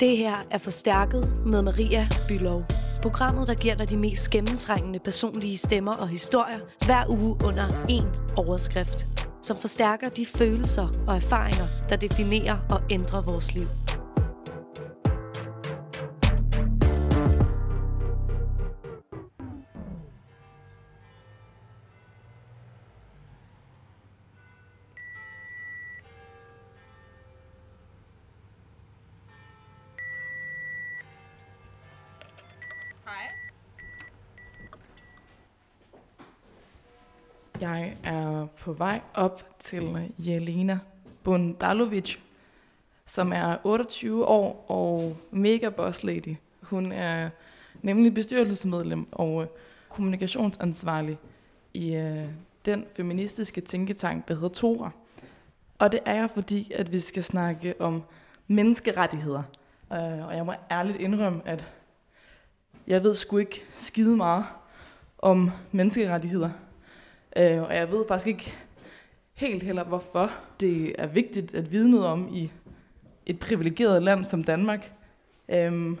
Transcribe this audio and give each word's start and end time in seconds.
Det 0.00 0.16
her 0.16 0.34
er 0.50 0.58
Forstærket 0.58 1.32
med 1.46 1.62
Maria 1.62 2.08
Bylov. 2.28 2.64
Programmet, 3.02 3.48
der 3.48 3.54
giver 3.54 3.74
dig 3.74 3.90
de 3.90 3.96
mest 3.96 4.30
gennemtrængende 4.30 4.98
personlige 4.98 5.56
stemmer 5.56 5.92
og 5.92 6.08
historier 6.08 6.58
hver 6.86 7.04
uge 7.08 7.36
under 7.46 7.68
én 7.68 8.34
overskrift. 8.36 9.06
Som 9.42 9.56
forstærker 9.56 10.08
de 10.08 10.26
følelser 10.26 10.88
og 11.06 11.16
erfaringer, 11.16 11.66
der 11.88 11.96
definerer 11.96 12.58
og 12.70 12.80
ændrer 12.90 13.22
vores 13.22 13.54
liv. 13.54 13.83
Vej 38.78 39.00
op 39.14 39.56
til 39.60 39.82
øh, 39.82 40.28
Jelena 40.28 40.78
Bundalovic, 41.22 42.16
som 43.06 43.32
er 43.32 43.56
28 43.64 44.26
år 44.26 44.64
og 44.68 45.16
mega 45.30 45.68
boss 45.68 46.04
lady. 46.04 46.36
Hun 46.62 46.92
er 46.92 47.30
nemlig 47.82 48.14
bestyrelsesmedlem 48.14 49.06
og 49.12 49.42
øh, 49.42 49.48
kommunikationsansvarlig 49.88 51.18
i 51.74 51.94
øh, 51.94 52.24
den 52.64 52.84
feministiske 52.96 53.60
tænketank, 53.60 54.28
der 54.28 54.34
hedder 54.34 54.48
Tora. 54.48 54.90
Og 55.78 55.92
det 55.92 56.00
er 56.04 56.14
jeg, 56.14 56.30
fordi 56.30 56.72
at 56.74 56.92
vi 56.92 57.00
skal 57.00 57.24
snakke 57.24 57.74
om 57.78 58.02
menneskerettigheder. 58.46 59.42
Øh, 59.92 60.26
og 60.26 60.36
jeg 60.36 60.46
må 60.46 60.52
ærligt 60.70 61.00
indrømme, 61.00 61.40
at 61.44 61.64
jeg 62.86 63.02
ved 63.02 63.14
sgu 63.14 63.38
ikke 63.38 63.64
skide 63.74 64.16
meget 64.16 64.44
om 65.18 65.50
menneskerettigheder. 65.72 66.50
Øh, 67.36 67.62
og 67.62 67.74
jeg 67.74 67.90
ved 67.90 68.04
faktisk 68.08 68.26
ikke 68.26 68.54
helt 69.34 69.62
heller, 69.62 69.84
hvorfor 69.84 70.30
det 70.60 70.94
er 70.98 71.06
vigtigt 71.06 71.54
at 71.54 71.72
vide 71.72 71.90
noget 71.90 72.06
om 72.06 72.28
i 72.32 72.50
et 73.26 73.38
privilegeret 73.38 74.02
land 74.02 74.24
som 74.24 74.44
Danmark. 74.44 74.92
Øhm, 75.48 75.98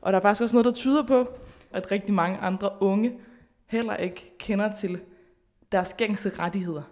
og 0.00 0.12
der 0.12 0.18
er 0.18 0.22
faktisk 0.22 0.42
også 0.42 0.56
noget, 0.56 0.64
der 0.64 0.72
tyder 0.72 1.02
på, 1.02 1.28
at 1.72 1.92
rigtig 1.92 2.14
mange 2.14 2.38
andre 2.38 2.70
unge 2.80 3.12
heller 3.66 3.96
ikke 3.96 4.34
kender 4.38 4.72
til 4.72 5.00
deres 5.72 5.94
gængse 5.94 6.30
rettigheder. 6.38 6.82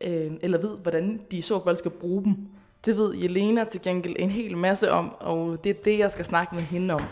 Øh, 0.00 0.32
eller 0.40 0.58
ved, 0.58 0.76
hvordan 0.78 1.20
de 1.30 1.36
i 1.36 1.40
så 1.40 1.64
fald 1.64 1.76
skal 1.76 1.90
bruge 1.90 2.24
dem. 2.24 2.36
Det 2.84 2.96
ved 2.96 3.14
Jelena 3.14 3.64
til 3.64 3.82
gengæld 3.82 4.16
en 4.18 4.30
hel 4.30 4.56
masse 4.56 4.90
om, 4.90 5.14
og 5.20 5.64
det 5.64 5.70
er 5.70 5.82
det, 5.84 5.98
jeg 5.98 6.12
skal 6.12 6.24
snakke 6.24 6.54
med 6.54 6.62
hende 6.62 6.94
om. 6.94 7.02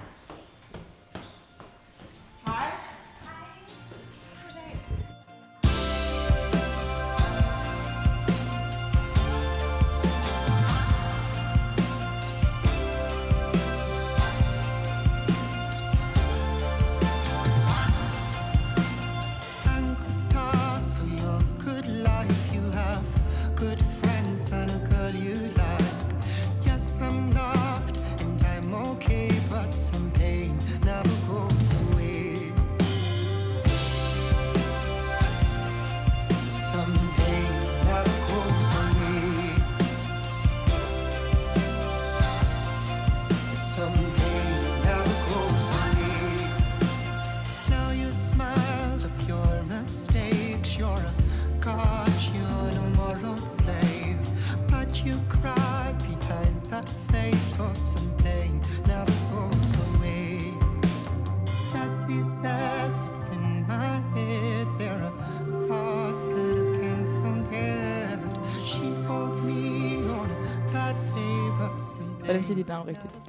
Pain 72.44 72.56
siger 72.56 72.56
dit 72.56 72.68
navn 72.68 72.88
rigtigt? 72.88 73.20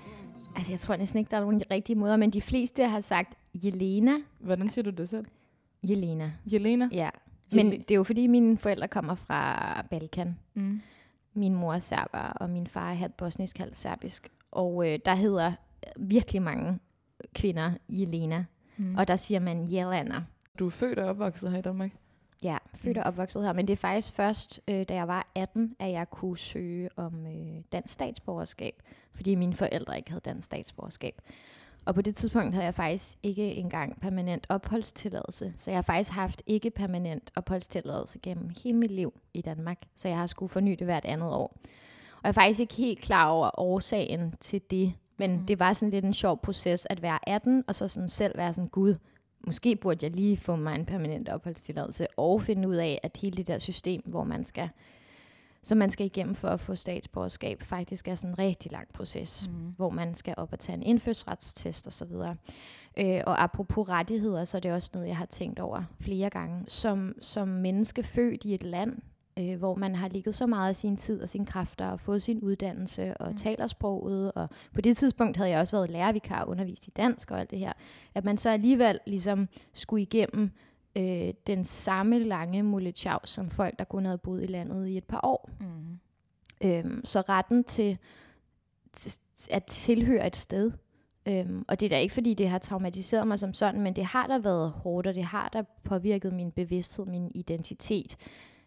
Altså, 0.55 0.71
jeg 0.71 0.79
tror 0.79 0.95
næsten 0.95 1.19
ikke, 1.19 1.31
der 1.31 1.37
er 1.37 1.41
nogen 1.41 1.61
rigtige 1.71 1.95
måder, 1.95 2.17
men 2.17 2.29
de 2.29 2.41
fleste 2.41 2.87
har 2.87 2.99
sagt 2.99 3.37
Jelena. 3.63 4.13
Hvordan 4.39 4.69
siger 4.69 4.83
du 4.83 4.89
det 4.89 5.09
selv? 5.09 5.25
Jelena, 5.83 6.31
Jelena? 6.53 6.89
ja. 6.91 7.09
Men 7.51 7.67
Jele- 7.67 7.77
det 7.77 7.91
er 7.91 7.95
jo 7.95 8.03
fordi, 8.03 8.27
mine 8.27 8.57
forældre 8.57 8.87
kommer 8.87 9.15
fra 9.15 9.81
Balkan. 9.89 10.37
Mm. 10.53 10.81
Min 11.33 11.55
mor 11.55 11.73
er 11.73 11.79
serber, 11.79 12.17
og 12.19 12.49
min 12.49 12.67
far 12.67 12.89
er 12.89 12.93
halvt 12.93 13.17
bosnisk, 13.17 13.57
halvt 13.57 13.77
serbisk. 13.77 14.29
Og 14.51 14.87
øh, 14.91 14.99
der 15.05 15.15
hedder 15.15 15.53
virkelig 15.97 16.41
mange 16.41 16.79
kvinder 17.35 17.71
Jelena. 17.89 18.45
Mm. 18.77 18.95
Og 18.95 19.07
der 19.07 19.15
siger 19.15 19.39
man 19.39 19.71
Jelena. 19.73 20.23
Du 20.59 20.65
er 20.65 20.69
født 20.69 20.99
og 20.99 21.09
opvokset 21.09 21.51
her 21.51 21.57
i 21.57 21.61
Danmark? 21.61 21.91
Ja, 22.45 22.57
født 22.75 22.97
og 22.97 23.03
opvokset 23.03 23.43
her. 23.43 23.53
Men 23.53 23.67
det 23.67 23.73
er 23.73 23.77
faktisk 23.77 24.13
først, 24.13 24.61
øh, 24.67 24.83
da 24.83 24.93
jeg 24.93 25.07
var 25.07 25.27
18, 25.35 25.75
at 25.79 25.91
jeg 25.91 26.09
kunne 26.09 26.37
søge 26.37 26.89
om 26.95 27.25
øh, 27.25 27.61
dansk 27.71 27.93
statsborgerskab. 27.93 28.81
Fordi 29.13 29.35
mine 29.35 29.55
forældre 29.55 29.97
ikke 29.97 30.09
havde 30.09 30.21
dansk 30.25 30.45
statsborgerskab. 30.45 31.21
Og 31.85 31.95
på 31.95 32.01
det 32.01 32.15
tidspunkt 32.15 32.53
havde 32.53 32.65
jeg 32.65 32.73
faktisk 32.73 33.17
ikke 33.23 33.55
engang 33.55 34.01
permanent 34.01 34.45
opholdstilladelse. 34.49 35.53
Så 35.57 35.71
jeg 35.71 35.77
har 35.77 35.81
faktisk 35.81 36.11
haft 36.11 36.43
ikke 36.47 36.71
permanent 36.71 37.31
opholdstilladelse 37.35 38.19
gennem 38.19 38.49
hele 38.63 38.77
mit 38.77 38.91
liv 38.91 39.13
i 39.33 39.41
Danmark. 39.41 39.77
Så 39.95 40.07
jeg 40.07 40.17
har 40.17 40.27
skulle 40.27 40.49
forny 40.49 40.71
det 40.71 40.87
hvert 40.87 41.05
andet 41.05 41.33
år. 41.33 41.57
Og 42.11 42.23
jeg 42.23 42.29
er 42.29 42.31
faktisk 42.33 42.59
ikke 42.59 42.75
helt 42.75 42.99
klar 42.99 43.27
over 43.27 43.59
årsagen 43.59 44.35
til 44.39 44.61
det. 44.71 44.93
Men 45.17 45.37
mm. 45.37 45.45
det 45.45 45.59
var 45.59 45.73
sådan 45.73 45.91
lidt 45.91 46.05
en 46.05 46.13
sjov 46.13 46.41
proces 46.41 46.87
at 46.89 47.01
være 47.01 47.29
18, 47.29 47.63
og 47.67 47.75
så 47.75 47.87
sådan 47.87 48.09
selv 48.09 48.37
være 48.37 48.53
sådan, 48.53 48.69
gud, 48.69 48.95
måske 49.45 49.75
burde 49.75 50.05
jeg 50.05 50.15
lige 50.15 50.37
få 50.37 50.55
mig 50.55 50.75
en 50.75 50.85
permanent 50.85 51.29
opholdstilladelse, 51.29 52.07
og 52.17 52.41
finde 52.41 52.67
ud 52.67 52.75
af, 52.75 52.99
at 53.03 53.17
hele 53.21 53.37
det 53.37 53.47
der 53.47 53.59
system, 53.59 54.01
hvor 54.05 54.23
man 54.23 54.45
skal, 54.45 54.69
som 55.63 55.77
man 55.77 55.89
skal 55.89 56.05
igennem 56.05 56.35
for 56.35 56.47
at 56.47 56.59
få 56.59 56.75
statsborgerskab, 56.75 57.61
faktisk 57.63 58.07
er 58.07 58.15
sådan 58.15 58.33
en 58.33 58.39
rigtig 58.39 58.71
lang 58.71 58.87
proces, 58.93 59.49
mm. 59.49 59.73
hvor 59.77 59.89
man 59.89 60.15
skal 60.15 60.33
op 60.37 60.53
og 60.53 60.59
tage 60.59 60.75
en 60.75 60.83
indfødsretstest 60.83 61.87
osv. 61.87 62.11
Øh, 62.97 63.21
og 63.25 63.43
apropos 63.43 63.89
rettigheder, 63.89 64.45
så 64.45 64.57
er 64.57 64.61
det 64.61 64.71
også 64.71 64.89
noget, 64.93 65.07
jeg 65.07 65.17
har 65.17 65.25
tænkt 65.25 65.59
over 65.59 65.83
flere 65.99 66.29
gange. 66.29 66.65
Som, 66.67 67.15
som 67.21 67.47
menneske 67.47 68.03
født 68.03 68.43
i 68.43 68.53
et 68.53 68.63
land, 68.63 68.97
øh, 69.39 69.57
hvor 69.57 69.75
man 69.75 69.95
har 69.95 70.07
ligget 70.07 70.35
så 70.35 70.45
meget 70.45 70.69
af 70.69 70.75
sin 70.75 70.97
tid 70.97 71.21
og 71.21 71.29
sine 71.29 71.45
kræfter 71.45 71.87
og 71.87 71.99
fået 71.99 72.21
sin 72.21 72.39
uddannelse 72.41 73.17
og 73.17 73.29
mm. 73.29 73.37
taler 73.37 73.67
sproget. 73.67 74.31
Og 74.31 74.49
på 74.73 74.81
det 74.81 74.97
tidspunkt 74.97 75.37
havde 75.37 75.49
jeg 75.49 75.59
også 75.59 75.77
været 75.77 75.89
lærervikar 75.89 76.41
og 76.41 76.49
undervist 76.49 76.87
i 76.87 76.89
dansk 76.89 77.31
og 77.31 77.39
alt 77.39 77.51
det 77.51 77.59
her. 77.59 77.73
At 78.15 78.25
man 78.25 78.37
så 78.37 78.49
alligevel 78.49 78.99
ligesom 79.07 79.49
skulle 79.73 80.01
igennem 80.01 80.51
øh, 80.97 81.33
den 81.47 81.65
samme 81.65 82.19
lange 82.19 82.63
mulechav 82.63 83.19
som 83.23 83.49
folk, 83.49 83.79
der 83.79 83.85
kun 83.85 84.05
havde 84.05 84.17
boet 84.17 84.43
i 84.43 84.47
landet 84.47 84.87
i 84.87 84.97
et 84.97 85.03
par 85.03 85.19
år. 85.23 85.49
Mm. 85.59 85.99
Øhm, 86.63 87.05
så 87.05 87.21
retten 87.21 87.63
til, 87.63 87.97
til 88.93 89.17
at 89.49 89.63
tilhøre 89.63 90.27
et 90.27 90.35
sted. 90.35 90.71
Øhm, 91.27 91.65
og 91.67 91.79
det 91.79 91.85
er 91.85 91.89
da 91.89 91.99
ikke, 91.99 92.13
fordi 92.13 92.33
det 92.33 92.49
har 92.49 92.57
traumatiseret 92.57 93.27
mig 93.27 93.39
som 93.39 93.53
sådan, 93.53 93.81
men 93.81 93.95
det 93.95 94.05
har 94.05 94.27
da 94.27 94.37
været 94.37 94.71
hårdt, 94.71 95.07
og 95.07 95.15
det 95.15 95.23
har 95.23 95.49
da 95.49 95.63
påvirket 95.83 96.33
min 96.33 96.51
bevidsthed, 96.51 97.05
min 97.05 97.31
identitet, 97.35 98.17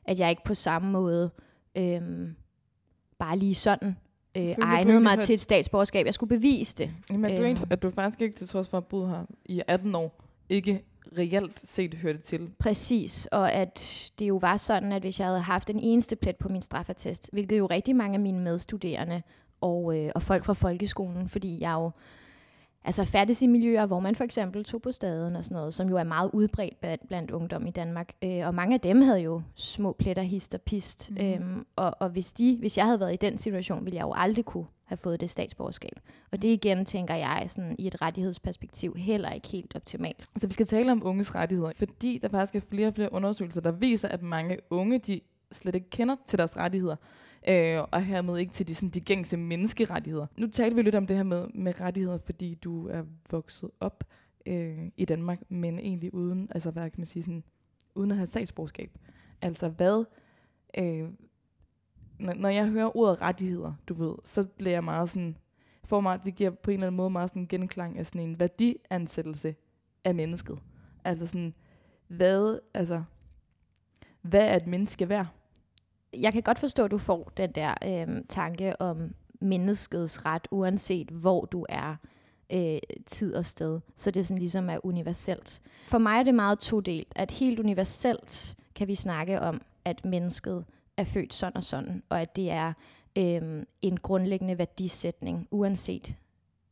at 0.09 0.19
jeg 0.19 0.31
ikke 0.31 0.45
på 0.45 0.55
samme 0.55 0.91
måde 0.91 1.31
øhm, 1.77 2.35
bare 3.19 3.39
lige 3.39 3.55
sådan 3.55 3.97
øh, 4.37 4.55
egnede 4.63 5.01
mig 5.01 5.13
har- 5.13 5.21
til 5.21 5.35
et 5.35 5.41
statsborgerskab. 5.41 6.07
Jeg 6.07 6.15
skulle 6.15 6.31
bevise 6.39 6.77
det. 6.77 6.91
Jamen, 7.11 7.31
er 7.31 7.37
du, 7.37 7.43
en, 7.43 7.57
Øhm. 7.57 7.67
at 7.71 7.83
du 7.83 7.91
faktisk 7.91 8.21
ikke, 8.23 8.37
til 8.37 8.49
trods 8.49 8.69
for 8.69 8.79
at 8.79 8.87
boet 8.87 9.11
her 9.11 9.25
i 9.45 9.63
18 9.69 9.95
år, 9.95 10.25
ikke 10.49 10.85
reelt 11.19 11.69
set 11.69 11.95
hørte 11.95 12.19
til? 12.19 12.51
Præcis, 12.59 13.27
og 13.33 13.53
at 13.53 14.11
det 14.19 14.29
jo 14.29 14.37
var 14.37 14.57
sådan, 14.57 14.93
at 14.93 15.03
hvis 15.03 15.21
jeg 15.21 15.27
havde 15.29 15.41
haft 15.41 15.71
en 15.71 15.81
eneste 15.81 16.17
plet 16.17 16.37
på 16.37 16.49
min 16.49 16.63
straffatest, 16.63 17.29
hvilket 17.33 17.59
jo 17.59 17.67
rigtig 17.67 17.97
mange 17.97 18.15
af 18.15 18.21
mine 18.21 18.41
medstuderende 18.41 19.23
og, 19.61 19.97
øh, 19.99 20.11
og 20.15 20.23
folk 20.23 20.45
fra 20.45 20.53
folkeskolen, 20.53 21.29
fordi 21.29 21.61
jeg 21.61 21.73
jo 21.73 21.91
altså 22.89 23.05
fantasy-miljøer, 23.05 23.87
hvor 23.87 24.01
man 24.01 24.15
for 24.15 24.25
eksempel 24.25 24.65
tog 24.65 24.83
på 24.83 24.93
staden 24.93 25.37
og 25.37 25.45
sådan 25.45 25.55
noget, 25.55 25.75
som 25.75 25.89
jo 25.89 25.97
er 25.97 26.05
meget 26.05 26.31
udbredt 26.33 26.81
blandt, 26.81 27.09
blandt 27.09 27.31
ungdom 27.31 27.67
i 27.67 27.71
Danmark. 27.71 28.13
Øh, 28.25 28.47
og 28.47 28.55
mange 28.55 28.75
af 28.75 28.81
dem 28.81 29.03
havde 29.03 29.21
jo 29.21 29.43
små 29.55 29.93
pletter, 29.93 30.23
hist 30.23 30.55
og 30.55 30.61
pist. 30.61 31.11
Mm. 31.11 31.17
Øhm, 31.17 31.67
og 31.77 31.95
og 32.01 32.09
hvis, 32.09 32.33
de, 32.33 32.57
hvis 32.61 32.79
jeg 32.79 32.85
havde 32.85 33.01
været 33.01 33.13
i 33.13 33.17
den 33.17 33.39
situation, 33.39 33.85
ville 33.85 33.97
jeg 33.97 34.03
jo 34.03 34.13
aldrig 34.17 34.45
kunne 34.45 34.67
have 34.85 34.99
fået 34.99 35.21
det 35.21 35.31
statsborgerskab. 35.31 36.01
Og 36.33 36.43
det 36.43 36.49
igen, 36.49 36.85
tænker 36.85 37.15
jeg, 37.15 37.47
sådan, 37.49 37.77
i 37.79 37.87
et 37.87 38.03
rettighedsperspektiv 38.03 38.95
heller 38.99 39.31
ikke 39.31 39.49
helt 39.49 39.77
optimalt. 39.77 40.25
Så 40.37 40.47
vi 40.47 40.53
skal 40.53 40.67
tale 40.67 40.93
om 40.93 41.03
unges 41.05 41.35
rettigheder, 41.35 41.73
fordi 41.77 42.19
der 42.23 42.29
faktisk 42.29 42.55
er 42.55 42.69
flere 42.71 42.89
og 42.89 42.95
flere 42.95 43.13
undersøgelser, 43.13 43.61
der 43.61 43.73
viser, 43.73 44.09
at 44.09 44.23
mange 44.23 44.57
unge, 44.71 44.99
de 44.99 45.21
slet 45.53 45.75
ikke 45.75 45.91
kender 45.91 46.17
til 46.27 46.39
deres 46.39 46.57
rettigheder, 46.57 46.97
øh, 47.49 47.81
og 47.91 48.03
hermed 48.03 48.39
ikke 48.39 48.53
til 48.53 48.69
de, 48.69 48.75
sådan, 48.75 48.89
de 48.89 49.01
gængse 49.01 49.37
menneskerettigheder. 49.37 50.27
Nu 50.37 50.47
talte 50.47 50.77
vi 50.77 50.83
lidt 50.83 50.95
om 50.95 51.07
det 51.07 51.17
her 51.17 51.25
med, 51.25 51.49
med 51.55 51.81
rettigheder, 51.81 52.19
fordi 52.19 52.55
du 52.55 52.89
er 52.89 53.03
vokset 53.31 53.71
op 53.81 54.05
øh, 54.47 54.91
i 54.97 55.05
Danmark, 55.05 55.41
men 55.49 55.79
egentlig 55.79 56.15
uden, 56.15 56.49
altså 56.51 56.71
hvad 56.71 56.91
kan 56.91 57.01
man 57.01 57.07
sige, 57.07 57.23
sådan, 57.23 57.45
uden 57.95 58.11
at 58.11 58.17
have 58.17 58.27
statsborgerskab. 58.27 58.99
Altså 59.43 59.69
hvad, 59.69 60.05
øh, 60.79 61.09
når, 62.19 62.35
når 62.35 62.49
jeg 62.49 62.69
hører 62.69 62.97
ordet 62.97 63.21
rettigheder, 63.21 63.73
du 63.89 63.95
ved, 63.95 64.15
så 64.25 64.45
bliver 64.45 64.73
jeg 64.73 64.85
meget 64.85 65.11
sådan, 65.11 65.37
for 65.85 66.01
mig, 66.01 66.25
det 66.25 66.35
giver 66.35 66.51
på 66.51 66.71
en 66.71 66.75
eller 66.75 66.87
anden 66.87 66.97
måde 66.97 67.11
meget 67.11 67.31
sådan 67.31 67.43
en 67.43 67.49
genklang 67.49 67.99
af 67.99 68.07
sådan 68.07 68.21
en 68.21 68.41
værdiansættelse 68.41 69.55
af 70.05 70.15
mennesket. 70.15 70.59
Altså 71.05 71.27
sådan, 71.27 71.55
hvad, 72.09 72.59
altså, 72.75 73.03
hvad 74.23 74.49
er 74.49 74.57
et 74.57 74.67
menneske 74.67 75.09
værd? 75.09 75.27
Jeg 76.13 76.33
kan 76.33 76.43
godt 76.43 76.59
forstå, 76.59 76.85
at 76.85 76.91
du 76.91 76.99
får 76.99 77.33
den 77.37 77.53
der 77.53 77.75
øh, 77.85 78.25
tanke 78.29 78.81
om 78.81 79.15
menneskets 79.41 80.25
ret, 80.25 80.49
uanset 80.51 81.09
hvor 81.09 81.45
du 81.45 81.67
er 81.69 81.97
øh, 82.53 82.79
tid 83.07 83.35
og 83.35 83.47
sted. 83.47 83.81
Så 83.97 84.11
det 84.11 84.27
sådan 84.27 84.39
ligesom 84.39 84.71
er 84.71 84.87
universelt. 84.87 85.63
For 85.87 85.99
mig 85.99 86.19
er 86.19 86.23
det 86.23 86.35
meget 86.35 86.59
todelt, 86.59 87.13
at 87.17 87.31
helt 87.31 87.61
universelt 87.61 88.57
kan 88.75 88.89
vi 88.89 88.95
snakke 88.95 89.41
om, 89.41 89.61
at 89.85 90.05
mennesket 90.05 90.65
er 90.97 91.05
født 91.05 91.35
sådan 91.35 91.57
og 91.57 91.63
sådan, 91.63 92.03
og 92.09 92.21
at 92.21 92.37
det 92.37 92.51
er 92.51 92.73
øh, 93.19 93.63
en 93.83 93.97
grundlæggende 93.97 94.59
værdisætning, 94.59 95.49
uanset 95.51 96.15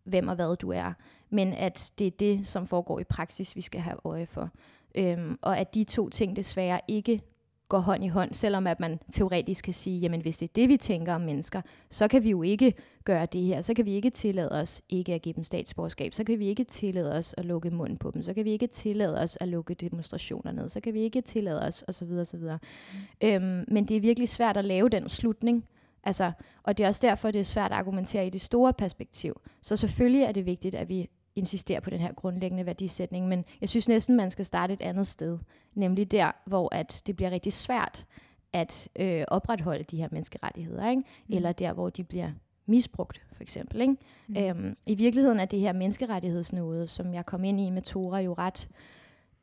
hvem 0.05 0.29
og 0.29 0.35
hvad 0.35 0.57
du 0.57 0.71
er. 0.71 0.93
Men 1.31 1.53
at 1.53 1.93
det 1.99 2.07
er 2.07 2.11
det, 2.11 2.49
som 2.49 2.67
foregår 2.67 3.01
i 3.01 3.05
praksis, 3.05 3.57
vi 3.57 3.61
skal 3.61 3.81
have 3.81 3.97
øje 4.05 4.27
for. 4.27 4.51
Øhm, 4.95 5.39
og 5.43 5.59
at 5.59 5.75
de 5.75 5.85
to 5.85 6.09
ting 6.09 6.37
desværre 6.37 6.81
ikke 6.89 7.23
går 7.69 7.79
hånd 7.79 8.05
i 8.05 8.09
hånd, 8.09 8.35
selvom 8.35 8.67
at 8.67 8.81
man 8.81 8.99
teoretisk 9.13 9.65
kan 9.65 9.75
sige, 9.75 9.99
jamen 9.99 10.21
hvis 10.21 10.39
det 10.39 10.49
er 10.49 10.53
det, 10.55 10.69
vi 10.69 10.77
tænker 10.77 11.15
om 11.15 11.21
mennesker, 11.21 11.61
så 11.91 12.09
kan 12.09 12.25
vi 12.25 12.31
jo 12.31 12.43
ikke 12.43 12.75
gøre 13.05 13.27
det 13.27 13.41
her, 13.41 13.63
så 13.63 13.75
kan 13.75 13.85
vi 13.85 13.93
ikke 13.93 14.11
tillade 14.11 14.53
os 14.53 14.83
ikke 14.89 15.15
at 15.15 15.23
give 15.23 15.33
dem 15.33 15.45
statsborgerskab, 15.45 16.15
så 16.15 16.25
kan 16.25 16.39
vi 16.39 16.47
ikke 16.47 16.65
tillade 16.65 17.13
os 17.13 17.35
at 17.39 17.45
lukke 17.45 17.71
munden 17.71 17.99
på 17.99 18.11
dem, 18.11 18.23
så 18.23 18.35
kan 18.35 18.45
vi 18.45 18.51
ikke 18.51 18.67
tillade 18.67 19.21
os 19.21 19.39
at 19.41 19.49
lukke 19.49 19.75
demonstrationer 19.75 20.53
ned, 20.53 20.69
så 20.69 20.81
kan 20.81 20.95
vi 20.95 21.01
ikke 21.01 21.21
tillade 21.21 21.63
os, 21.63 21.85
osv. 21.89 22.11
osv. 22.11 22.41
Mm. 22.41 23.29
Øhm, 23.29 23.65
men 23.69 23.85
det 23.85 23.97
er 23.97 24.01
virkelig 24.01 24.29
svært 24.29 24.57
at 24.57 24.65
lave 24.65 24.89
den 24.89 25.09
slutning, 25.09 25.65
Altså, 26.07 26.33
og 26.63 26.79
det 26.79 26.85
er 26.85 26.89
også 26.89 27.07
derfor, 27.07 27.31
det 27.31 27.39
er 27.39 27.45
svært 27.45 27.73
at 27.73 27.79
argumentere 27.79 28.27
i 28.27 28.31
det 28.31 28.41
store 28.41 28.73
perspektiv. 28.73 29.41
Så 29.63 29.77
selvfølgelig 29.77 30.23
er 30.23 30.33
det 30.33 30.47
vigtigt, 30.47 30.75
at 30.75 30.89
vi 30.89 31.09
insisterer 31.37 31.81
på 31.81 31.91
den 31.91 32.01
her 32.01 32.13
grundlæggende 32.13 32.67
værdisætning, 32.67 33.29
men 33.29 33.45
jeg 33.61 33.69
synes 33.69 33.89
næsten, 33.89 34.17
man 34.17 34.31
skal 34.31 34.45
starte 34.45 34.73
et 34.73 34.83
andet 34.83 35.07
sted, 35.07 35.39
nemlig 35.75 36.11
der, 36.11 36.33
hvor 36.47 36.75
at 36.75 37.03
det 37.07 37.17
bliver 37.17 37.31
rigtig 37.31 37.53
svært 37.53 38.07
at 38.53 38.89
øh, 38.97 39.25
opretholde 39.29 39.85
de 39.85 39.97
her 39.97 40.09
menneskerettigheder, 40.11 40.91
ikke? 40.91 41.03
Mm. 41.29 41.37
eller 41.37 41.53
der, 41.53 41.73
hvor 41.73 41.91
de 41.91 42.05
bliver 42.05 42.31
misbrugt, 42.67 43.23
for 43.33 43.43
eksempel. 43.43 43.81
Ikke? 43.81 43.97
Mm. 44.27 44.37
Øhm, 44.37 44.77
I 44.87 44.95
virkeligheden 44.95 45.41
er 45.41 45.45
det 45.45 45.61
her 45.61 45.73
menneskerettighedsnode, 45.73 46.89
som 46.89 47.15
jeg 47.15 47.27
kom 47.27 47.45
ind 47.45 47.61
i 47.61 47.71
med 47.71 47.83
Tora, 47.83 48.21
jo 48.21 48.35
ret 48.39 48.69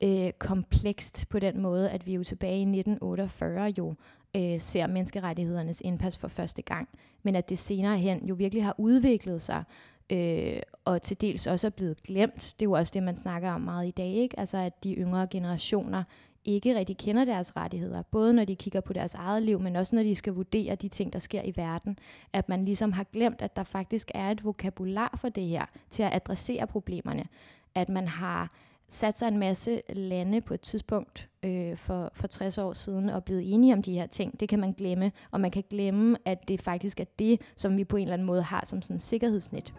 øh, 0.03 0.31
komplekst 0.39 1.29
på 1.29 1.39
den 1.39 1.61
måde, 1.61 1.89
at 1.89 2.05
vi 2.05 2.13
jo 2.13 2.23
tilbage 2.23 2.57
i 2.57 2.61
1948 2.61 3.73
jo 3.77 3.95
øh, 4.35 4.59
ser 4.59 4.87
menneskerettighedernes 4.87 5.81
indpas 5.81 6.17
for 6.17 6.27
første 6.27 6.61
gang, 6.61 6.89
men 7.23 7.35
at 7.35 7.49
det 7.49 7.59
senere 7.59 7.97
hen 7.97 8.25
jo 8.25 8.35
virkelig 8.35 8.63
har 8.63 8.75
udviklet 8.77 9.41
sig, 9.41 9.63
øh, 10.09 10.59
og 10.85 11.01
til 11.01 11.21
dels 11.21 11.47
også 11.47 11.67
er 11.67 11.71
blevet 11.71 12.03
glemt. 12.03 12.55
Det 12.59 12.65
er 12.65 12.69
jo 12.69 12.71
også 12.71 12.91
det, 12.93 13.03
man 13.03 13.15
snakker 13.15 13.51
om 13.51 13.61
meget 13.61 13.87
i 13.87 13.91
dag, 13.91 14.13
ikke? 14.13 14.39
Altså 14.39 14.57
at 14.57 14.83
de 14.83 14.93
yngre 14.93 15.27
generationer 15.27 16.03
ikke 16.45 16.75
rigtig 16.75 16.97
kender 16.97 17.25
deres 17.25 17.55
rettigheder, 17.55 18.01
både 18.01 18.33
når 18.33 18.45
de 18.45 18.55
kigger 18.55 18.81
på 18.81 18.93
deres 18.93 19.13
eget 19.13 19.43
liv, 19.43 19.59
men 19.59 19.75
også 19.75 19.95
når 19.95 20.03
de 20.03 20.15
skal 20.15 20.33
vurdere 20.33 20.75
de 20.75 20.87
ting, 20.87 21.13
der 21.13 21.19
sker 21.19 21.41
i 21.41 21.53
verden. 21.55 21.99
At 22.33 22.49
man 22.49 22.65
ligesom 22.65 22.91
har 22.91 23.03
glemt, 23.03 23.41
at 23.41 23.55
der 23.55 23.63
faktisk 23.63 24.11
er 24.15 24.31
et 24.31 24.43
vokabular 24.43 25.17
for 25.17 25.29
det 25.29 25.45
her, 25.45 25.65
til 25.89 26.03
at 26.03 26.15
adressere 26.15 26.67
problemerne. 26.67 27.23
At 27.75 27.89
man 27.89 28.07
har 28.07 28.51
sat 28.89 29.17
sig 29.17 29.27
en 29.27 29.37
masse 29.37 29.81
lande 29.89 30.41
på 30.41 30.53
et 30.53 30.61
tidspunkt 30.61 31.29
øh, 31.43 31.77
for, 31.77 32.11
for 32.13 32.27
60 32.27 32.57
år 32.57 32.73
siden 32.73 33.09
og 33.09 33.23
blevet 33.23 33.53
enige 33.53 33.73
om 33.73 33.81
de 33.81 33.93
her 33.93 34.07
ting. 34.07 34.39
Det 34.39 34.49
kan 34.49 34.59
man 34.59 34.71
glemme, 34.71 35.11
og 35.31 35.41
man 35.41 35.51
kan 35.51 35.63
glemme, 35.69 36.17
at 36.25 36.47
det 36.47 36.61
faktisk 36.61 36.99
er 36.99 37.05
det, 37.19 37.41
som 37.55 37.77
vi 37.77 37.83
på 37.83 37.97
en 37.97 38.03
eller 38.03 38.13
anden 38.13 38.25
måde 38.25 38.41
har 38.41 38.63
som 38.65 38.81
sådan 38.81 38.95
en 38.95 38.99
sikkerhedsnet. 38.99 39.73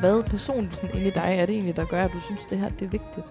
Hvad 0.00 0.22
personligt 0.22 0.76
sådan 0.76 0.96
inde 0.96 1.08
i 1.08 1.10
dig 1.10 1.36
er 1.38 1.46
det 1.46 1.54
egentlig, 1.54 1.76
der 1.76 1.84
gør, 1.84 2.04
at 2.04 2.12
du 2.12 2.20
synes, 2.20 2.44
det 2.44 2.58
her 2.58 2.68
det 2.68 2.82
er 2.82 2.88
vigtigt? 2.88 3.26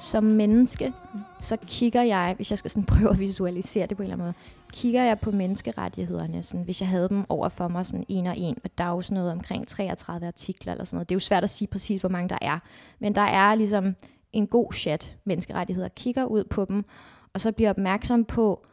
Som 0.00 0.24
menneske, 0.24 0.92
så 1.40 1.56
kigger 1.66 2.02
jeg, 2.02 2.32
hvis 2.36 2.50
jeg 2.50 2.58
skal 2.58 2.70
sådan 2.70 2.84
prøve 2.94 3.10
at 3.10 3.18
visualisere 3.18 3.86
det 3.86 3.96
på 3.96 4.02
en 4.02 4.04
eller 4.04 4.14
anden 4.14 4.24
måde, 4.24 4.34
kigger 4.72 5.02
jeg 5.02 5.20
på 5.20 5.30
menneskerettighederne, 5.30 6.42
sådan, 6.42 6.64
hvis 6.64 6.80
jeg 6.80 6.88
havde 6.88 7.08
dem 7.08 7.24
over 7.28 7.48
for 7.48 7.68
mig 7.68 7.86
sådan 7.86 8.06
en 8.08 8.26
og 8.26 8.38
en, 8.38 8.56
og 8.64 8.70
der 8.78 8.84
er 8.84 8.88
jo 8.88 9.00
sådan 9.00 9.14
noget 9.14 9.32
omkring 9.32 9.68
33 9.68 10.26
artikler 10.26 10.72
eller 10.72 10.84
sådan 10.84 10.96
noget. 10.96 11.08
Det 11.08 11.14
er 11.14 11.16
jo 11.16 11.20
svært 11.20 11.44
at 11.44 11.50
sige 11.50 11.68
præcis, 11.68 12.00
hvor 12.00 12.08
mange 12.08 12.28
der 12.28 12.38
er. 12.40 12.58
Men 12.98 13.14
der 13.14 13.22
er 13.22 13.54
ligesom 13.54 13.94
en 14.32 14.46
god 14.46 14.72
chat 14.72 15.16
menneskerettigheder, 15.24 15.88
kigger 15.88 16.24
ud 16.24 16.44
på 16.44 16.64
dem, 16.64 16.84
og 17.32 17.40
så 17.40 17.52
bliver 17.52 17.70
opmærksom 17.70 18.24
på 18.24 18.66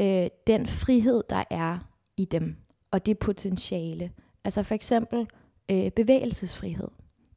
øh, 0.00 0.26
den 0.46 0.66
frihed, 0.66 1.22
der 1.30 1.44
er 1.50 1.78
i 2.16 2.24
dem, 2.24 2.56
og 2.90 3.06
det 3.06 3.18
potentiale. 3.18 4.10
Altså 4.44 4.62
for 4.62 4.74
eksempel 4.74 5.26
øh, 5.70 5.90
bevægelsesfrihed. 5.90 6.88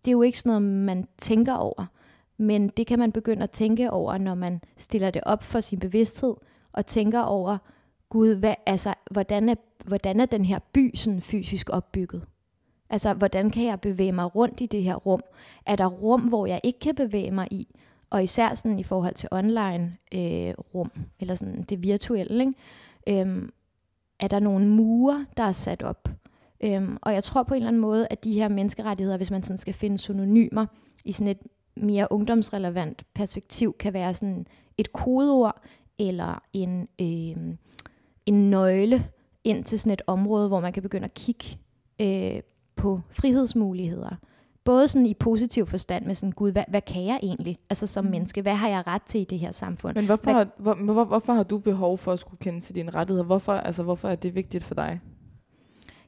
Det 0.06 0.08
er 0.08 0.12
jo 0.12 0.22
ikke 0.22 0.40
sådan 0.40 0.50
noget, 0.50 0.62
man 0.62 1.08
tænker 1.18 1.54
over, 1.54 1.86
men 2.38 2.68
det 2.68 2.88
kan 2.88 3.00
man 3.00 3.12
begynde 3.12 3.44
at 3.44 3.52
tænke 3.52 3.92
over, 3.92 4.18
når 4.18 4.36
man 4.36 4.62
stiller 4.78 5.12
det 5.12 5.22
op 5.26 5.44
for 5.44 5.62
sin 5.62 5.80
bevidsthed, 5.80 6.34
og 6.74 6.86
tænker 6.86 7.22
over, 7.22 7.58
Gud, 8.10 8.36
hvad, 8.36 8.56
altså, 8.66 8.94
hvordan, 9.12 9.50
er, 9.50 9.56
hvordan 9.88 10.20
er 10.20 10.26
den 10.26 10.46
her 10.46 10.60
by 10.74 10.96
sådan 10.96 11.22
fysisk 11.22 11.70
opbygget? 11.70 12.26
Altså, 12.90 13.14
hvordan 13.14 13.52
kan 13.52 13.66
jeg 13.66 13.82
bevæge 13.82 14.12
mig 14.12 14.36
rundt 14.36 14.62
i 14.62 14.66
det 14.66 14.84
her 14.84 14.96
rum? 14.96 15.22
Er 15.66 15.76
der 15.76 15.86
rum, 15.86 16.22
hvor 16.22 16.46
jeg 16.46 16.60
ikke 16.64 16.80
kan 16.80 16.96
bevæge 16.96 17.32
mig 17.32 17.48
i? 17.52 17.68
Og 18.10 18.24
især 18.24 18.54
sådan 18.54 18.80
i 18.80 18.84
forhold 18.84 19.14
til 19.14 19.30
online 19.32 19.98
øh, 20.14 20.54
rum, 20.76 20.92
eller 21.20 21.36
sådan 21.36 21.62
det 21.62 21.84
virtuelle, 21.84 22.44
ikke? 22.46 23.22
Øhm, 23.22 23.50
er 24.20 24.28
der 24.28 24.40
nogle 24.40 24.68
mure, 24.68 25.26
der 25.38 25.44
er 25.44 25.52
sat 25.52 25.84
op? 25.84 26.10
Øhm, 26.64 26.98
og 27.02 27.14
jeg 27.14 27.24
tror 27.24 27.44
på 27.44 27.54
en 27.54 27.58
eller 27.58 27.68
anden 27.68 27.82
måde, 27.82 28.08
at 28.10 28.24
de 28.24 28.34
her 28.34 28.48
menneskerettigheder, 28.48 29.18
hvis 29.18 29.32
man 29.32 29.44
sådan 29.44 29.58
skal 29.58 29.74
finde 29.74 29.98
synonymer 29.98 30.66
i 31.06 31.12
sådan 31.12 31.32
et 31.32 31.42
mere 31.76 32.08
ungdomsrelevant 32.12 33.04
perspektiv, 33.14 33.76
kan 33.80 33.94
være 33.94 34.14
sådan 34.14 34.46
et 34.78 34.94
kodeord, 34.94 35.62
eller 36.00 36.42
en, 36.54 36.88
øh, 37.02 37.56
en 38.26 38.50
nøgle 38.50 39.06
ind 39.44 39.64
til 39.64 39.80
sådan 39.80 39.94
et 39.94 40.02
område, 40.08 40.48
hvor 40.48 40.60
man 40.60 40.74
kan 40.74 40.84
begynde 40.84 41.06
at 41.06 41.14
kigge 41.14 41.58
øh, 42.02 42.42
på 42.76 43.02
frihedsmuligheder. 43.10 44.16
Både 44.64 44.88
sådan 44.88 45.06
i 45.06 45.14
positiv 45.14 45.68
forstand 45.68 46.06
med 46.06 46.16
sådan, 46.16 46.32
gud, 46.32 46.52
hvad, 46.52 46.64
hvad 46.68 46.82
kan 46.82 47.06
jeg 47.06 47.20
egentlig? 47.24 47.58
Altså 47.70 47.88
som 47.88 48.06
mm. 48.06 48.12
menneske, 48.12 48.42
hvad 48.42 48.56
har 48.56 48.70
jeg 48.70 48.88
ret 48.88 49.02
til 49.02 49.22
i 49.22 49.24
det 49.24 49.40
her 49.40 49.52
samfund? 49.52 49.96
Men 49.96 50.06
hvorfor, 50.06 50.24
hvad, 50.24 50.34
har, 50.34 50.48
hvor, 50.58 50.74
hvor, 50.74 51.06
hvorfor 51.06 51.34
har 51.34 51.44
du 51.44 51.58
behov 51.58 51.98
for 51.98 52.12
at 52.12 52.20
skulle 52.20 52.38
kende 52.38 52.62
til 52.62 52.76
dine 52.76 52.92
rettigheder? 52.92 53.26
Hvorfor, 53.26 53.54
altså, 53.54 53.84
hvorfor 53.84 54.10
er 54.10 54.16
det 54.16 54.36
vigtigt 54.36 54.64
for 54.64 54.76
dig? 54.76 55.00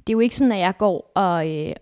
Det 0.07 0.13
er 0.13 0.15
jo 0.15 0.19
ikke 0.19 0.35
sådan, 0.35 0.51
at 0.51 0.59
jeg 0.59 0.77
går 0.77 1.11
og, 1.15 1.49
øh, 1.49 1.73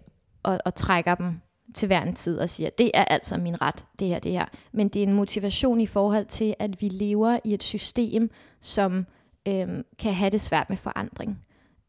og, 0.44 0.60
og 0.65 0.75
trækker 0.75 1.15
dem 1.15 1.42
til 1.74 1.88
hver 1.88 2.01
en 2.01 2.13
tid 2.13 2.39
og 2.39 2.50
siger, 2.50 2.70
det 2.70 2.92
er 2.94 3.06
altså 3.06 3.38
min 3.38 3.62
ret, 3.62 3.86
det 4.00 4.08
her, 4.08 4.20
det 4.20 4.32
her. 4.32 4.46
Men 4.72 4.88
det 4.88 5.03
er 5.03 5.08
en 5.08 5.13
motivation 5.13 5.82
i 5.82 5.86
forhold 5.86 6.25
til, 6.25 6.56
at 6.60 6.82
vi 6.82 6.88
lever 6.88 7.39
i 7.44 7.53
et 7.53 7.63
system, 7.63 8.30
som 8.62 9.06
øh, 9.48 9.68
kan 10.00 10.13
have 10.13 10.30
det 10.30 10.42
svært 10.42 10.70
med 10.70 10.77
forandring. 10.77 11.39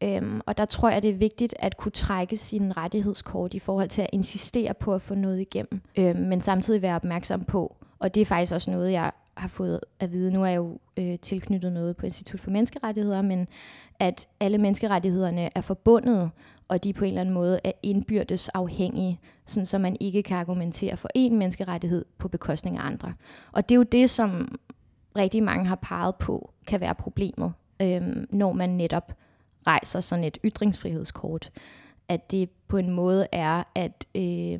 Øhm, 0.03 0.41
og 0.45 0.57
der 0.57 0.65
tror 0.65 0.89
jeg, 0.89 1.03
det 1.03 1.09
er 1.09 1.15
vigtigt 1.15 1.55
at 1.59 1.77
kunne 1.77 1.91
trække 1.91 2.37
sin 2.37 2.77
rettighedskort 2.77 3.53
i 3.53 3.59
forhold 3.59 3.89
til 3.89 4.01
at 4.01 4.09
insistere 4.13 4.73
på 4.73 4.93
at 4.93 5.01
få 5.01 5.15
noget 5.15 5.41
igennem, 5.41 5.81
øhm, 5.97 6.19
men 6.19 6.41
samtidig 6.41 6.81
være 6.81 6.95
opmærksom 6.95 7.43
på, 7.43 7.75
og 7.99 8.15
det 8.15 8.21
er 8.21 8.25
faktisk 8.25 8.53
også 8.53 8.71
noget, 8.71 8.91
jeg 8.91 9.11
har 9.37 9.47
fået 9.47 9.79
at 9.99 10.11
vide, 10.13 10.31
nu 10.31 10.43
er 10.43 10.47
jeg 10.47 10.57
jo 10.57 10.79
øh, 10.97 11.19
tilknyttet 11.19 11.71
noget 11.73 11.97
på 11.97 12.05
Institut 12.05 12.39
for 12.39 12.51
Menneskerettigheder, 12.51 13.21
men 13.21 13.47
at 13.99 14.27
alle 14.39 14.57
menneskerettighederne 14.57 15.49
er 15.55 15.61
forbundet, 15.61 16.31
og 16.67 16.83
de 16.83 16.93
på 16.93 17.03
en 17.03 17.07
eller 17.07 17.21
anden 17.21 17.33
måde 17.33 17.59
er 17.63 17.71
indbyrdes 17.83 18.49
afhængige, 18.49 19.19
sådan 19.45 19.65
så 19.65 19.77
man 19.77 19.97
ikke 19.99 20.23
kan 20.23 20.37
argumentere 20.37 20.97
for 20.97 21.09
én 21.17 21.33
menneskerettighed 21.33 22.05
på 22.17 22.27
bekostning 22.27 22.77
af 22.77 22.85
andre. 22.85 23.13
Og 23.51 23.69
det 23.69 23.75
er 23.75 23.79
jo 23.79 23.83
det, 23.83 24.09
som 24.09 24.59
rigtig 25.15 25.43
mange 25.43 25.65
har 25.65 25.79
peget 25.81 26.15
på, 26.15 26.53
kan 26.67 26.81
være 26.81 26.95
problemet, 26.95 27.53
øh, 27.81 28.01
når 28.29 28.53
man 28.53 28.69
netop 28.69 29.11
rejser 29.67 29.99
sådan 29.99 30.23
et 30.23 30.37
ytringsfrihedskort. 30.45 31.51
At 32.09 32.31
det 32.31 32.49
på 32.67 32.77
en 32.77 32.89
måde 32.89 33.27
er 33.31 33.63
at 33.75 34.05
Øh, 34.15 34.59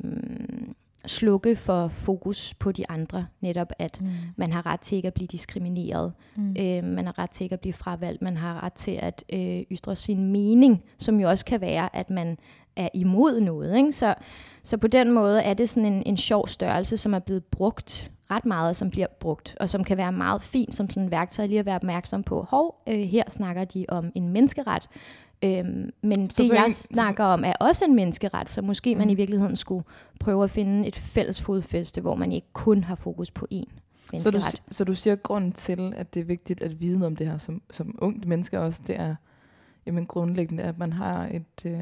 slukke 1.06 1.56
for 1.56 1.88
fokus 1.88 2.54
på 2.54 2.72
de 2.72 2.90
andre. 2.90 3.26
Netop 3.40 3.72
at 3.78 4.00
mm. 4.00 4.08
man 4.36 4.52
har 4.52 4.66
ret 4.66 4.80
til 4.80 4.96
ikke 4.96 5.06
at 5.06 5.14
blive 5.14 5.26
diskrimineret. 5.26 6.12
Mm. 6.36 6.56
Øh, 6.58 6.84
man 6.84 7.06
har 7.06 7.18
ret 7.18 7.30
til 7.30 7.44
ikke 7.44 7.54
at 7.54 7.60
blive 7.60 7.72
fravalgt. 7.72 8.22
Man 8.22 8.36
har 8.36 8.64
ret 8.64 8.72
til 8.72 8.90
at 8.90 9.24
øh, 9.32 9.60
ytre 9.70 9.96
sin 9.96 10.32
mening, 10.32 10.82
som 10.98 11.20
jo 11.20 11.28
også 11.28 11.44
kan 11.44 11.60
være, 11.60 11.96
at 11.96 12.10
man 12.10 12.38
er 12.76 12.88
imod 12.94 13.40
noget. 13.40 13.76
Ikke? 13.76 13.92
Så, 13.92 14.14
så 14.62 14.76
på 14.76 14.86
den 14.86 15.12
måde 15.12 15.42
er 15.42 15.54
det 15.54 15.68
sådan 15.68 15.92
en, 15.92 16.02
en 16.06 16.16
sjov 16.16 16.48
størrelse, 16.48 16.96
som 16.96 17.14
er 17.14 17.18
blevet 17.18 17.44
brugt 17.44 18.12
ret 18.30 18.46
meget, 18.46 18.76
som 18.76 18.90
bliver 18.90 19.06
brugt, 19.20 19.56
og 19.60 19.68
som 19.68 19.84
kan 19.84 19.96
være 19.96 20.12
meget 20.12 20.42
fint 20.42 20.74
som 20.74 20.90
sådan 20.90 21.04
et 21.04 21.10
værktøj 21.10 21.46
lige 21.46 21.58
at 21.58 21.66
være 21.66 21.76
opmærksom 21.76 22.22
på. 22.22 22.46
Hov, 22.50 22.82
øh, 22.88 23.00
her 23.00 23.22
snakker 23.28 23.64
de 23.64 23.86
om 23.88 24.12
en 24.14 24.28
menneskeret, 24.28 24.88
Øhm, 25.44 25.90
men 26.02 26.30
så 26.30 26.42
det, 26.42 26.48
jeg 26.48 26.70
snakker 26.72 27.24
om, 27.24 27.44
er 27.44 27.52
også 27.60 27.84
en 27.84 27.94
menneskeret, 27.94 28.50
så 28.50 28.62
måske 28.62 28.94
mm. 28.94 28.98
man 28.98 29.10
i 29.10 29.14
virkeligheden 29.14 29.56
skulle 29.56 29.84
prøve 30.20 30.44
at 30.44 30.50
finde 30.50 30.88
et 30.88 30.96
fælles 30.96 31.40
fodfæste, 31.40 32.00
hvor 32.00 32.14
man 32.14 32.32
ikke 32.32 32.46
kun 32.52 32.84
har 32.84 32.94
fokus 32.94 33.30
på 33.30 33.46
én 33.54 33.80
så 34.18 34.30
du, 34.30 34.40
så 34.70 34.84
du 34.84 34.94
siger, 34.94 35.14
at 35.14 35.22
grunden 35.22 35.52
til, 35.52 35.92
at 35.96 36.14
det 36.14 36.20
er 36.20 36.24
vigtigt 36.24 36.62
at 36.62 36.80
vide 36.80 36.98
noget 36.98 37.06
om 37.06 37.16
det 37.16 37.26
her 37.26 37.38
som, 37.38 37.62
som 37.70 37.94
ungt 37.98 38.26
menneske 38.26 38.60
også, 38.60 38.80
det 38.86 39.00
er 39.00 39.14
jamen, 39.86 40.06
grundlæggende, 40.06 40.62
at 40.62 40.78
man 40.78 40.92
har 40.92 41.26
et, 41.26 41.66
øh, 41.66 41.80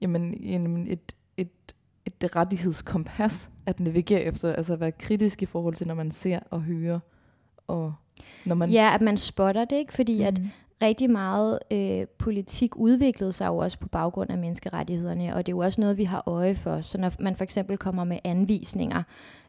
jamen, 0.00 0.34
jamen, 0.34 0.86
et, 0.86 1.14
et, 1.36 1.74
et 2.06 2.36
rettighedskompas 2.36 3.50
at 3.66 3.80
navigere 3.80 4.22
efter, 4.22 4.52
altså 4.52 4.72
at 4.72 4.80
være 4.80 4.92
kritisk 4.92 5.42
i 5.42 5.46
forhold 5.46 5.74
til, 5.74 5.86
når 5.86 5.94
man 5.94 6.10
ser 6.10 6.40
og 6.50 6.62
hører. 6.62 6.98
Og 7.66 7.94
når 8.44 8.54
man 8.54 8.70
ja, 8.70 8.94
at 8.94 9.02
man 9.02 9.18
spotter 9.18 9.64
det, 9.64 9.76
ikke? 9.76 9.92
Fordi 9.92 10.18
mm. 10.18 10.26
at 10.26 10.40
rigtig 10.82 11.10
meget 11.10 11.58
øh, 11.70 12.06
politik 12.18 12.76
udviklede 12.76 13.32
sig 13.32 13.46
jo 13.46 13.56
også 13.56 13.78
på 13.78 13.88
baggrund 13.88 14.30
af 14.30 14.38
menneskerettighederne, 14.38 15.34
og 15.34 15.46
det 15.46 15.52
er 15.52 15.56
jo 15.56 15.58
også 15.58 15.80
noget, 15.80 15.98
vi 15.98 16.04
har 16.04 16.22
øje 16.26 16.54
for. 16.54 16.80
Så 16.80 16.98
når 16.98 17.12
man 17.20 17.36
for 17.36 17.44
eksempel 17.44 17.76
kommer 17.76 18.04
med 18.04 18.18
anvisninger 18.24 19.02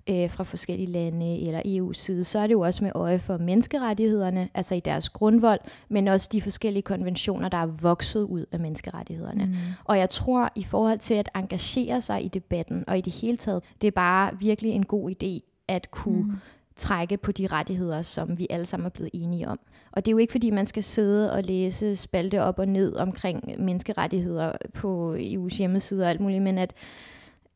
øh, 0.10 0.30
fra 0.30 0.44
forskellige 0.44 0.92
lande 0.92 1.42
eller 1.42 1.62
EU's 1.66 1.94
side, 1.94 2.24
så 2.24 2.40
er 2.40 2.48
det 2.48 2.54
jo 2.54 2.60
også 2.60 2.84
med 2.84 2.92
øje 2.96 3.20
for 3.20 3.38
menneskerettighederne, 3.38 4.50
altså 4.54 4.76
i 4.76 4.80
deres 4.80 5.10
grundvold, 5.10 5.60
men 5.90 6.08
også 6.08 6.30
de 6.32 6.42
forskellige 6.42 6.84
konventioner, 6.84 7.50
der 7.50 7.58
er 7.58 7.66
vokset 7.66 8.24
ud 8.24 8.46
af 8.52 8.60
menneskerettighederne. 8.60 9.46
Mm. 9.46 9.54
Og 9.84 9.98
jeg 9.98 10.10
tror, 10.10 10.50
i 10.56 10.64
forhold 10.64 11.00
til 11.00 11.14
at 11.14 11.30
engagere 11.36 12.02
sig 12.02 12.26
i 12.26 12.28
debatten, 12.28 12.84
og 12.88 12.98
i 12.98 13.02
det 13.02 13.14
hele 13.14 13.38
taget, 13.38 13.64
det 13.82 13.88
er 13.88 13.92
bare 13.92 14.32
virkelig 14.40 14.72
en 14.72 14.86
god 14.86 15.12
idé 15.12 15.64
at 15.68 15.92
kunne 15.92 16.24
mm 16.24 16.38
trække 16.80 17.18
på 17.18 17.32
de 17.32 17.48
rettigheder, 17.48 18.02
som 18.02 18.38
vi 18.38 18.48
alle 18.50 18.66
sammen 18.66 18.86
er 18.86 18.90
blevet 18.90 19.10
enige 19.14 19.48
om. 19.48 19.60
Og 19.92 20.06
det 20.06 20.12
er 20.12 20.14
jo 20.14 20.18
ikke, 20.18 20.32
fordi 20.32 20.50
man 20.50 20.66
skal 20.66 20.84
sidde 20.84 21.34
og 21.34 21.44
læse 21.44 21.96
spalte 21.96 22.44
op 22.44 22.60
og 22.60 22.68
ned 22.68 22.96
omkring 22.96 23.64
menneskerettigheder 23.64 24.52
på 24.74 25.16
EU's 25.16 25.58
hjemmeside 25.58 26.04
og 26.04 26.10
alt 26.10 26.22
muligt, 26.22 26.44
men 26.44 26.58
at, 26.58 26.74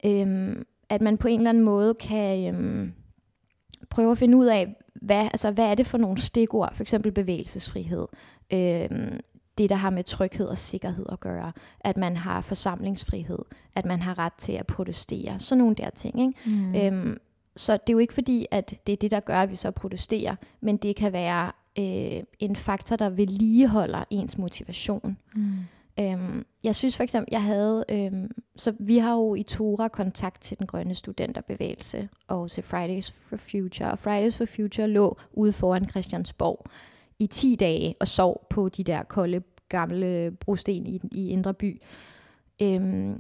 øhm, 0.06 0.64
at 0.94 1.02
man 1.02 1.18
på 1.18 1.28
en 1.28 1.40
eller 1.40 1.50
anden 1.50 1.64
måde 1.64 1.94
kan 1.94 2.56
øhm, 2.56 2.94
prøve 3.90 4.12
at 4.12 4.18
finde 4.18 4.38
ud 4.38 4.46
af, 4.46 4.76
hvad, 5.02 5.22
altså, 5.22 5.52
hvad 5.52 5.66
er 5.66 5.76
det 5.76 5.88
for 5.88 5.98
nogle 5.98 6.18
stikord, 6.18 6.76
for 6.76 6.84
eksempel 6.84 7.12
bevægelsesfrihed, 7.12 8.08
øhm, 8.54 9.20
det, 9.58 9.70
der 9.70 9.76
har 9.76 9.90
med 9.90 10.04
tryghed 10.04 10.48
og 10.48 10.58
sikkerhed 10.58 11.06
at 11.12 11.20
gøre, 11.20 11.52
at 11.80 11.98
man 11.98 12.18
har 12.18 12.42
forsamlingsfrihed, 12.42 13.40
at 13.76 13.86
man 13.86 14.02
har 14.02 14.20
ret 14.20 14.34
til 14.34 14.52
at 14.52 14.68
protestere, 14.68 15.40
sådan 15.40 15.58
nogle 15.58 15.76
der 15.76 15.90
ting. 15.90 16.22
Ikke? 16.22 16.34
Mm. 16.46 16.76
Øhm, 16.76 17.18
så 17.56 17.74
det 17.74 17.90
er 17.90 17.94
jo 17.94 18.00
ikke 18.00 18.14
fordi, 18.14 18.46
at 18.52 18.74
det 18.88 18.94
er 18.94 18.98
det, 18.98 19.12
der 19.12 19.20
gør, 19.20 19.42
at 19.42 19.50
vi 19.50 19.56
så 19.56 19.72
protesterer, 19.72 20.36
men 20.62 20.78
det 20.78 20.96
kan 20.96 21.14
være 21.14 21.52
øh, 21.80 22.24
en 22.40 22.56
faktor, 22.56 22.96
der 22.96 23.10
vedligeholder 23.10 24.04
ens 24.10 24.38
motivation. 24.38 25.18
Mm. 25.36 25.58
Øhm, 26.00 26.46
jeg 26.64 26.76
synes 26.76 26.98
for 26.98 27.04
eksempel, 27.04 27.30
jeg 27.32 27.44
havde, 27.44 27.86
øhm, 27.90 28.32
så 28.56 28.74
vi 28.80 28.98
har 28.98 29.14
jo 29.14 29.36
i 29.36 29.44
Tora 29.44 29.88
kontakt 29.88 30.42
til 30.42 30.60
den 30.60 30.68
grønne 30.68 30.96
studenterbevægelse 30.96 32.10
og 32.28 32.52
til 32.52 32.64
Fridays 32.64 33.12
for 33.12 33.38
Future. 33.38 33.92
Og 33.92 34.00
Fridays 34.00 34.38
for 34.38 34.46
Future 34.46 34.88
lå 34.88 35.18
ude 35.34 35.54
foran 35.54 35.90
Christiansborg 35.90 36.66
i 37.20 37.28
10 37.28 37.56
dage 37.56 37.96
og 38.00 38.08
sov 38.08 38.48
på 38.50 38.70
de 38.70 38.84
der 38.84 39.04
kolde 39.04 39.42
gamle 39.70 40.32
brosten 40.32 40.88
i, 40.88 41.02
i 41.12 41.30
Indre 41.30 41.54
By. 41.54 41.82
Øhm, 42.62 43.20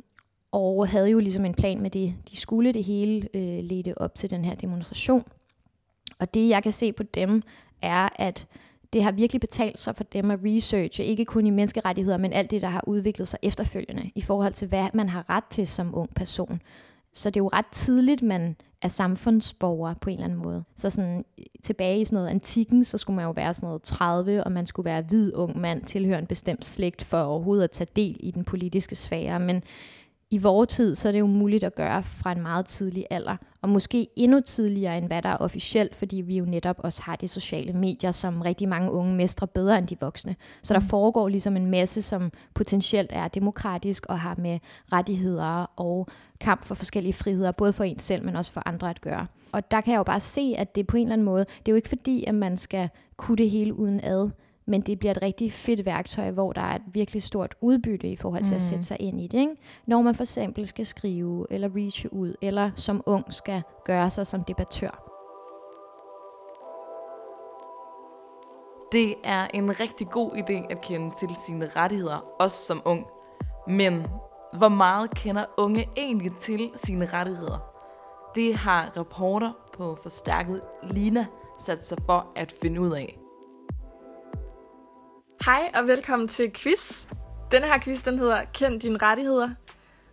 og 0.52 0.88
havde 0.88 1.10
jo 1.10 1.20
ligesom 1.20 1.46
en 1.46 1.56
plan 1.56 1.82
med 1.82 1.90
det. 1.90 2.16
De 2.32 2.38
skulle 2.38 2.74
det 2.74 2.84
hele 2.84 3.30
øh, 3.34 3.64
lede 3.64 3.94
op 3.98 4.16
til 4.16 4.30
den 4.30 4.46
her 4.46 4.56
demonstration. 4.56 5.24
Og 6.20 6.34
det, 6.34 6.50
jeg 6.50 6.64
kan 6.64 6.72
se 6.72 6.94
på 6.94 7.04
dem, 7.04 7.42
er, 7.82 8.10
at 8.16 8.48
det 8.94 9.04
har 9.04 9.12
virkelig 9.12 9.40
betalt 9.40 9.80
sig 9.80 9.96
for 9.96 10.04
dem 10.04 10.32
at 10.32 10.40
researche, 10.46 11.06
ikke 11.06 11.26
kun 11.26 11.46
i 11.46 11.50
menneskerettigheder, 11.50 12.18
men 12.18 12.34
alt 12.34 12.52
det, 12.52 12.62
der 12.62 12.68
har 12.68 12.84
udviklet 12.88 13.28
sig 13.28 13.40
efterfølgende, 13.42 14.12
i 14.16 14.22
forhold 14.22 14.54
til, 14.54 14.68
hvad 14.68 14.88
man 14.94 15.10
har 15.10 15.30
ret 15.30 15.46
til 15.50 15.68
som 15.68 15.96
ung 15.96 16.10
person. 16.16 16.62
Så 17.14 17.30
det 17.30 17.40
er 17.40 17.44
jo 17.44 17.50
ret 17.54 17.68
tidligt, 17.72 18.24
man 18.24 18.56
er 18.82 18.88
samfundsborger 18.88 19.94
på 19.94 20.10
en 20.10 20.14
eller 20.14 20.26
anden 20.26 20.40
måde. 20.40 20.64
Så 20.76 20.90
sådan, 20.90 21.26
tilbage 21.64 22.02
i 22.02 22.06
sådan 22.06 22.16
noget 22.16 22.30
antikken, 22.30 22.84
så 22.84 22.98
skulle 22.98 23.16
man 23.16 23.26
jo 23.26 23.32
være 23.32 23.54
sådan 23.54 23.68
noget 23.68 23.82
30, 23.82 24.44
og 24.44 24.52
man 24.52 24.66
skulle 24.66 24.86
være 24.86 25.02
hvid 25.02 25.34
ung 25.36 25.60
mand, 25.60 25.84
tilhøre 25.84 26.20
en 26.20 26.26
bestemt 26.26 26.66
slægt 26.66 27.04
for 27.04 27.22
overhovedet 27.22 27.64
at 27.64 27.72
tage 27.72 27.88
del 27.96 28.18
i 28.20 28.32
den 28.32 28.44
politiske 28.44 28.96
sfære. 28.96 29.40
Men 29.40 29.64
i 30.34 30.38
vores 30.38 30.70
tid, 30.70 30.96
så 30.96 31.08
er 31.08 31.12
det 31.12 31.20
jo 31.20 31.26
muligt 31.26 31.64
at 31.64 31.76
gøre 31.76 32.04
fra 32.04 32.32
en 32.32 32.42
meget 32.42 32.66
tidlig 32.66 33.06
alder, 33.10 33.38
og 33.62 33.70
måske 33.70 34.08
endnu 34.16 34.40
tidligere 34.40 34.98
end 34.98 35.08
hvad 35.08 35.22
der 35.22 35.30
er 35.30 35.38
officielt, 35.38 35.96
fordi 35.96 36.16
vi 36.16 36.38
jo 36.38 36.46
netop 36.46 36.76
også 36.80 37.02
har 37.04 37.16
de 37.16 37.28
sociale 37.28 37.74
medier, 37.74 38.12
som 38.12 38.42
rigtig 38.42 38.70
mange 38.70 38.92
unge 38.92 39.16
mestrer 39.16 39.46
bedre 39.46 39.78
end 39.78 39.88
de 39.88 39.98
voksne. 40.00 40.36
Så 40.64 40.74
der 40.74 40.80
mm. 40.80 40.86
foregår 40.86 41.28
ligesom 41.28 41.58
en 41.58 41.66
masse, 41.72 42.02
som 42.02 42.32
potentielt 42.54 43.12
er 43.14 43.28
demokratisk 43.28 44.06
og 44.06 44.20
har 44.20 44.36
med 44.38 44.60
rettigheder 44.92 45.72
og 45.76 46.08
kamp 46.40 46.66
for 46.66 46.76
forskellige 46.76 47.14
friheder, 47.14 47.52
både 47.52 47.74
for 47.74 47.84
en 47.84 48.00
selv, 48.00 48.26
men 48.26 48.36
også 48.36 48.52
for 48.52 48.62
andre 48.66 48.90
at 48.90 49.02
gøre. 49.02 49.28
Og 49.52 49.72
der 49.72 49.82
kan 49.82 49.92
jeg 49.92 49.98
jo 49.98 50.04
bare 50.04 50.20
se, 50.20 50.56
at 50.58 50.76
det 50.76 50.88
på 50.88 50.98
en 50.98 51.04
eller 51.04 51.14
anden 51.14 51.26
måde, 51.26 51.46
det 51.46 51.68
er 51.68 51.72
jo 51.72 51.76
ikke 51.76 51.90
fordi, 51.90 52.24
at 52.28 52.36
man 52.36 52.58
skal 52.58 52.90
kunne 53.18 53.38
det 53.38 53.50
hele 53.50 53.74
uden 53.74 54.00
ad, 54.04 54.30
men 54.66 54.82
det 54.82 55.00
bliver 55.00 55.12
et 55.12 55.22
rigtig 55.22 55.54
fedt 55.54 55.86
værktøj, 55.86 56.32
hvor 56.32 56.54
der 56.54 56.62
er 56.62 56.76
et 56.76 56.82
virkelig 56.94 57.24
stort 57.24 57.56
udbytte 57.62 58.08
i 58.08 58.16
forhold 58.16 58.44
til 58.44 58.54
mm. 58.54 58.56
at 58.56 58.62
sætte 58.62 58.86
sig 58.86 58.98
ind 59.00 59.22
i 59.22 59.28
det. 59.28 59.40
Ikke? 59.40 59.56
Når 59.86 60.02
man 60.02 60.16
for 60.16 60.24
eksempel 60.24 60.68
skal 60.68 60.86
skrive, 60.86 61.48
eller 61.50 61.70
reache 61.76 62.14
ud, 62.14 62.36
eller 62.42 62.72
som 62.76 63.04
ung 63.06 63.34
skal 63.34 63.62
gøre 63.86 64.10
sig 64.10 64.28
som 64.28 64.44
debattør. 64.44 65.10
Det 68.92 69.16
er 69.24 69.48
en 69.54 69.80
rigtig 69.80 70.08
god 70.10 70.32
idé 70.32 70.72
at 70.72 70.82
kende 70.82 71.12
til 71.20 71.30
sine 71.46 71.66
rettigheder, 71.66 72.26
også 72.40 72.58
som 72.58 72.82
ung. 72.86 73.06
Men 73.68 74.06
hvor 74.58 74.70
meget 74.70 75.12
kender 75.16 75.46
unge 75.58 75.90
egentlig 75.98 76.32
til 76.40 76.72
sine 76.76 77.06
rettigheder? 77.06 77.58
Det 78.36 78.56
har 78.56 78.98
reporter 78.98 79.52
på 79.78 79.98
Forstærket 80.04 80.62
Lina 80.84 81.26
sat 81.60 81.88
sig 81.88 81.98
for 82.06 82.28
at 82.36 82.54
finde 82.62 82.82
ud 82.82 82.92
af. 82.92 83.23
Hej 85.46 85.72
og 85.76 85.88
velkommen 85.88 86.28
til 86.28 86.52
quiz. 86.54 87.06
Denne 87.52 87.68
her 87.68 87.80
quiz 87.84 88.02
den 88.02 88.20
hedder 88.20 88.44
Kend 88.54 88.80
dine 88.80 88.98
rettigheder, 88.98 89.50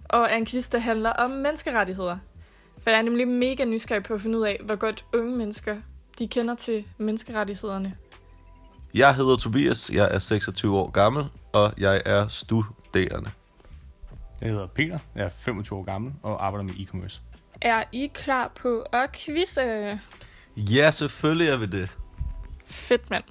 og 0.04 0.20
er 0.20 0.36
en 0.36 0.46
quiz, 0.46 0.68
der 0.68 0.78
handler 0.78 1.10
om 1.10 1.30
menneskerettigheder. 1.30 2.18
For 2.78 2.90
jeg 2.90 2.98
er 2.98 3.02
nemlig 3.02 3.28
mega 3.28 3.64
nysgerrig 3.64 4.02
på 4.02 4.14
at 4.14 4.22
finde 4.22 4.38
ud 4.38 4.44
af, 4.44 4.60
hvor 4.64 4.76
godt 4.76 5.04
unge 5.14 5.36
mennesker 5.36 5.76
de 6.18 6.28
kender 6.28 6.54
til 6.54 6.84
menneskerettighederne. 6.98 7.96
Jeg 8.94 9.14
hedder 9.14 9.36
Tobias, 9.36 9.90
jeg 9.90 10.14
er 10.14 10.18
26 10.18 10.78
år 10.78 10.90
gammel, 10.90 11.24
og 11.52 11.72
jeg 11.78 12.02
er 12.06 12.28
studerende. 12.28 13.30
Jeg 14.40 14.50
hedder 14.50 14.66
Peter, 14.66 14.98
jeg 15.14 15.24
er 15.24 15.28
25 15.28 15.78
år 15.78 15.84
gammel 15.84 16.12
og 16.22 16.46
arbejder 16.46 16.64
med 16.64 16.74
e-commerce. 16.74 17.20
Er 17.60 17.84
I 17.92 18.10
klar 18.14 18.52
på 18.54 18.84
at 18.92 19.12
quizze? 19.12 20.00
Ja, 20.56 20.90
selvfølgelig 20.90 21.48
er 21.48 21.56
vi 21.56 21.66
det. 21.66 21.88
Fedt, 22.66 23.10
mand. 23.10 23.24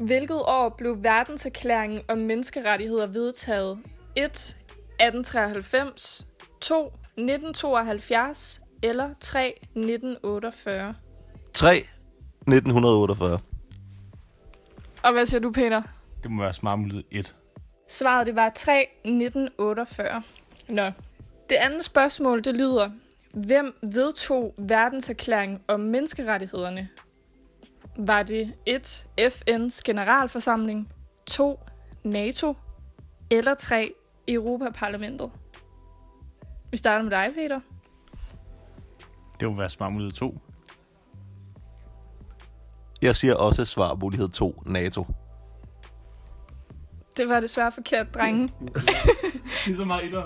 Hvilket 0.00 0.42
år 0.46 0.74
blev 0.78 1.02
verdenserklæringen 1.02 2.02
om 2.08 2.18
menneskerettigheder 2.18 3.06
vedtaget? 3.06 3.78
1. 4.16 4.24
1893, 4.24 6.26
2. 6.60 6.86
1972 6.86 8.60
eller 8.82 9.10
3. 9.20 9.54
1948? 9.60 10.94
3. 11.54 11.76
1948. 11.76 13.38
Og 15.02 15.12
hvad 15.12 15.26
siger 15.26 15.40
du, 15.40 15.52
Peter? 15.52 15.82
Det 16.22 16.30
må 16.30 16.42
være 16.42 16.54
svarmulighed 16.54 17.04
1. 17.10 17.36
Svaret 17.88 18.26
det 18.26 18.36
var 18.36 18.52
3. 18.54 18.86
1948. 19.04 20.22
Nå. 20.68 20.90
Det 21.50 21.56
andet 21.56 21.84
spørgsmål, 21.84 22.44
det 22.44 22.54
lyder, 22.54 22.90
hvem 23.34 23.74
vedtog 23.82 24.54
verdenserklæringen 24.58 25.60
om 25.68 25.80
menneskerettighederne? 25.80 26.88
Var 27.96 28.22
det 28.22 28.52
1. 28.66 29.06
FN's 29.20 29.82
generalforsamling, 29.84 30.88
2. 31.26 31.60
NATO 32.04 32.56
eller 33.30 33.54
3. 33.54 33.94
Europaparlamentet. 34.28 35.30
Vi 36.70 36.76
starter 36.76 37.02
med 37.02 37.10
dig, 37.10 37.28
Peter. 37.34 37.60
Det 39.40 39.48
må 39.50 39.56
være 39.56 39.70
svarmulighed 39.70 40.12
2. 40.12 40.38
Jeg 43.02 43.16
siger 43.16 43.34
også 43.34 43.64
svar 43.64 43.94
mulighed 43.94 44.28
2, 44.28 44.62
NATO. 44.66 45.06
Det 47.16 47.28
var 47.28 47.40
desværre 47.40 47.72
forkert, 47.72 48.14
drenge. 48.14 48.52
Ligesom 49.66 49.86
mig, 49.86 50.04
Ida. 50.04 50.22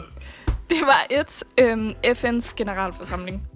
Det 0.71 0.81
var 0.87 1.07
et 1.11 1.43
øhm, 1.59 1.89
FN's 2.07 2.55
generalforsamling. 2.57 3.49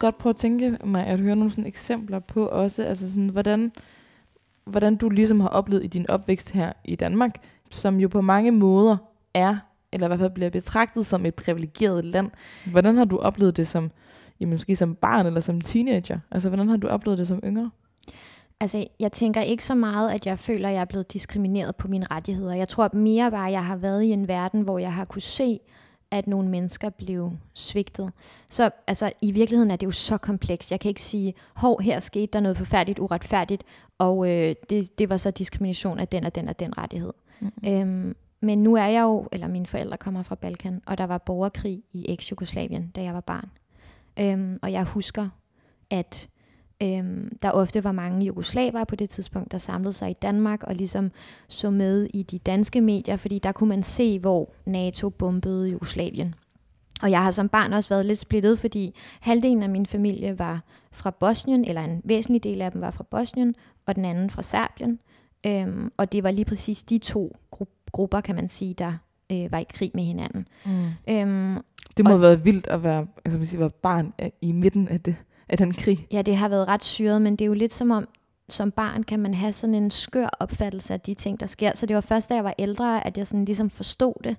Godt 0.00 0.18
prøve 0.18 0.30
at 0.30 0.36
tænke 0.36 0.78
mig 0.84 1.06
at 1.06 1.20
høre 1.20 1.36
nogle 1.36 1.50
sådan 1.50 1.66
eksempler 1.66 2.18
på 2.18 2.46
også, 2.46 2.84
altså 2.84 3.10
sådan, 3.10 3.28
hvordan, 3.28 3.72
hvordan 4.64 4.96
du 4.96 5.08
ligesom 5.08 5.40
har 5.40 5.48
oplevet 5.48 5.84
i 5.84 5.88
din 5.88 6.10
opvækst 6.10 6.50
her 6.50 6.72
i 6.84 6.96
Danmark, 6.96 7.34
som 7.70 8.00
jo 8.00 8.08
på 8.08 8.20
mange 8.20 8.50
måder 8.50 8.96
er, 9.34 9.56
eller 9.92 10.06
i 10.06 10.08
hvert 10.08 10.20
fald 10.20 10.30
bliver 10.30 10.50
betragtet 10.50 11.06
som 11.06 11.26
et 11.26 11.34
privilegeret 11.34 12.04
land. 12.04 12.30
Hvordan 12.70 12.96
har 12.96 13.04
du 13.04 13.18
oplevet 13.18 13.56
det 13.56 13.66
som, 13.66 13.90
jamen 14.40 14.54
måske 14.54 14.76
som 14.76 14.94
barn 14.94 15.26
eller 15.26 15.40
som 15.40 15.60
teenager? 15.60 16.18
Altså, 16.30 16.48
hvordan 16.48 16.68
har 16.68 16.76
du 16.76 16.88
oplevet 16.88 17.18
det 17.18 17.28
som 17.28 17.40
yngre? 17.44 17.70
Altså, 18.60 18.86
jeg 19.00 19.12
tænker 19.12 19.40
ikke 19.40 19.64
så 19.64 19.74
meget, 19.74 20.10
at 20.10 20.26
jeg 20.26 20.38
føler, 20.38 20.68
at 20.68 20.74
jeg 20.74 20.80
er 20.80 20.84
blevet 20.84 21.12
diskrimineret 21.12 21.76
på 21.76 21.88
mine 21.88 22.06
rettigheder. 22.10 22.54
Jeg 22.54 22.68
tror 22.68 22.90
mere 22.92 23.30
bare, 23.30 23.46
at 23.46 23.52
jeg 23.52 23.64
har 23.64 23.76
været 23.76 24.02
i 24.02 24.10
en 24.10 24.28
verden, 24.28 24.62
hvor 24.62 24.78
jeg 24.78 24.92
har 24.92 25.04
kunne 25.04 25.22
se, 25.22 25.60
at 26.10 26.26
nogle 26.26 26.48
mennesker 26.48 26.90
blev 26.90 27.32
svigtet. 27.54 28.12
Så 28.50 28.70
altså, 28.86 29.12
i 29.20 29.30
virkeligheden 29.30 29.70
er 29.70 29.76
det 29.76 29.86
jo 29.86 29.90
så 29.90 30.18
komplekst. 30.18 30.70
Jeg 30.70 30.80
kan 30.80 30.88
ikke 30.88 31.02
sige, 31.02 31.34
hov, 31.54 31.80
her 31.80 32.00
skete 32.00 32.26
der 32.26 32.40
noget 32.40 32.56
forfærdeligt, 32.56 32.98
uretfærdigt, 32.98 33.64
og 33.98 34.30
øh, 34.30 34.54
det, 34.70 34.98
det 34.98 35.08
var 35.08 35.16
så 35.16 35.30
diskrimination 35.30 35.98
af 35.98 36.08
den 36.08 36.24
og 36.24 36.34
den 36.34 36.48
og 36.48 36.60
den 36.60 36.78
rettighed. 36.78 37.12
Mm-hmm. 37.40 37.68
Øhm, 37.68 38.16
men 38.40 38.62
nu 38.62 38.76
er 38.76 38.86
jeg 38.86 39.02
jo, 39.02 39.28
eller 39.32 39.46
mine 39.46 39.66
forældre 39.66 39.96
kommer 39.96 40.22
fra 40.22 40.34
Balkan, 40.34 40.82
og 40.86 40.98
der 40.98 41.04
var 41.04 41.18
borgerkrig 41.18 41.82
i 41.92 42.06
eks-Jugoslavien, 42.08 42.92
da 42.96 43.02
jeg 43.02 43.14
var 43.14 43.20
barn. 43.20 43.50
Øhm, 44.18 44.58
og 44.62 44.72
jeg 44.72 44.84
husker, 44.84 45.28
at 45.90 46.28
øhm, 46.82 47.38
der 47.42 47.50
ofte 47.50 47.84
var 47.84 47.92
mange 47.92 48.24
jugoslaver 48.26 48.84
på 48.84 48.96
det 48.96 49.10
tidspunkt, 49.10 49.52
der 49.52 49.58
samlede 49.58 49.92
sig 49.92 50.10
i 50.10 50.16
Danmark 50.22 50.62
og 50.62 50.74
ligesom 50.74 51.10
så 51.48 51.70
med 51.70 52.08
i 52.14 52.22
de 52.22 52.38
danske 52.38 52.80
medier, 52.80 53.16
fordi 53.16 53.38
der 53.38 53.52
kunne 53.52 53.68
man 53.68 53.82
se, 53.82 54.18
hvor 54.18 54.52
NATO 54.66 55.08
bombede 55.10 55.68
Jugoslavien. 55.68 56.34
Og 57.02 57.10
jeg 57.10 57.22
har 57.24 57.30
som 57.30 57.48
barn 57.48 57.72
også 57.72 57.88
været 57.88 58.06
lidt 58.06 58.18
splittet, 58.18 58.58
fordi 58.58 58.94
halvdelen 59.20 59.62
af 59.62 59.68
min 59.70 59.86
familie 59.86 60.38
var 60.38 60.62
fra 60.92 61.10
Bosnien, 61.10 61.64
eller 61.64 61.82
en 61.84 62.00
væsentlig 62.04 62.42
del 62.44 62.62
af 62.62 62.72
dem 62.72 62.80
var 62.80 62.90
fra 62.90 63.04
Bosnien, 63.10 63.54
og 63.86 63.96
den 63.96 64.04
anden 64.04 64.30
fra 64.30 64.42
Serbien. 64.42 64.98
Øhm, 65.46 65.92
og 65.96 66.12
det 66.12 66.22
var 66.22 66.30
lige 66.30 66.44
præcis 66.44 66.82
de 66.82 66.98
to 66.98 67.36
gru- 67.56 67.88
grupper, 67.92 68.20
kan 68.20 68.34
man 68.34 68.48
sige, 68.48 68.74
der 68.74 68.92
øh, 69.32 69.52
var 69.52 69.58
i 69.58 69.64
krig 69.74 69.90
med 69.94 70.02
hinanden. 70.04 70.48
Mm. 70.66 70.86
Øhm, 71.08 71.58
Det 71.96 72.04
må 72.04 72.10
Og- 72.10 72.14
have 72.14 72.20
været 72.20 72.44
vildt 72.44 72.66
at 72.66 72.82
være, 72.82 73.06
altså, 73.24 73.38
man 73.38 73.46
siger, 73.46 73.58
være 73.58 73.70
barn 73.82 74.12
af- 74.18 74.32
i 74.40 74.52
midten 74.52 74.88
af, 74.88 75.00
det, 75.00 75.16
af 75.50 75.58
den 75.58 75.74
krig. 75.74 76.06
Ja, 76.12 76.22
det 76.22 76.36
har 76.36 76.48
været 76.48 76.68
ret 76.68 76.84
syret, 76.84 77.22
men 77.22 77.36
det 77.36 77.44
er 77.44 77.46
jo 77.46 77.54
lidt 77.54 77.72
som 77.72 77.90
om, 77.90 78.08
som 78.48 78.70
barn 78.70 79.02
kan 79.02 79.20
man 79.20 79.34
have 79.34 79.52
sådan 79.52 79.74
en 79.74 79.90
skør 79.90 80.28
opfattelse 80.40 80.94
af 80.94 81.00
de 81.00 81.14
ting, 81.14 81.40
der 81.40 81.46
sker. 81.46 81.72
Så 81.74 81.86
det 81.86 81.94
var 81.94 82.00
først, 82.00 82.28
da 82.30 82.34
jeg 82.34 82.44
var 82.44 82.54
ældre, 82.58 83.06
at 83.06 83.18
jeg 83.18 83.26
sådan 83.26 83.44
ligesom 83.44 83.70
forstod 83.70 84.14
det. 84.24 84.36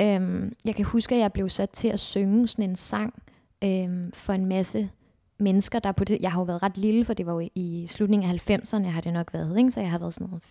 Øhm, 0.00 0.52
jeg 0.64 0.74
kan 0.74 0.84
huske, 0.84 1.14
at 1.14 1.20
jeg 1.20 1.32
blev 1.32 1.48
sat 1.48 1.70
til 1.70 1.88
at 1.88 2.00
synge 2.00 2.48
sådan 2.48 2.70
en 2.70 2.76
sang 2.76 3.22
øhm, 3.64 4.12
for 4.12 4.32
en 4.32 4.46
masse 4.46 4.90
mennesker, 5.38 5.78
der 5.78 5.92
på 5.92 6.04
det... 6.04 6.18
Jeg 6.20 6.32
har 6.32 6.40
jo 6.40 6.44
været 6.44 6.62
ret 6.62 6.78
lille, 6.78 7.04
for 7.04 7.14
det 7.14 7.26
var 7.26 7.32
jo 7.32 7.48
i 7.54 7.86
slutningen 7.90 8.30
af 8.30 8.50
90'erne, 8.50 8.88
har 8.88 9.00
det 9.00 9.12
nok 9.12 9.34
været, 9.34 9.58
ikke? 9.58 9.70
så 9.70 9.80
jeg 9.80 9.90
har 9.90 9.98
været 9.98 10.14
sådan 10.14 10.28
noget 10.28 10.42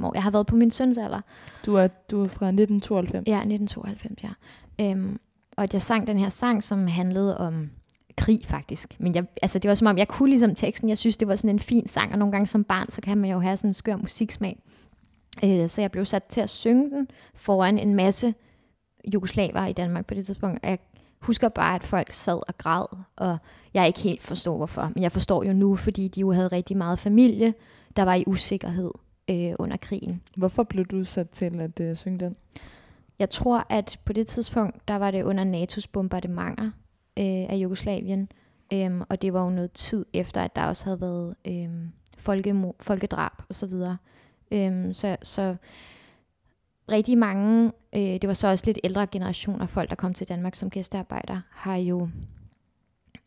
4-5 0.00 0.06
år. 0.06 0.14
Jeg 0.14 0.22
har 0.22 0.30
været 0.30 0.46
på 0.46 0.56
min 0.56 0.70
søns 0.70 0.98
alder. 0.98 1.20
Du 1.66 1.74
er, 1.74 1.86
du 1.86 2.22
er 2.22 2.28
fra 2.28 2.46
1992. 2.46 3.28
Ja, 3.28 3.36
1992, 3.36 4.22
ja. 4.22 4.90
Øhm, 4.90 5.18
og 5.56 5.62
at 5.62 5.74
jeg 5.74 5.82
sang 5.82 6.06
den 6.06 6.18
her 6.18 6.28
sang, 6.28 6.62
som 6.62 6.86
handlede 6.86 7.38
om 7.38 7.70
krig 8.16 8.40
faktisk. 8.44 8.96
Men 8.98 9.14
jeg, 9.14 9.24
altså, 9.42 9.58
det 9.58 9.68
var 9.68 9.74
som 9.74 9.86
om, 9.86 9.98
jeg 9.98 10.08
kunne 10.08 10.28
ligesom 10.28 10.54
teksten. 10.54 10.88
Jeg 10.88 10.98
synes, 10.98 11.16
det 11.16 11.28
var 11.28 11.36
sådan 11.36 11.50
en 11.50 11.58
fin 11.58 11.88
sang, 11.88 12.12
og 12.12 12.18
nogle 12.18 12.32
gange 12.32 12.46
som 12.46 12.64
barn, 12.64 12.90
så 12.90 13.00
kan 13.00 13.18
man 13.18 13.30
jo 13.30 13.38
have 13.38 13.56
sådan 13.56 13.70
en 13.70 13.74
skør 13.74 13.96
musiksmag. 13.96 14.58
Øh, 15.44 15.68
så 15.68 15.80
jeg 15.80 15.90
blev 15.90 16.04
sat 16.04 16.24
til 16.24 16.40
at 16.40 16.50
synge 16.50 16.90
den 16.90 17.08
foran 17.34 17.78
en 17.78 17.94
masse 17.94 18.34
jugoslaver 19.14 19.66
i 19.66 19.72
Danmark 19.72 20.06
på 20.06 20.14
det 20.14 20.26
tidspunkt. 20.26 20.60
Og 20.62 20.70
jeg 20.70 20.78
husker 21.20 21.48
bare, 21.48 21.74
at 21.74 21.82
folk 21.82 22.12
sad 22.12 22.48
og 22.48 22.58
græd, 22.58 22.86
og 23.16 23.38
jeg 23.74 23.86
ikke 23.86 24.00
helt 24.00 24.22
forstod 24.22 24.56
hvorfor. 24.56 24.90
Men 24.94 25.02
jeg 25.02 25.12
forstår 25.12 25.44
jo 25.44 25.52
nu, 25.52 25.76
fordi 25.76 26.08
de 26.08 26.20
jo 26.20 26.32
havde 26.32 26.48
rigtig 26.48 26.76
meget 26.76 26.98
familie, 26.98 27.54
der 27.96 28.02
var 28.02 28.14
i 28.14 28.24
usikkerhed 28.26 28.90
øh, 29.30 29.52
under 29.58 29.76
krigen. 29.76 30.22
Hvorfor 30.36 30.62
blev 30.62 30.84
du 30.84 31.04
sat 31.04 31.30
til 31.30 31.60
at 31.60 31.90
uh, 31.90 31.96
synge 31.96 32.18
den? 32.18 32.36
Jeg 33.18 33.30
tror, 33.30 33.66
at 33.68 33.98
på 34.04 34.12
det 34.12 34.26
tidspunkt, 34.26 34.88
der 34.88 34.96
var 34.96 35.10
det 35.10 35.22
under 35.22 35.44
NATO's 35.44 35.86
bombardementer 35.92 36.70
øh, 37.18 37.24
af 37.50 37.56
Jugoslavien. 37.56 38.28
Øhm, 38.72 39.02
og 39.08 39.22
det 39.22 39.32
var 39.32 39.44
jo 39.44 39.50
noget 39.50 39.72
tid 39.72 40.06
efter, 40.12 40.40
at 40.42 40.56
der 40.56 40.62
også 40.64 40.84
havde 40.84 41.00
været 41.00 41.34
øhm, 41.46 41.88
folkemord, 42.18 42.76
folkedrab 42.80 43.32
osv. 43.50 43.72
Øhm, 44.50 44.92
så, 44.92 45.16
så 45.22 45.56
rigtig 46.92 47.18
mange, 47.18 47.72
øh, 47.96 48.00
det 48.02 48.28
var 48.28 48.34
så 48.34 48.48
også 48.48 48.64
lidt 48.66 48.78
ældre 48.84 49.06
generationer 49.06 49.66
folk, 49.66 49.90
der 49.90 49.96
kom 49.96 50.14
til 50.14 50.28
Danmark 50.28 50.54
som 50.54 50.70
gæstearbejdere, 50.70 51.42
har 51.50 51.76
jo 51.76 52.08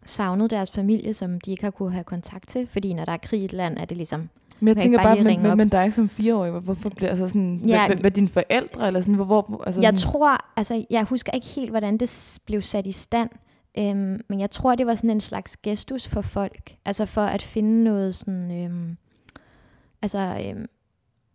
savnet 0.06 0.50
deres 0.52 0.72
familie, 0.72 1.14
som 1.14 1.42
de 1.42 1.52
ikke 1.52 1.64
har 1.64 1.72
kunne 1.72 1.92
have 1.92 2.04
kontakt 2.04 2.48
til. 2.48 2.68
Fordi 2.68 2.94
når 2.94 3.06
der 3.06 3.12
er 3.12 3.18
krig 3.18 3.42
i 3.42 3.46
et 3.46 3.54
land, 3.54 3.78
er 3.78 3.86
det 3.86 3.98
ligesom 3.98 4.30
Men 4.60 4.68
jeg 4.68 4.78
tænker 4.78 4.98
bare 5.00 5.06
bare, 5.06 5.16
men, 5.16 5.58
men, 5.58 5.70
dig 5.70 5.94
som 5.94 6.10
fireårig, 6.10 6.52
hvor- 6.52 6.60
hvorfor 6.60 6.90
bliver 6.90 7.10
altså 7.10 7.28
sådan, 7.28 7.62
Ja, 7.66 7.88
hvad, 7.88 7.98
hvad, 7.98 8.12
dine 8.12 8.28
forældre, 8.30 8.88
eller 8.88 9.00
sådan, 9.02 9.16
hvor, 9.16 9.26
hvor 9.26 9.64
altså 9.66 9.82
Jeg 9.82 9.98
sådan, 9.98 10.12
tror, 10.12 10.38
altså 10.58 10.86
jeg 10.90 11.04
husker 11.04 11.32
ikke 11.32 11.48
helt, 11.48 11.70
hvordan 11.70 11.98
det 11.98 12.40
blev 12.46 12.62
sat 12.62 12.88
i 12.88 12.92
stand, 12.92 13.30
øhm, 13.80 14.22
men 14.30 14.40
jeg 14.40 14.52
tror, 14.52 14.76
det 14.76 14.88
var 14.88 14.96
sådan 14.96 15.10
en 15.10 15.22
slags 15.22 15.58
gestus 15.58 16.08
for 16.08 16.22
folk, 16.22 16.76
altså 16.86 17.06
for 17.06 17.22
at 17.22 17.42
finde 17.42 17.84
noget 17.84 18.16
sådan, 18.16 18.64
øhm, 18.64 18.98
altså 20.02 20.42
øhm, 20.46 20.66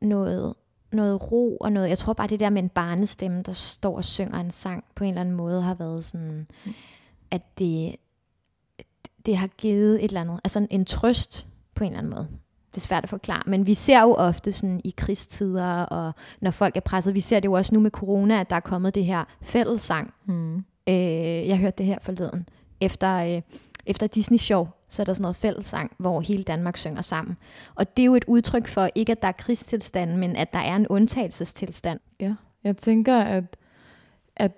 noget, 0.00 0.54
noget 0.92 1.32
ro 1.32 1.56
og 1.56 1.72
noget, 1.72 1.88
jeg 1.88 1.98
tror 1.98 2.12
bare 2.12 2.26
det 2.26 2.40
der 2.40 2.50
med 2.50 2.62
en 2.62 2.68
barnestemme, 2.68 3.42
der 3.42 3.52
står 3.52 3.96
og 3.96 4.04
synger 4.04 4.40
en 4.40 4.50
sang, 4.50 4.84
på 4.94 5.04
en 5.04 5.10
eller 5.10 5.20
anden 5.20 5.34
måde 5.34 5.62
har 5.62 5.74
været 5.74 6.04
sådan, 6.04 6.46
at 7.30 7.58
det, 7.58 7.96
det 9.26 9.36
har 9.36 9.46
givet 9.46 10.04
et 10.04 10.08
eller 10.08 10.20
andet, 10.20 10.40
altså 10.44 10.58
en, 10.58 10.68
en 10.70 10.84
trøst 10.84 11.46
på 11.74 11.84
en 11.84 11.90
eller 11.90 11.98
anden 11.98 12.10
måde. 12.10 12.28
Det 12.70 12.76
er 12.76 12.86
svært 12.86 13.04
at 13.04 13.10
forklare, 13.10 13.42
men 13.46 13.66
vi 13.66 13.74
ser 13.74 14.02
jo 14.02 14.14
ofte 14.14 14.52
sådan 14.52 14.80
i 14.84 14.94
krigstider, 14.96 15.82
og 15.82 16.12
når 16.40 16.50
folk 16.50 16.76
er 16.76 16.80
presset, 16.80 17.14
vi 17.14 17.20
ser 17.20 17.40
det 17.40 17.48
jo 17.48 17.52
også 17.52 17.74
nu 17.74 17.80
med 17.80 17.90
corona, 17.90 18.40
at 18.40 18.50
der 18.50 18.56
er 18.56 18.60
kommet 18.60 18.94
det 18.94 19.04
her 19.04 19.24
fællessang. 19.42 20.14
hmm. 20.24 20.64
Øh, 20.88 21.48
jeg 21.48 21.58
hørte 21.58 21.78
det 21.78 21.86
her 21.86 21.98
forleden. 22.02 22.48
Efter, 22.80 23.14
øh, 23.36 23.42
efter 23.86 24.06
Disney 24.06 24.38
Show, 24.38 24.68
så 24.88 25.02
er 25.02 25.04
der 25.04 25.12
sådan 25.12 25.22
noget 25.22 25.36
fællessang, 25.36 25.92
hvor 25.98 26.20
hele 26.20 26.42
Danmark 26.42 26.76
synger 26.76 27.02
sammen. 27.02 27.36
Og 27.74 27.96
det 27.96 28.02
er 28.02 28.06
jo 28.06 28.14
et 28.14 28.24
udtryk 28.28 28.66
for, 28.66 28.88
ikke 28.94 29.12
at 29.12 29.22
der 29.22 29.28
er 29.28 29.32
krigstilstand, 29.32 30.16
men 30.16 30.36
at 30.36 30.52
der 30.52 30.58
er 30.58 30.76
en 30.76 30.86
undtagelsestilstand. 30.88 32.00
Ja, 32.20 32.34
Jeg 32.64 32.76
tænker, 32.76 33.16
at, 33.16 33.56
at 34.36 34.52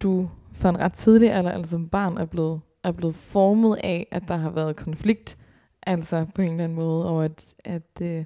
du 0.00 0.30
for 0.52 0.68
en 0.68 0.78
ret 0.78 0.92
tidlig 0.94 1.32
alder, 1.32 1.50
altså 1.50 1.70
som 1.70 1.88
barn, 1.88 2.18
er 2.18 2.24
blevet, 2.24 2.60
er 2.84 2.92
blevet 2.92 3.14
formet 3.14 3.76
af, 3.84 4.06
at 4.10 4.22
der 4.28 4.36
har 4.36 4.50
været 4.50 4.76
konflikt, 4.76 5.36
altså 5.82 6.26
på 6.34 6.42
en 6.42 6.50
eller 6.50 6.64
anden 6.64 6.76
måde, 6.76 7.06
og 7.10 7.24
at, 7.24 7.54
at 7.64 8.02
øh, 8.02 8.24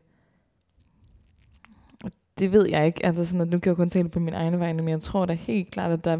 og 2.04 2.10
det 2.38 2.52
ved 2.52 2.68
jeg 2.68 2.86
ikke, 2.86 3.06
altså 3.06 3.24
sådan, 3.26 3.40
at 3.40 3.48
nu 3.48 3.58
kan 3.58 3.70
jeg 3.70 3.76
kun 3.76 3.90
tale 3.90 4.08
på 4.08 4.20
min 4.20 4.34
egne 4.34 4.60
vegne, 4.60 4.82
men 4.82 4.88
jeg 4.88 5.00
tror 5.00 5.26
da 5.26 5.32
helt 5.32 5.70
klart, 5.70 5.92
at 5.92 6.04
der 6.04 6.18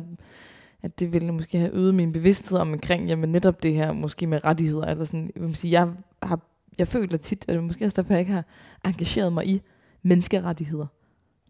at 0.84 1.00
det 1.00 1.12
ville 1.12 1.32
måske 1.32 1.58
have 1.58 1.70
øget 1.74 1.94
min 1.94 2.12
bevidsthed 2.12 2.58
om 2.58 2.72
omkring, 2.72 3.08
jamen 3.08 3.32
netop 3.32 3.62
det 3.62 3.74
her, 3.74 3.92
måske 3.92 4.26
med 4.26 4.44
rettigheder, 4.44 4.84
eller 4.84 5.04
sådan, 5.04 5.30
jeg, 5.36 5.42
vil 5.42 5.56
sige, 5.56 5.72
jeg 5.80 5.88
har, 6.22 6.40
jeg 6.78 6.88
føler 6.88 7.16
tit, 7.16 7.44
at 7.48 7.54
det 7.54 7.64
måske 7.64 7.84
også 7.84 8.02
derfor, 8.02 8.12
jeg 8.12 8.20
ikke 8.20 8.32
har 8.32 8.44
engageret 8.84 9.32
mig 9.32 9.46
i 9.46 9.62
menneskerettigheder. 10.02 10.86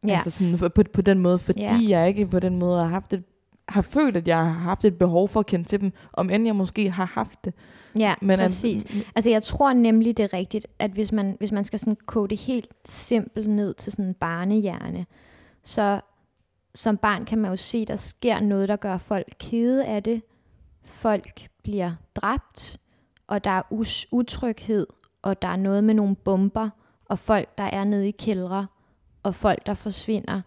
Ja, 0.07 0.17
Altså 0.17 0.31
sådan 0.31 0.59
på, 0.59 0.69
på, 0.93 1.03
den 1.03 1.19
måde, 1.19 1.39
fordi 1.39 1.61
Ja. 1.61 1.79
jeg 1.89 2.09
ikke 2.09 2.27
på 2.27 2.41
den 2.41 2.59
måde 2.59 2.81
har 2.81 2.89
haft 2.89 3.13
et, 3.13 3.23
har 3.69 3.83
følt, 3.83 4.17
at 4.17 4.29
jeg 4.29 4.37
har 4.37 4.45
haft 4.45 4.85
et 4.85 4.99
behov 4.99 5.29
for 5.29 5.41
at 5.41 5.47
kende 5.47 5.65
til 5.65 5.81
dem, 5.81 5.93
om 6.13 6.31
end 6.31 6.47
jeg 6.47 6.57
måske 6.57 6.91
har 6.91 7.05
haft 7.15 7.45
det. 7.45 7.55
ja 7.99 8.15
Men 8.21 8.31
at- 8.31 8.39
præcis. 8.39 8.87
Altså 9.15 9.31
jeg 9.31 9.43
tror 9.43 9.73
nemlig, 9.73 10.17
det 10.17 10.23
er 10.23 10.33
rigtigt, 10.33 10.67
at 10.79 10.91
hvis 10.91 11.13
man, 11.13 11.37
hvis 11.39 11.53
man 11.53 11.65
skal 11.65 11.79
sådan 11.79 11.97
kode 12.07 12.29
det 12.29 12.39
helt 12.39 12.69
simpelt 12.85 13.49
ned 13.51 13.75
til 13.75 13.93
sådan 13.93 14.05
en 14.05 14.15
barnehjerne, 14.15 15.07
så 15.63 16.01
som 16.75 16.97
barn 16.97 17.25
kan 17.25 17.39
man 17.39 17.51
jo 17.51 17.57
se, 17.57 17.85
der 17.85 17.97
sker 17.97 18.41
noget, 18.41 18.69
der 18.69 18.77
gør 18.77 18.99
folk 18.99 19.27
kede 19.39 19.85
af 19.87 20.03
det. 20.03 20.23
Folk 20.85 21.49
bliver 21.63 21.93
dræbt, 22.15 22.81
og 23.27 23.45
der 23.45 23.51
er 23.51 23.63
us- 23.73 24.09
utryghed, 24.13 24.87
og 25.23 25.43
der 25.43 25.49
er 25.49 25.57
noget 25.57 25.85
med 25.85 25.95
nogle 25.95 26.17
bomber, 26.17 26.71
og 27.05 27.19
folk, 27.19 27.59
der 27.59 27.65
er 27.65 27.85
nede 27.85 28.09
i 28.09 28.11
kældre, 28.11 28.67
og 29.23 29.35
folk, 29.35 29.67
der 29.67 29.75
forsvinder, 29.75 30.41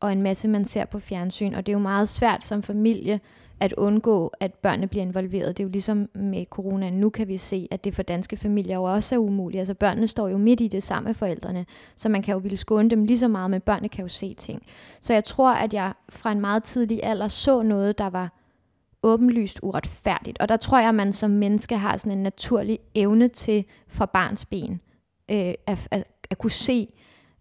og 0.00 0.12
en 0.12 0.22
masse, 0.22 0.48
man 0.48 0.64
ser 0.64 0.84
på 0.84 0.98
fjernsyn. 0.98 1.54
Og 1.54 1.66
det 1.66 1.72
er 1.72 1.76
jo 1.76 1.82
meget 1.82 2.08
svært 2.08 2.44
som 2.44 2.62
familie 2.62 3.20
at 3.60 3.72
undgå, 3.72 4.32
at 4.40 4.54
børnene 4.54 4.86
bliver 4.86 5.02
involveret. 5.02 5.56
Det 5.56 5.62
er 5.62 5.66
jo 5.66 5.70
ligesom 5.70 6.08
med 6.14 6.44
corona. 6.44 6.90
Nu 6.90 7.10
kan 7.10 7.28
vi 7.28 7.36
se, 7.36 7.68
at 7.70 7.84
det 7.84 7.94
for 7.94 8.02
danske 8.02 8.36
familier 8.36 8.76
jo 8.76 8.82
også 8.82 9.14
er 9.14 9.18
umuligt. 9.18 9.58
Altså 9.58 9.74
børnene 9.74 10.06
står 10.06 10.28
jo 10.28 10.38
midt 10.38 10.60
i 10.60 10.68
det 10.68 10.82
samme 10.82 11.06
med 11.06 11.14
forældrene, 11.14 11.66
så 11.96 12.08
man 12.08 12.22
kan 12.22 12.32
jo 12.32 12.38
ville 12.38 12.56
skåne 12.56 12.90
dem 12.90 13.04
lige 13.04 13.18
så 13.18 13.28
meget, 13.28 13.50
men 13.50 13.60
børnene 13.60 13.88
kan 13.88 14.02
jo 14.02 14.08
se 14.08 14.34
ting. 14.34 14.62
Så 15.00 15.12
jeg 15.12 15.24
tror, 15.24 15.52
at 15.52 15.74
jeg 15.74 15.92
fra 16.08 16.32
en 16.32 16.40
meget 16.40 16.64
tidlig 16.64 17.00
alder 17.02 17.28
så 17.28 17.62
noget, 17.62 17.98
der 17.98 18.10
var 18.10 18.32
åbenlyst 19.02 19.60
uretfærdigt. 19.62 20.38
Og 20.38 20.48
der 20.48 20.56
tror 20.56 20.78
jeg, 20.78 20.88
at 20.88 20.94
man 20.94 21.12
som 21.12 21.30
menneske 21.30 21.76
har 21.76 21.96
sådan 21.96 22.18
en 22.18 22.22
naturlig 22.22 22.78
evne 22.94 23.28
til 23.28 23.64
fra 23.88 24.06
barns 24.06 24.44
ben 24.44 24.80
øh, 25.30 25.54
at, 25.66 25.88
at, 25.90 26.04
at 26.30 26.38
kunne 26.38 26.50
se, 26.50 26.88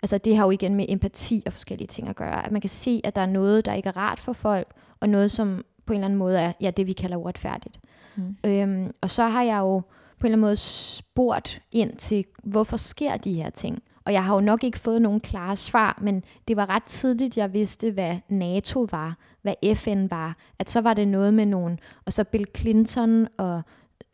altså 0.04 0.18
det 0.18 0.38
har 0.38 0.46
jo 0.46 0.52
igen 0.52 0.76
med 0.76 0.86
empati 0.90 1.44
og 1.46 1.54
forskellige 1.54 1.88
ting 1.88 2.08
at 2.08 2.16
gøre, 2.16 2.46
at 2.46 2.52
man 2.52 2.62
kan 2.62 2.70
se, 2.70 3.02
at 3.04 3.16
der 3.16 3.22
er 3.22 3.26
noget, 3.26 3.66
der 3.66 3.74
ikke 3.74 3.90
er 3.90 3.98
rart 3.98 4.20
for 4.20 4.34
folk, 4.34 4.68
og 5.00 5.10
noget, 5.10 5.32
som 5.32 5.66
på 5.86 5.94
en 5.94 5.98
eller 5.98 6.06
anden 6.06 6.20
måde 6.20 6.40
er 6.40 6.52
ja, 6.62 6.72
det, 6.72 6.88
vi 6.88 6.94
kalder 6.94 7.18
uretfærdigt. 7.18 7.80
Mm. 8.16 8.36
Øhm, 8.46 8.92
og 9.02 9.10
så 9.10 9.24
har 9.24 9.44
jeg 9.44 9.60
jo 9.60 9.80
på 9.80 9.88
en 10.22 10.26
eller 10.26 10.36
anden 10.36 10.42
måde 10.42 10.56
spurgt 10.56 11.62
ind 11.72 11.96
til, 11.96 12.26
hvorfor 12.44 12.78
sker 12.78 13.18
de 13.18 13.34
her 13.34 13.50
ting? 13.50 13.84
Og 14.06 14.14
jeg 14.14 14.24
har 14.24 14.34
jo 14.36 14.40
nok 14.40 14.64
ikke 14.64 14.80
fået 14.80 15.02
nogen 15.02 15.20
klare 15.20 15.56
svar, 15.56 15.98
men 16.02 16.24
det 16.48 16.58
var 16.58 16.70
ret 16.70 16.84
tidligt, 16.84 17.38
jeg 17.38 17.54
vidste, 17.54 17.92
hvad 17.92 18.18
NATO 18.30 18.88
var, 18.92 19.18
hvad 19.42 19.76
FN 19.76 20.08
var. 20.10 20.38
At 20.60 20.70
så 20.70 20.82
var 20.82 20.94
det 20.94 21.08
noget 21.08 21.34
med 21.34 21.46
nogen, 21.46 21.80
og 22.06 22.14
så 22.14 22.24
Bill 22.24 22.46
Clinton 22.58 23.28
og 23.38 23.62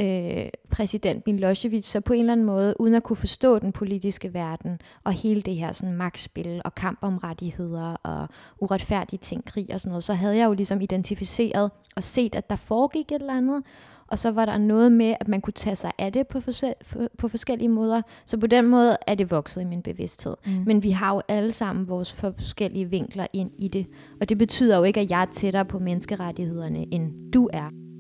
øh, 0.02 0.50
præsident 0.70 1.28
Milosevic, 1.28 1.86
så 1.86 2.02
på 2.02 2.14
en 2.14 2.20
eller 2.20 2.34
anden 2.34 2.46
måde, 2.46 2.76
uden 2.80 2.96
at 2.96 3.04
kunne 3.04 3.16
forstå 3.16 3.60
den 3.60 3.72
politiske 3.72 4.34
verden, 4.34 4.80
og 5.04 5.14
hele 5.14 5.42
det 5.42 5.56
her 5.56 5.72
sådan 5.72 5.96
magtspil, 5.96 6.62
og 6.66 6.76
kamp 6.76 7.00
om 7.02 7.18
rettigheder, 7.18 7.94
og 7.94 8.28
uretfærdige 8.60 9.20
ting, 9.20 9.46
krig 9.46 9.68
og 9.74 9.82
sådan 9.82 9.90
noget, 9.90 10.04
så 10.04 10.14
havde 10.14 10.38
jeg 10.38 10.46
jo 10.46 10.54
ligesom 10.54 10.82
identificeret 10.82 11.72
og 11.96 12.04
set, 12.04 12.36
at 12.36 12.50
der 12.50 12.56
foregik 12.56 13.12
et 13.12 13.22
eller 13.22 13.38
andet, 13.38 13.64
og 14.08 14.20
så 14.20 14.32
var 14.32 14.46
der 14.46 14.58
noget 14.58 14.92
med, 14.92 15.16
at 15.20 15.28
man 15.28 15.42
kunne 15.42 15.54
tage 15.54 15.76
sig 15.76 15.92
af 15.98 16.14
det 16.14 16.28
på, 16.28 16.40
forsel- 16.40 17.08
på 17.18 17.28
forskellige 17.28 17.70
måder. 17.70 18.02
Så 18.26 18.38
på 18.38 18.48
den 18.48 18.68
måde 18.68 18.98
er 19.08 19.16
det 19.16 19.32
vokset 19.32 19.62
i 19.62 19.66
min 19.66 19.82
bevidsthed. 19.82 20.36
Mm. 20.46 20.52
Men 20.66 20.84
vi 20.84 20.92
har 20.92 21.14
jo 21.14 21.22
alle 21.28 21.54
sammen 21.54 21.90
vores 21.90 22.14
forskellige 22.14 22.86
vinkler 22.90 23.28
ind 23.34 23.52
i 23.58 23.68
det. 23.68 23.88
Og 24.22 24.30
det 24.30 24.38
betyder 24.38 24.78
jo 24.78 24.84
ikke, 24.84 25.00
at 25.00 25.12
jeg 25.12 25.22
er 25.22 25.26
tættere 25.34 25.66
på 25.66 25.80
menneskerettighederne, 25.80 26.94
end 26.94 27.32
du 27.32 27.50
er. 27.54 27.91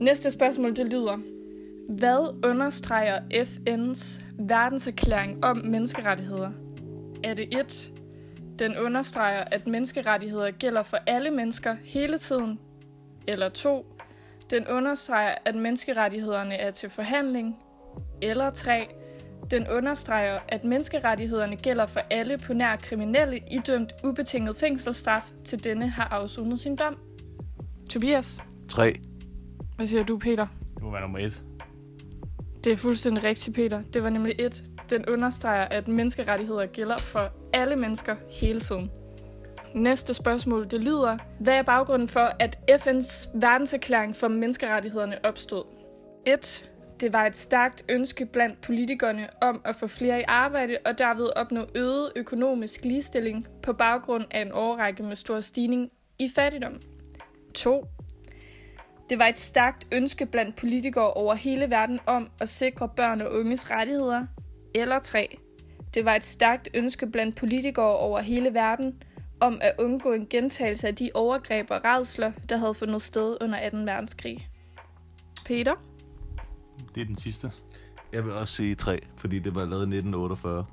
Næste 0.00 0.30
spørgsmål, 0.30 0.76
det 0.76 0.92
lyder. 0.92 1.18
Hvad 1.88 2.48
understreger 2.50 3.18
FN's 3.20 4.22
verdenserklæring 4.38 5.44
om 5.44 5.56
menneskerettigheder? 5.56 6.50
Er 7.24 7.34
det 7.34 7.58
1. 7.60 7.92
Den 8.58 8.78
understreger, 8.78 9.44
at 9.44 9.66
menneskerettigheder 9.66 10.50
gælder 10.50 10.82
for 10.82 10.96
alle 11.06 11.30
mennesker 11.30 11.76
hele 11.84 12.18
tiden. 12.18 12.58
Eller 13.26 13.48
2. 13.48 13.86
Den 14.50 14.66
understreger, 14.66 15.34
at 15.44 15.54
menneskerettighederne 15.54 16.54
er 16.54 16.70
til 16.70 16.90
forhandling. 16.90 17.56
Eller 18.22 18.50
3. 18.50 18.86
Den 19.50 19.68
understreger, 19.68 20.38
at 20.48 20.64
menneskerettighederne 20.64 21.56
gælder 21.56 21.86
for 21.86 22.00
alle 22.10 22.38
på 22.38 22.52
nær 22.52 22.76
kriminelle 22.76 23.40
idømt 23.50 23.92
ubetinget 24.04 24.56
fængselsstraf, 24.56 25.30
til 25.44 25.64
denne 25.64 25.88
har 25.88 26.08
afsonet 26.08 26.58
sin 26.58 26.76
dom. 26.76 26.98
Tobias, 27.90 28.42
3 28.68 28.94
hvad 29.76 29.86
siger 29.86 30.04
du, 30.04 30.18
Peter? 30.18 30.46
Det 30.74 30.82
må 30.82 30.90
være 30.90 31.00
nummer 31.00 31.18
et. 31.18 31.42
Det 32.64 32.72
er 32.72 32.76
fuldstændig 32.76 33.24
rigtigt, 33.24 33.56
Peter. 33.56 33.82
Det 33.82 34.02
var 34.02 34.10
nemlig 34.10 34.34
et. 34.38 34.64
Den 34.90 35.06
understreger, 35.08 35.64
at 35.64 35.88
menneskerettigheder 35.88 36.66
gælder 36.66 36.96
for 36.98 37.32
alle 37.52 37.76
mennesker 37.76 38.16
hele 38.40 38.60
tiden. 38.60 38.90
Næste 39.74 40.14
spørgsmål, 40.14 40.70
det 40.70 40.80
lyder, 40.80 41.18
hvad 41.40 41.54
er 41.54 41.62
baggrunden 41.62 42.08
for, 42.08 42.30
at 42.38 42.58
FN's 42.70 43.38
verdenserklæring 43.40 44.16
for 44.16 44.28
menneskerettighederne 44.28 45.24
opstod? 45.24 45.64
1. 46.26 46.70
Det 47.00 47.12
var 47.12 47.26
et 47.26 47.36
stærkt 47.36 47.84
ønske 47.88 48.26
blandt 48.26 48.60
politikerne 48.60 49.28
om 49.42 49.60
at 49.64 49.76
få 49.76 49.86
flere 49.86 50.20
i 50.20 50.24
arbejde 50.28 50.78
og 50.84 50.98
derved 50.98 51.30
opnå 51.36 51.66
øget 51.74 52.12
økonomisk 52.16 52.84
ligestilling 52.84 53.46
på 53.62 53.72
baggrund 53.72 54.24
af 54.30 54.40
en 54.42 54.52
årrække 54.52 55.02
med 55.02 55.16
stor 55.16 55.40
stigning 55.40 55.90
i 56.18 56.28
fattigdom. 56.34 56.80
2. 57.54 57.84
Det 59.08 59.18
var 59.18 59.26
et 59.26 59.38
stærkt 59.38 59.88
ønske 59.92 60.26
blandt 60.26 60.56
politikere 60.56 61.12
over 61.12 61.34
hele 61.34 61.70
verden 61.70 62.00
om 62.06 62.30
at 62.40 62.48
sikre 62.48 62.88
børn 62.88 63.20
og 63.20 63.32
unges 63.32 63.70
rettigheder. 63.70 64.26
Eller 64.74 64.98
3. 64.98 65.38
Det 65.94 66.04
var 66.04 66.14
et 66.14 66.24
stærkt 66.24 66.68
ønske 66.74 67.06
blandt 67.06 67.36
politikere 67.36 67.96
over 67.96 68.20
hele 68.20 68.54
verden 68.54 69.02
om 69.40 69.58
at 69.62 69.72
undgå 69.78 70.12
en 70.12 70.26
gentagelse 70.30 70.88
af 70.88 70.94
de 70.94 71.10
overgreb 71.14 71.70
og 71.70 71.84
redsler, 71.84 72.32
der 72.48 72.56
havde 72.56 72.74
fundet 72.74 73.02
sted 73.02 73.36
under 73.40 73.70
2. 73.70 73.76
verdenskrig. 73.76 74.48
Peter? 75.46 75.74
Det 76.94 77.00
er 77.00 77.04
den 77.04 77.16
sidste. 77.16 77.52
Jeg 78.12 78.24
vil 78.24 78.32
også 78.32 78.54
sige 78.54 78.74
3, 78.74 79.00
fordi 79.16 79.38
det 79.38 79.54
var 79.54 79.64
lavet 79.64 79.82
i 79.82 79.96
1948. 79.96 80.66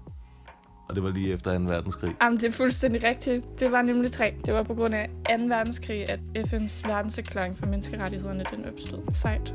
Og 0.91 0.95
det 0.95 1.03
var 1.03 1.09
lige 1.11 1.33
efter 1.33 1.57
2. 1.57 1.63
verdenskrig. 1.65 2.15
Jamen, 2.21 2.39
det 2.39 2.47
er 2.47 2.51
fuldstændig 2.51 3.03
rigtigt. 3.03 3.59
Det 3.59 3.71
var 3.71 3.81
nemlig 3.81 4.11
tre. 4.11 4.33
Det 4.45 4.53
var 4.53 4.63
på 4.63 4.73
grund 4.73 4.95
af 4.95 5.09
2. 5.29 5.45
verdenskrig, 5.45 6.09
at 6.09 6.19
FN's 6.37 6.87
verdenserklæring 6.87 7.57
for 7.57 7.65
menneskerettighederne 7.65 8.43
den 8.55 8.65
opstod. 8.65 8.99
Sejt. 9.13 9.53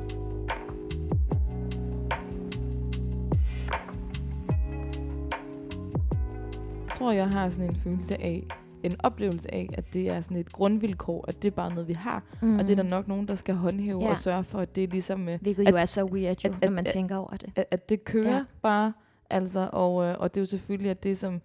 Jeg 6.88 6.94
tror, 6.98 7.12
jeg 7.12 7.28
har 7.30 7.50
sådan 7.50 7.70
en 7.70 7.76
følelse 7.76 8.22
af, 8.22 8.46
en 8.82 8.96
oplevelse 8.98 9.54
af, 9.54 9.68
at 9.72 9.84
det 9.92 10.08
er 10.08 10.20
sådan 10.20 10.36
et 10.36 10.52
grundvilkår, 10.52 11.24
at 11.28 11.42
det 11.42 11.48
er 11.48 11.56
bare 11.56 11.70
noget, 11.70 11.88
vi 11.88 11.92
har. 11.92 12.22
Mm. 12.42 12.58
Og 12.58 12.64
det 12.64 12.70
er 12.70 12.76
der 12.82 12.82
nok 12.90 13.08
nogen, 13.08 13.28
der 13.28 13.34
skal 13.34 13.54
håndhæve 13.54 14.02
Ja. 14.04 14.10
og 14.10 14.16
sørge 14.16 14.44
for, 14.44 14.58
at 14.58 14.74
det 14.76 14.84
er 14.84 14.88
ligesom... 14.88 15.28
øh, 15.28 15.38
Hvilket 15.42 15.66
at- 15.66 15.72
jo 15.72 15.76
er 15.76 15.84
så 15.84 16.04
weird, 16.04 16.44
jo, 16.44 16.50
at- 16.52 16.60
når 16.60 16.66
at- 16.66 16.72
man 16.72 16.86
at- 16.86 16.92
tænker 16.92 17.16
over 17.16 17.30
det. 17.36 17.50
at, 17.56 17.64
at 17.70 17.88
det 17.88 18.04
kører 18.04 18.34
ja. 18.34 18.44
bare, 18.62 18.92
altså, 19.30 19.68
og, 19.72 20.04
øh, 20.04 20.16
og 20.18 20.34
det 20.34 20.40
er 20.40 20.42
jo 20.42 20.46
selvfølgelig 20.46 20.90
at 20.90 21.02
det, 21.02 21.18
som, 21.18 21.40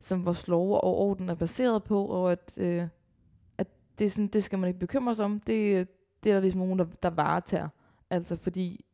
som 0.00 0.26
vores 0.26 0.48
lov 0.48 0.72
og 0.72 0.98
orden 0.98 1.28
er 1.28 1.34
baseret 1.34 1.84
på, 1.84 2.04
og 2.04 2.32
at, 2.32 2.58
øh, 2.60 2.82
at 3.58 3.66
det, 3.98 4.04
er 4.04 4.10
sådan, 4.10 4.26
det 4.26 4.44
skal 4.44 4.58
man 4.58 4.68
ikke 4.68 4.80
bekymre 4.80 5.14
sig 5.14 5.24
om. 5.24 5.40
Det, 5.40 5.80
øh, 5.80 5.86
det 6.24 6.30
er 6.30 6.34
der 6.34 6.40
ligesom 6.40 6.60
nogen, 6.60 6.78
der, 6.78 6.86
der 7.02 7.10
varetager. 7.10 7.68
Altså, 8.10 8.36
fordi 8.36 8.84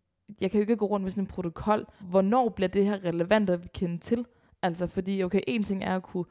jeg 0.41 0.51
kan 0.51 0.59
jo 0.59 0.63
ikke 0.63 0.77
gå 0.77 0.87
rundt 0.87 1.05
med 1.05 1.11
sådan 1.11 1.23
en 1.23 1.29
protokol. 1.29 1.87
Hvornår 2.01 2.49
bliver 2.49 2.69
det 2.69 2.85
her 2.85 3.05
relevant 3.05 3.51
at 3.51 3.73
kende 3.73 3.99
til? 3.99 4.27
Altså, 4.63 4.87
fordi, 4.87 5.23
okay, 5.23 5.41
en 5.47 5.63
ting 5.63 5.85
er 5.85 5.97
at 5.97 6.03
kunne 6.03 6.25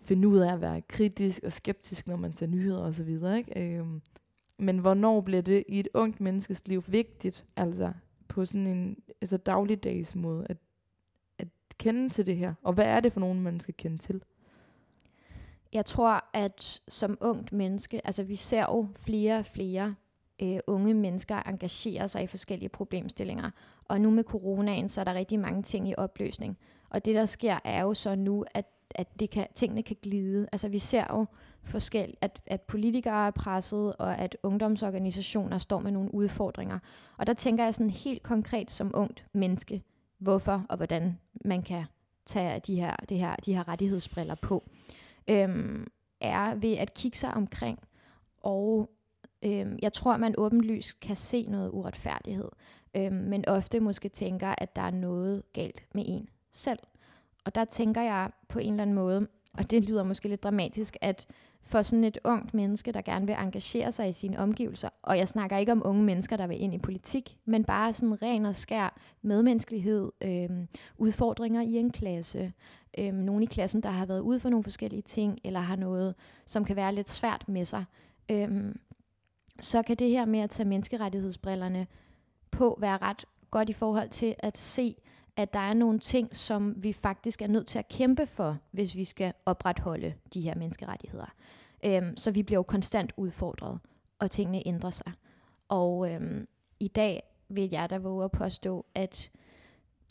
finde 0.00 0.28
ud 0.28 0.38
af 0.38 0.52
at 0.52 0.60
være 0.60 0.80
kritisk 0.80 1.42
og 1.44 1.52
skeptisk, 1.52 2.06
når 2.06 2.16
man 2.16 2.32
ser 2.32 2.46
nyheder 2.46 2.82
og 2.82 2.94
så 2.94 3.04
videre, 3.04 3.38
ikke? 3.38 3.76
Øhm, 3.76 4.02
men 4.58 4.78
hvornår 4.78 5.20
bliver 5.20 5.42
det 5.42 5.64
i 5.68 5.80
et 5.80 5.88
ungt 5.94 6.20
menneskes 6.20 6.68
liv 6.68 6.84
vigtigt, 6.86 7.44
altså 7.56 7.92
på 8.28 8.44
sådan 8.44 8.66
en 8.66 8.96
altså 9.20 9.36
dagligdags 9.36 10.14
måde, 10.14 10.46
at 10.48 10.56
kende 11.80 12.08
til 12.08 12.26
det 12.26 12.36
her? 12.36 12.54
Og 12.62 12.72
hvad 12.72 12.84
er 12.84 13.00
det 13.00 13.12
for 13.12 13.20
nogen, 13.20 13.40
man 13.40 13.60
skal 13.60 13.74
kende 13.74 13.98
til? 13.98 14.22
Jeg 15.72 15.86
tror, 15.86 16.24
at 16.32 16.82
som 16.88 17.18
ungt 17.20 17.52
menneske, 17.52 18.06
altså 18.06 18.22
vi 18.22 18.36
ser 18.36 18.62
jo 18.62 18.88
flere 18.96 19.38
og 19.38 19.46
flere 19.46 19.94
øh, 20.42 20.58
unge 20.66 20.94
mennesker 20.94 21.36
engagere 21.36 22.08
sig 22.08 22.22
i 22.22 22.26
forskellige 22.26 22.68
problemstillinger. 22.68 23.50
Og 23.84 24.00
nu 24.00 24.10
med 24.10 24.24
coronaen, 24.24 24.88
så 24.88 25.00
er 25.00 25.04
der 25.04 25.14
rigtig 25.14 25.40
mange 25.40 25.62
ting 25.62 25.88
i 25.88 25.94
opløsning. 25.98 26.58
Og 26.90 27.04
det, 27.04 27.14
der 27.14 27.26
sker, 27.26 27.58
er 27.64 27.82
jo 27.82 27.94
så 27.94 28.14
nu, 28.14 28.44
at, 28.54 28.66
at 28.94 29.20
det 29.20 29.30
kan, 29.30 29.46
tingene 29.54 29.82
kan 29.82 29.96
glide. 30.02 30.48
Altså 30.52 30.68
vi 30.68 30.78
ser 30.78 31.04
jo 31.10 31.26
forskel, 31.64 32.14
at, 32.20 32.40
at 32.46 32.60
politikere 32.60 33.26
er 33.26 33.30
presset, 33.30 33.96
og 33.96 34.18
at 34.18 34.36
ungdomsorganisationer 34.42 35.58
står 35.58 35.80
med 35.80 35.92
nogle 35.92 36.14
udfordringer. 36.14 36.78
Og 37.18 37.26
der 37.26 37.34
tænker 37.34 37.64
jeg 37.64 37.74
sådan 37.74 37.90
helt 37.90 38.22
konkret 38.22 38.70
som 38.70 38.90
ungt 38.94 39.26
menneske, 39.32 39.82
hvorfor 40.20 40.66
og 40.68 40.76
hvordan 40.76 41.18
man 41.44 41.62
kan 41.62 41.84
tage 42.26 42.60
de 42.60 42.80
her, 42.80 42.96
det 43.08 43.18
her, 43.18 43.36
de 43.36 43.54
her 43.54 43.68
rettighedsbriller 43.68 44.34
på 44.34 44.68
øhm, 45.28 45.86
er 46.20 46.54
ved 46.54 46.72
at 46.72 46.94
kigge 46.94 47.18
sig 47.18 47.34
omkring, 47.34 47.78
og 48.42 48.90
øhm, 49.42 49.78
jeg 49.82 49.92
tror, 49.92 50.16
man 50.16 50.34
åbenlyst 50.38 51.00
kan 51.00 51.16
se 51.16 51.46
noget 51.46 51.70
uretfærdighed, 51.72 52.48
øhm, 52.94 53.14
men 53.14 53.48
ofte 53.48 53.80
måske 53.80 54.08
tænker, 54.08 54.54
at 54.58 54.76
der 54.76 54.82
er 54.82 54.90
noget 54.90 55.42
galt 55.52 55.82
med 55.94 56.04
en 56.06 56.28
selv. 56.52 56.78
Og 57.44 57.54
der 57.54 57.64
tænker 57.64 58.02
jeg 58.02 58.30
på 58.48 58.58
en 58.58 58.72
eller 58.72 58.82
anden 58.82 58.94
måde, 58.94 59.28
og 59.52 59.70
det 59.70 59.84
lyder 59.84 60.02
måske 60.02 60.28
lidt 60.28 60.42
dramatisk, 60.42 60.96
at 61.00 61.26
for 61.62 61.82
sådan 61.82 62.04
et 62.04 62.18
ungt 62.24 62.54
menneske, 62.54 62.92
der 62.92 63.00
gerne 63.00 63.26
vil 63.26 63.36
engagere 63.38 63.92
sig 63.92 64.08
i 64.08 64.12
sine 64.12 64.38
omgivelser, 64.38 64.88
og 65.02 65.18
jeg 65.18 65.28
snakker 65.28 65.56
ikke 65.56 65.72
om 65.72 65.82
unge 65.84 66.02
mennesker, 66.02 66.36
der 66.36 66.46
vil 66.46 66.62
ind 66.62 66.74
i 66.74 66.78
politik, 66.78 67.36
men 67.44 67.64
bare 67.64 67.92
sådan 67.92 68.22
ren 68.22 68.46
og 68.46 68.54
skær 68.54 69.00
medmenneskelighed, 69.22 70.12
øh, 70.20 70.50
udfordringer 70.98 71.62
i 71.62 71.74
en 71.74 71.90
klasse, 71.90 72.52
øh, 72.98 73.14
nogen 73.14 73.42
i 73.42 73.46
klassen, 73.46 73.82
der 73.82 73.90
har 73.90 74.06
været 74.06 74.20
ude 74.20 74.40
for 74.40 74.48
nogle 74.48 74.64
forskellige 74.64 75.02
ting, 75.02 75.38
eller 75.44 75.60
har 75.60 75.76
noget, 75.76 76.14
som 76.46 76.64
kan 76.64 76.76
være 76.76 76.94
lidt 76.94 77.10
svært 77.10 77.48
med 77.48 77.64
sig, 77.64 77.84
øh, 78.30 78.74
så 79.60 79.82
kan 79.82 79.96
det 79.96 80.10
her 80.10 80.24
med 80.24 80.40
at 80.40 80.50
tage 80.50 80.68
menneskerettighedsbrillerne 80.68 81.86
på 82.50 82.78
være 82.80 82.98
ret 83.02 83.24
godt 83.50 83.68
i 83.68 83.72
forhold 83.72 84.08
til 84.08 84.34
at 84.38 84.58
se, 84.58 84.96
at 85.40 85.52
der 85.52 85.60
er 85.60 85.74
nogle 85.74 85.98
ting, 85.98 86.36
som 86.36 86.74
vi 86.82 86.92
faktisk 86.92 87.42
er 87.42 87.46
nødt 87.46 87.66
til 87.66 87.78
at 87.78 87.88
kæmpe 87.88 88.26
for, 88.26 88.58
hvis 88.70 88.96
vi 88.96 89.04
skal 89.04 89.32
opretholde 89.46 90.14
de 90.34 90.40
her 90.40 90.54
menneskerettigheder. 90.54 91.34
Øhm, 91.84 92.16
så 92.16 92.30
vi 92.30 92.42
bliver 92.42 92.58
jo 92.58 92.62
konstant 92.62 93.12
udfordret, 93.16 93.78
og 94.18 94.30
tingene 94.30 94.66
ændrer 94.66 94.90
sig. 94.90 95.12
Og 95.68 96.12
øhm, 96.12 96.46
i 96.80 96.88
dag 96.88 97.22
vil 97.48 97.68
jeg 97.70 97.90
da 97.90 97.98
våge 97.98 98.24
at 98.24 98.32
påstå, 98.32 98.86
at 98.94 99.30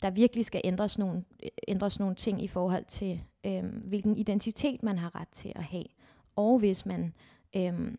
der 0.02 0.10
virkelig 0.10 0.46
skal 0.46 0.60
ændres 0.64 0.98
nogle, 0.98 1.24
ændres 1.68 1.98
nogle 2.00 2.14
ting 2.14 2.42
i 2.42 2.48
forhold 2.48 2.84
til, 2.84 3.20
øhm, 3.46 3.82
hvilken 3.84 4.16
identitet 4.16 4.82
man 4.82 4.98
har 4.98 5.20
ret 5.20 5.28
til 5.28 5.52
at 5.56 5.64
have. 5.64 5.84
Og 6.36 6.58
hvis 6.58 6.86
man, 6.86 7.14
øhm, 7.56 7.98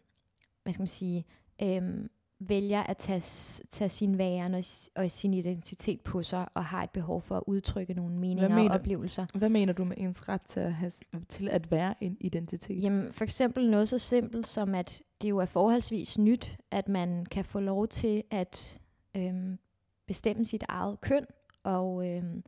hvad 0.63 0.73
skal 0.73 0.81
man 0.81 0.87
sige, 0.87 1.25
øhm, 1.63 2.09
vælger 2.47 2.84
at 2.84 2.97
tage, 2.97 3.21
tage 3.69 3.89
sin 3.89 4.17
væren 4.17 4.54
og, 4.54 4.63
og 4.95 5.12
sin 5.12 5.34
identitet 5.34 6.01
på 6.01 6.23
sig, 6.23 6.47
og 6.54 6.65
har 6.65 6.84
et 6.84 6.89
behov 6.89 7.21
for 7.21 7.38
at 7.38 7.43
udtrykke 7.47 7.93
nogle 7.93 8.15
meninger 8.15 8.49
og 8.49 8.56
mener- 8.56 8.75
oplevelser. 8.75 9.25
Hvad 9.36 9.49
mener 9.49 9.73
du 9.73 9.86
med 9.86 9.95
ens 9.97 10.30
ret 10.30 10.41
til 10.41 10.60
at, 10.60 10.73
have, 10.73 10.91
til 11.30 11.49
at 11.49 11.71
være 11.71 12.04
en 12.04 12.17
identitet? 12.19 12.84
Jamen, 12.84 13.13
for 13.13 13.23
eksempel 13.23 13.69
noget 13.69 13.89
så 13.89 13.97
simpelt 13.97 14.47
som, 14.47 14.75
at 14.75 15.01
det 15.21 15.30
jo 15.30 15.38
er 15.38 15.45
forholdsvis 15.45 16.17
nyt, 16.17 16.58
at 16.71 16.88
man 16.88 17.25
kan 17.25 17.45
få 17.45 17.60
lov 17.60 17.88
til 17.88 18.23
at 18.32 18.80
øhm, 19.17 19.60
bestemme 20.08 20.45
sit 20.45 20.63
eget 20.69 21.01
køn, 21.01 21.25
og, 21.63 22.10
øhm, 22.10 22.43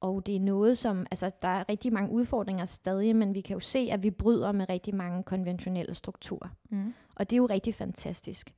og 0.00 0.26
det 0.26 0.36
er 0.36 0.40
noget, 0.40 0.78
som, 0.78 1.06
altså 1.10 1.30
der 1.42 1.48
er 1.48 1.68
rigtig 1.68 1.92
mange 1.92 2.12
udfordringer 2.12 2.64
stadig, 2.64 3.16
men 3.16 3.34
vi 3.34 3.40
kan 3.40 3.54
jo 3.54 3.60
se, 3.60 3.88
at 3.92 4.02
vi 4.02 4.10
bryder 4.10 4.52
med 4.52 4.68
rigtig 4.68 4.94
mange 4.94 5.22
konventionelle 5.22 5.94
strukturer. 5.94 6.48
Mm. 6.70 6.94
Og 7.14 7.30
det 7.30 7.36
er 7.36 7.38
jo 7.38 7.46
rigtig 7.46 7.74
fantastisk. 7.74 8.54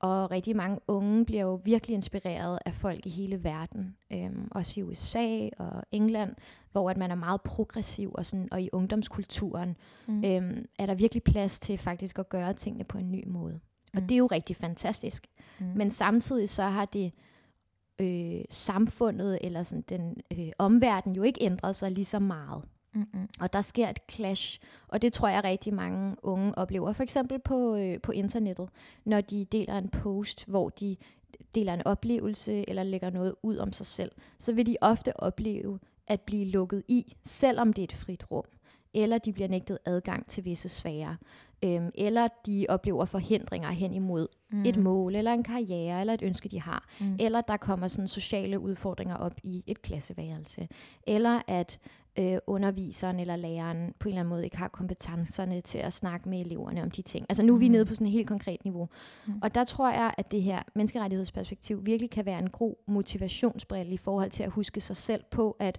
Og 0.00 0.30
rigtig 0.30 0.56
mange 0.56 0.78
unge 0.88 1.24
bliver 1.24 1.42
jo 1.42 1.60
virkelig 1.64 1.94
inspireret 1.94 2.58
af 2.66 2.74
folk 2.74 3.06
i 3.06 3.08
hele 3.08 3.44
verden. 3.44 3.96
Øhm, 4.12 4.48
også 4.50 4.80
i 4.80 4.82
USA 4.82 5.48
og 5.58 5.82
England, 5.92 6.34
hvor 6.72 6.90
at 6.90 6.96
man 6.96 7.10
er 7.10 7.14
meget 7.14 7.40
progressiv, 7.42 8.10
og, 8.14 8.26
sådan, 8.26 8.48
og 8.52 8.62
i 8.62 8.68
ungdomskulturen 8.72 9.76
Mm. 10.08 10.24
øhm, 10.24 10.64
er 10.78 10.86
der 10.86 10.94
virkelig 10.94 11.22
plads 11.22 11.60
til 11.60 11.78
faktisk 11.78 12.18
at 12.18 12.28
gøre 12.28 12.52
tingene 12.52 12.84
på 12.84 12.98
en 12.98 13.12
ny 13.12 13.24
måde. 13.26 13.60
Og 13.94 14.00
Mm. 14.00 14.06
det 14.08 14.14
er 14.14 14.18
jo 14.18 14.26
rigtig 14.26 14.56
fantastisk. 14.56 15.26
Mm. 15.60 15.66
Men 15.66 15.90
samtidig 15.90 16.48
så 16.48 16.62
har 16.62 16.84
det 16.84 17.12
øh, 18.00 18.44
samfundet 18.50 19.38
eller 19.40 19.62
sådan 19.62 19.84
den 19.88 20.16
øh, 20.32 20.48
omverden 20.58 21.16
jo 21.16 21.22
ikke 21.22 21.42
ændret 21.44 21.76
sig 21.76 21.90
lige 21.90 22.04
så 22.04 22.18
meget. 22.18 22.64
Mm-mm. 22.92 23.28
Og 23.40 23.52
der 23.52 23.62
sker 23.62 23.88
et 23.88 23.98
clash, 24.10 24.60
og 24.88 25.02
det 25.02 25.12
tror 25.12 25.28
jeg 25.28 25.44
rigtig 25.44 25.74
mange 25.74 26.16
unge 26.22 26.58
oplever. 26.58 26.92
For 26.92 27.02
eksempel 27.02 27.38
på, 27.38 27.76
øh, 27.76 28.00
på 28.00 28.12
internettet, 28.12 28.68
når 29.04 29.20
de 29.20 29.44
deler 29.44 29.78
en 29.78 29.88
post, 29.88 30.44
hvor 30.46 30.68
de 30.68 30.96
deler 31.54 31.74
en 31.74 31.86
oplevelse 31.86 32.70
eller 32.70 32.82
lægger 32.82 33.10
noget 33.10 33.34
ud 33.42 33.56
om 33.56 33.72
sig 33.72 33.86
selv, 33.86 34.12
så 34.38 34.52
vil 34.52 34.66
de 34.66 34.76
ofte 34.80 35.20
opleve 35.20 35.78
at 36.06 36.20
blive 36.20 36.44
lukket 36.44 36.82
i, 36.88 37.16
selvom 37.24 37.72
det 37.72 37.82
er 37.82 37.86
et 37.86 37.92
frit 37.92 38.30
rum. 38.30 38.44
Eller 38.94 39.18
de 39.18 39.32
bliver 39.32 39.48
nægtet 39.48 39.78
adgang 39.84 40.26
til 40.26 40.44
visse 40.44 40.68
sfære. 40.68 41.16
Øhm, 41.64 41.90
eller 41.94 42.28
de 42.46 42.66
oplever 42.68 43.04
forhindringer 43.04 43.70
hen 43.70 43.94
imod 43.94 44.28
mm. 44.52 44.64
et 44.64 44.76
mål, 44.76 45.14
eller 45.14 45.32
en 45.32 45.42
karriere, 45.42 46.00
eller 46.00 46.14
et 46.14 46.22
ønske, 46.22 46.48
de 46.48 46.60
har. 46.60 46.88
Mm. 47.00 47.16
Eller 47.20 47.40
der 47.40 47.56
kommer 47.56 47.88
sådan 47.88 48.08
sociale 48.08 48.60
udfordringer 48.60 49.16
op 49.16 49.34
i 49.42 49.64
et 49.66 49.82
klasseværelse. 49.82 50.68
Eller 51.06 51.40
at 51.46 51.78
øh, 52.20 52.38
underviseren 52.46 53.20
eller 53.20 53.36
læreren 53.36 53.94
på 53.98 54.08
en 54.08 54.12
eller 54.12 54.20
anden 54.20 54.30
måde 54.30 54.44
ikke 54.44 54.56
har 54.56 54.68
kompetencerne 54.68 55.60
til 55.60 55.78
at 55.78 55.92
snakke 55.92 56.28
med 56.28 56.40
eleverne 56.40 56.82
om 56.82 56.90
de 56.90 57.02
ting. 57.02 57.26
Altså 57.28 57.42
nu 57.42 57.54
er 57.54 57.58
vi 57.58 57.64
Mhm. 57.68 57.72
nede 57.72 57.84
på 57.84 57.94
sådan 57.94 58.06
et 58.06 58.12
helt 58.12 58.28
konkret 58.28 58.64
niveau. 58.64 58.88
Mm. 59.26 59.32
Og 59.42 59.54
der 59.54 59.64
tror 59.64 59.90
jeg, 59.92 60.14
at 60.18 60.30
det 60.30 60.42
her 60.42 60.62
menneskerettighedsperspektiv 60.74 61.86
virkelig 61.86 62.10
kan 62.10 62.26
være 62.26 62.38
en 62.38 62.50
god 62.50 62.74
motivationsbrille 62.88 63.92
i 63.92 63.96
forhold 63.96 64.30
til 64.30 64.42
at 64.42 64.50
huske 64.50 64.80
sig 64.80 64.96
selv 64.96 65.24
på, 65.30 65.56
at 65.58 65.78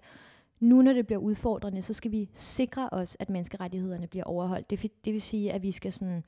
nu 0.60 0.82
når 0.82 0.94
det 0.94 1.06
bliver 1.06 1.20
udfordrende, 1.20 1.82
så 1.82 1.94
skal 1.94 2.12
vi 2.12 2.30
sikre 2.34 2.90
os, 2.92 3.18
at 3.20 3.30
menneskerettighederne 3.30 4.08
bliver 4.08 4.24
overholdt. 4.24 4.70
Det, 4.70 4.92
det 5.06 5.14
vil 5.14 5.22
sige, 5.22 5.52
at 5.54 5.62
vi 5.64 5.72
skal 5.72 5.94
sådan 5.94 6.24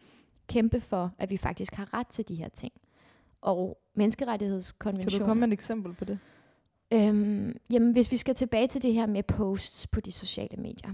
kæmpe 0.48 0.80
for, 0.80 1.12
at 1.20 1.30
vi 1.30 1.38
faktisk 1.38 1.74
har 1.76 1.94
ret 1.94 2.08
til 2.08 2.28
de 2.28 2.36
her 2.36 2.50
ting. 2.50 2.74
Og 3.42 3.78
Kan 3.96 4.00
menneskerettighedskonventionen... 4.00 5.20
du 5.22 5.26
komme 5.26 5.40
med 5.40 5.48
et 5.48 5.54
eksempel 5.54 5.94
på 5.94 6.06
det? 6.06 6.20
Øhm, 6.94 7.56
jamen, 7.72 7.92
hvis 7.92 8.12
vi 8.12 8.18
skal 8.18 8.36
tilbage 8.36 8.68
til 8.68 8.82
det 8.82 8.94
her 8.94 9.06
med 9.06 9.24
posts 9.24 9.88
på 9.88 10.00
de 10.00 10.12
sociale 10.12 10.58
medier, 10.58 10.94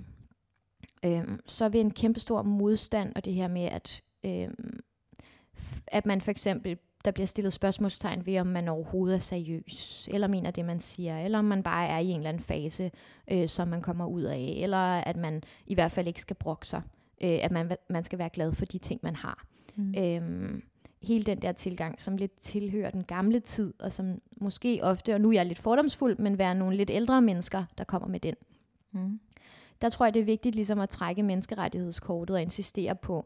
øhm, 1.05 1.39
så 1.45 1.69
vil 1.69 1.81
en 1.81 1.91
kæmpestor 1.91 2.41
modstand, 2.41 3.13
og 3.15 3.25
det 3.25 3.33
her 3.33 3.47
med, 3.47 3.63
at, 3.65 4.01
øhm, 4.25 4.79
at 5.87 6.05
man 6.05 6.21
for 6.21 6.31
eksempel, 6.31 6.77
der 7.05 7.11
bliver 7.11 7.27
stillet 7.27 7.53
spørgsmålstegn 7.53 8.25
ved, 8.25 8.39
om 8.39 8.47
man 8.47 8.67
overhovedet 8.67 9.15
er 9.15 9.19
seriøs, 9.19 10.09
eller 10.11 10.27
mener 10.27 10.51
det, 10.51 10.65
man 10.65 10.79
siger, 10.79 11.19
eller 11.19 11.39
om 11.39 11.45
man 11.45 11.63
bare 11.63 11.87
er 11.87 11.99
i 11.99 12.07
en 12.07 12.17
eller 12.17 12.29
anden 12.29 12.43
fase, 12.43 12.91
øh, 13.31 13.47
som 13.47 13.67
man 13.67 13.81
kommer 13.81 14.05
ud 14.05 14.21
af, 14.23 14.59
eller 14.61 14.77
at 14.77 15.17
man 15.17 15.43
i 15.67 15.73
hvert 15.73 15.91
fald 15.91 16.07
ikke 16.07 16.21
skal 16.21 16.35
brokke 16.35 16.67
sig, 16.67 16.81
øh, 17.23 17.39
at 17.41 17.51
man, 17.51 17.71
man 17.89 18.03
skal 18.03 18.19
være 18.19 18.29
glad 18.29 18.53
for 18.53 18.65
de 18.65 18.77
ting, 18.77 18.99
man 19.03 19.15
har 19.15 19.45
Mm. 19.75 19.93
øhm, 19.97 20.63
hele 21.01 21.23
den 21.23 21.41
der 21.41 21.51
tilgang, 21.51 22.01
som 22.01 22.17
lidt 22.17 22.39
tilhører 22.39 22.91
den 22.91 23.03
gamle 23.03 23.39
tid, 23.39 23.73
og 23.79 23.91
som 23.91 24.21
måske 24.41 24.79
ofte, 24.83 25.13
og 25.13 25.21
nu 25.21 25.29
er 25.29 25.33
jeg 25.33 25.45
lidt 25.45 25.59
fordomsfuld, 25.59 26.17
men 26.17 26.37
være 26.37 26.55
nogle 26.55 26.77
lidt 26.77 26.89
ældre 26.89 27.21
mennesker, 27.21 27.63
der 27.77 27.83
kommer 27.83 28.07
med 28.07 28.19
den. 28.19 28.35
Mm. 28.91 29.19
Der 29.81 29.89
tror 29.89 30.05
jeg, 30.05 30.13
det 30.13 30.19
er 30.19 30.25
vigtigt 30.25 30.55
ligesom 30.55 30.79
at 30.79 30.89
trække 30.89 31.23
menneskerettighedskortet 31.23 32.35
og 32.35 32.41
insistere 32.41 32.95
på, 32.95 33.25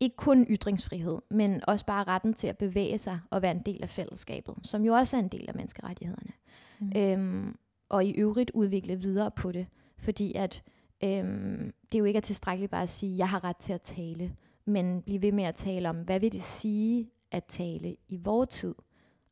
ikke 0.00 0.16
kun 0.16 0.46
ytringsfrihed, 0.50 1.18
men 1.30 1.60
også 1.68 1.86
bare 1.86 2.04
retten 2.04 2.34
til 2.34 2.46
at 2.46 2.58
bevæge 2.58 2.98
sig 2.98 3.20
og 3.30 3.42
være 3.42 3.50
en 3.50 3.62
del 3.66 3.82
af 3.82 3.88
fællesskabet, 3.88 4.54
som 4.62 4.84
jo 4.84 4.94
også 4.94 5.16
er 5.16 5.20
en 5.20 5.28
del 5.28 5.44
af 5.48 5.54
menneskerettighederne. 5.54 6.32
Mm. 6.78 6.92
Øhm, 6.96 7.56
og 7.88 8.04
i 8.04 8.10
øvrigt 8.10 8.50
udvikle 8.54 8.96
videre 8.96 9.30
på 9.30 9.52
det, 9.52 9.66
fordi 9.98 10.34
at 10.34 10.62
øhm, 11.04 11.72
det 11.92 11.98
jo 11.98 12.04
ikke 12.04 12.16
er 12.16 12.20
tilstrækkeligt 12.20 12.70
bare 12.70 12.82
at 12.82 12.88
sige, 12.88 13.16
jeg 13.16 13.28
har 13.28 13.44
ret 13.44 13.56
til 13.56 13.72
at 13.72 13.80
tale, 13.80 14.32
men 14.66 15.02
blive 15.02 15.22
ved 15.22 15.32
med 15.32 15.44
at 15.44 15.54
tale 15.54 15.88
om, 15.88 15.96
hvad 15.96 16.20
vil 16.20 16.32
det 16.32 16.42
sige 16.42 17.10
at 17.30 17.44
tale 17.44 17.96
i 18.08 18.16
vores 18.16 18.48
tid? 18.48 18.74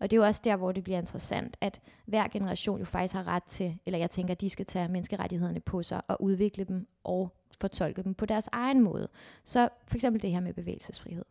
Og 0.01 0.11
det 0.11 0.17
er 0.17 0.21
jo 0.21 0.27
også 0.27 0.41
der, 0.45 0.57
hvor 0.57 0.73
det 0.73 0.85
bliver 0.85 0.99
interessant, 0.99 1.57
at 1.61 1.81
hver 2.07 2.29
generation 2.29 2.79
jo 2.79 2.85
faktisk 2.85 3.15
har 3.15 3.27
ret 3.27 3.45
til, 3.45 3.79
eller 3.87 3.99
jeg 3.99 4.11
tænker, 4.11 4.35
de 4.35 4.49
skal 4.49 4.67
tage 4.67 4.89
menneskerettighederne 4.89 5.61
på 5.61 5.83
sig 5.83 6.03
og 6.09 6.23
udvikle 6.23 6.65
dem 6.65 6.87
og 7.05 7.35
fortolke 7.61 8.03
dem 8.03 8.15
på 8.15 8.27
deres 8.27 8.49
egen 8.53 8.83
måde. 8.83 9.09
Så 9.45 9.69
for 9.87 9.95
eksempel 9.95 10.23
det 10.23 10.31
her 10.31 10.41
med 10.41 10.55
bevægelsesfrihed. 10.55 11.25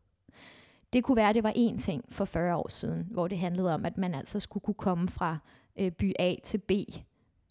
Det 0.94 1.04
kunne 1.04 1.16
være, 1.16 1.30
at 1.30 1.36
det 1.36 1.44
var 1.44 1.54
én 1.58 1.80
ting 1.80 2.04
for 2.12 2.26
40 2.26 2.56
år 2.56 2.70
siden, 2.70 3.08
hvor 3.12 3.28
det 3.28 3.38
handlede 3.38 3.74
om, 3.74 3.86
at 3.86 3.98
man 3.98 4.16
altså 4.16 4.40
skulle 4.40 4.62
kunne 4.62 4.74
komme 4.74 5.08
fra 5.08 5.38
øh, 5.80 5.92
by 5.92 6.14
A 6.20 6.36
til 6.44 6.58
B, 6.58 6.72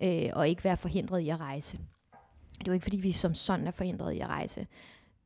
øh, 0.03 0.31
og 0.33 0.49
ikke 0.49 0.65
være 0.65 0.77
forhindret 0.77 1.21
i 1.21 1.29
at 1.29 1.41
rejse. 1.41 1.79
Det 2.59 2.69
er 2.69 2.73
jo 2.73 2.73
ikke, 2.73 2.85
fordi 2.85 3.01
vi 3.01 3.13
som 3.13 3.35
sådan 3.35 3.67
er 3.67 3.71
forhindret 3.71 4.13
i 4.13 4.21
at 4.21 4.29
rejse, 4.29 4.67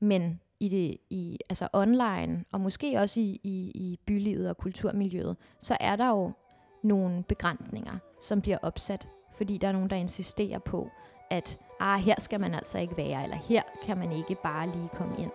men 0.00 0.40
i 0.60 0.68
det, 0.68 0.96
i, 1.10 1.38
altså 1.50 1.68
online, 1.72 2.44
og 2.52 2.60
måske 2.60 2.98
også 2.98 3.20
i, 3.20 3.40
i, 3.42 3.70
i 3.74 3.98
bylivet 4.06 4.50
og 4.50 4.56
kulturmiljøet, 4.56 5.36
så 5.60 5.76
er 5.80 5.96
der 5.96 6.08
jo 6.08 6.32
nogle 6.82 7.22
begrænsninger, 7.22 7.98
som 8.20 8.40
bliver 8.40 8.58
opsat, 8.62 9.08
fordi 9.36 9.58
der 9.58 9.68
er 9.68 9.72
nogen, 9.72 9.90
der 9.90 9.96
insisterer 9.96 10.58
på, 10.58 10.90
at 11.30 11.58
ah, 11.80 12.00
her 12.00 12.14
skal 12.18 12.40
man 12.40 12.54
altså 12.54 12.78
ikke 12.78 12.96
være, 12.96 13.22
eller 13.22 13.36
her 13.48 13.62
kan 13.84 13.98
man 13.98 14.12
ikke 14.12 14.36
bare 14.42 14.66
lige 14.66 14.88
komme 14.92 15.14
ind. 15.18 15.30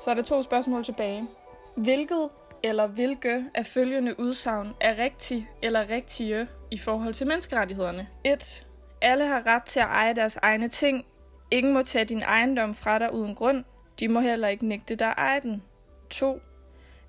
Så 0.00 0.10
er 0.10 0.14
der 0.14 0.22
to 0.22 0.42
spørgsmål 0.42 0.84
tilbage. 0.84 1.28
Hvilket 1.76 2.28
eller 2.62 2.86
hvilke 2.86 3.44
af 3.54 3.66
følgende 3.66 4.20
udsagn 4.20 4.74
er 4.80 4.98
rigtig 4.98 5.48
eller 5.62 5.90
rigtige 5.90 6.48
i 6.70 6.78
forhold 6.78 7.14
til 7.14 7.26
menneskerettighederne? 7.26 8.08
1. 8.24 8.66
Alle 9.02 9.26
har 9.26 9.46
ret 9.46 9.62
til 9.62 9.80
at 9.80 9.86
eje 9.86 10.14
deres 10.14 10.36
egne 10.36 10.68
ting. 10.68 11.04
Ingen 11.50 11.72
må 11.72 11.82
tage 11.82 12.04
din 12.04 12.22
ejendom 12.22 12.74
fra 12.74 12.98
dig 12.98 13.14
uden 13.14 13.34
grund. 13.34 13.64
De 14.00 14.08
må 14.08 14.20
heller 14.20 14.48
ikke 14.48 14.66
nægte 14.66 14.94
dig 14.94 15.06
at 15.08 15.14
eje 15.16 15.40
den. 15.40 15.62
2. 16.10 16.40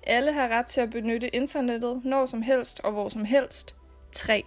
Alle 0.02 0.32
har 0.32 0.48
ret 0.48 0.66
til 0.66 0.80
at 0.80 0.90
benytte 0.90 1.28
internettet 1.28 2.00
når 2.04 2.26
som 2.26 2.42
helst 2.42 2.80
og 2.80 2.92
hvor 2.92 3.08
som 3.08 3.24
helst. 3.24 3.76
3. 4.12 4.44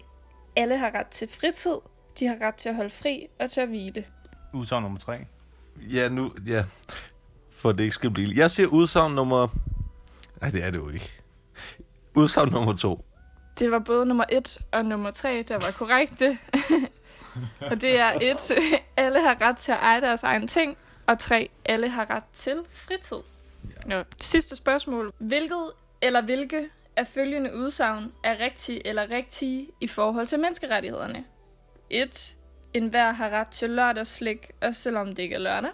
Alle 0.56 0.78
har 0.78 0.92
ret 0.94 1.08
til 1.08 1.28
fritid. 1.28 1.76
De 2.20 2.28
har 2.28 2.38
ret 2.42 2.56
til 2.56 2.70
at 2.70 2.76
holde 2.76 2.90
fri 2.90 3.28
og 3.40 3.50
til 3.50 3.62
at 3.62 3.68
hvile. 3.68 4.06
Udsagn 4.54 4.84
nummer 4.84 5.00
tre. 5.00 5.18
Ja, 5.94 6.10
nu, 6.10 6.32
ja. 6.48 6.64
For 7.52 7.72
det 7.72 7.84
ikke 7.84 7.96
skal 7.96 8.12
blive... 8.12 8.30
Jeg 8.36 8.52
siger 8.52 8.68
udsagn 8.68 9.16
nummer... 9.16 9.48
Nej, 10.42 10.50
det 10.50 10.64
er 10.64 10.72
det 10.72 10.78
jo 10.78 10.90
ikke. 10.90 11.12
Udsagn 12.16 12.52
nummer 12.52 12.76
to. 12.76 13.06
Det 13.60 13.72
var 13.72 13.80
både 13.80 14.06
nummer 14.06 14.26
1 14.30 14.58
og 14.72 14.86
nummer 14.86 15.12
3, 15.12 15.44
der 15.48 15.58
var 15.58 15.72
korrekte. 15.72 16.38
og 17.72 17.82
det 17.82 18.00
er 18.00 18.12
1. 18.22 18.38
Alle 18.98 19.22
har 19.22 19.42
ret 19.42 19.58
til 19.58 19.72
at 19.72 19.78
eje 19.82 20.02
deres 20.02 20.24
egen 20.24 20.48
ting. 20.48 20.78
Og 21.08 21.20
3. 21.20 21.50
Alle 21.66 21.90
har 21.90 22.10
ret 22.10 22.24
til 22.34 22.64
fritid. 22.72 23.18
Nå, 23.86 24.04
sidste 24.18 24.56
spørgsmål. 24.56 25.14
Hvilket 25.18 25.72
eller 26.02 26.22
hvilke 26.22 26.70
af 26.96 27.08
følgende 27.08 27.56
udsagn 27.56 28.12
er 28.24 28.40
rigtige 28.40 28.88
eller 28.88 29.10
rigtige 29.10 29.68
i 29.82 29.88
forhold 29.88 30.28
til 30.28 30.40
menneskerettighederne? 30.40 31.26
1. 31.90 32.36
En 32.74 32.88
hver 32.88 33.12
har 33.12 33.30
ret 33.30 33.48
til 33.48 33.70
lørdagsslik, 33.70 34.52
også 34.62 34.82
selvom 34.82 35.08
det 35.08 35.20
ikke 35.20 35.36
er 35.36 35.40
lørdag. 35.40 35.72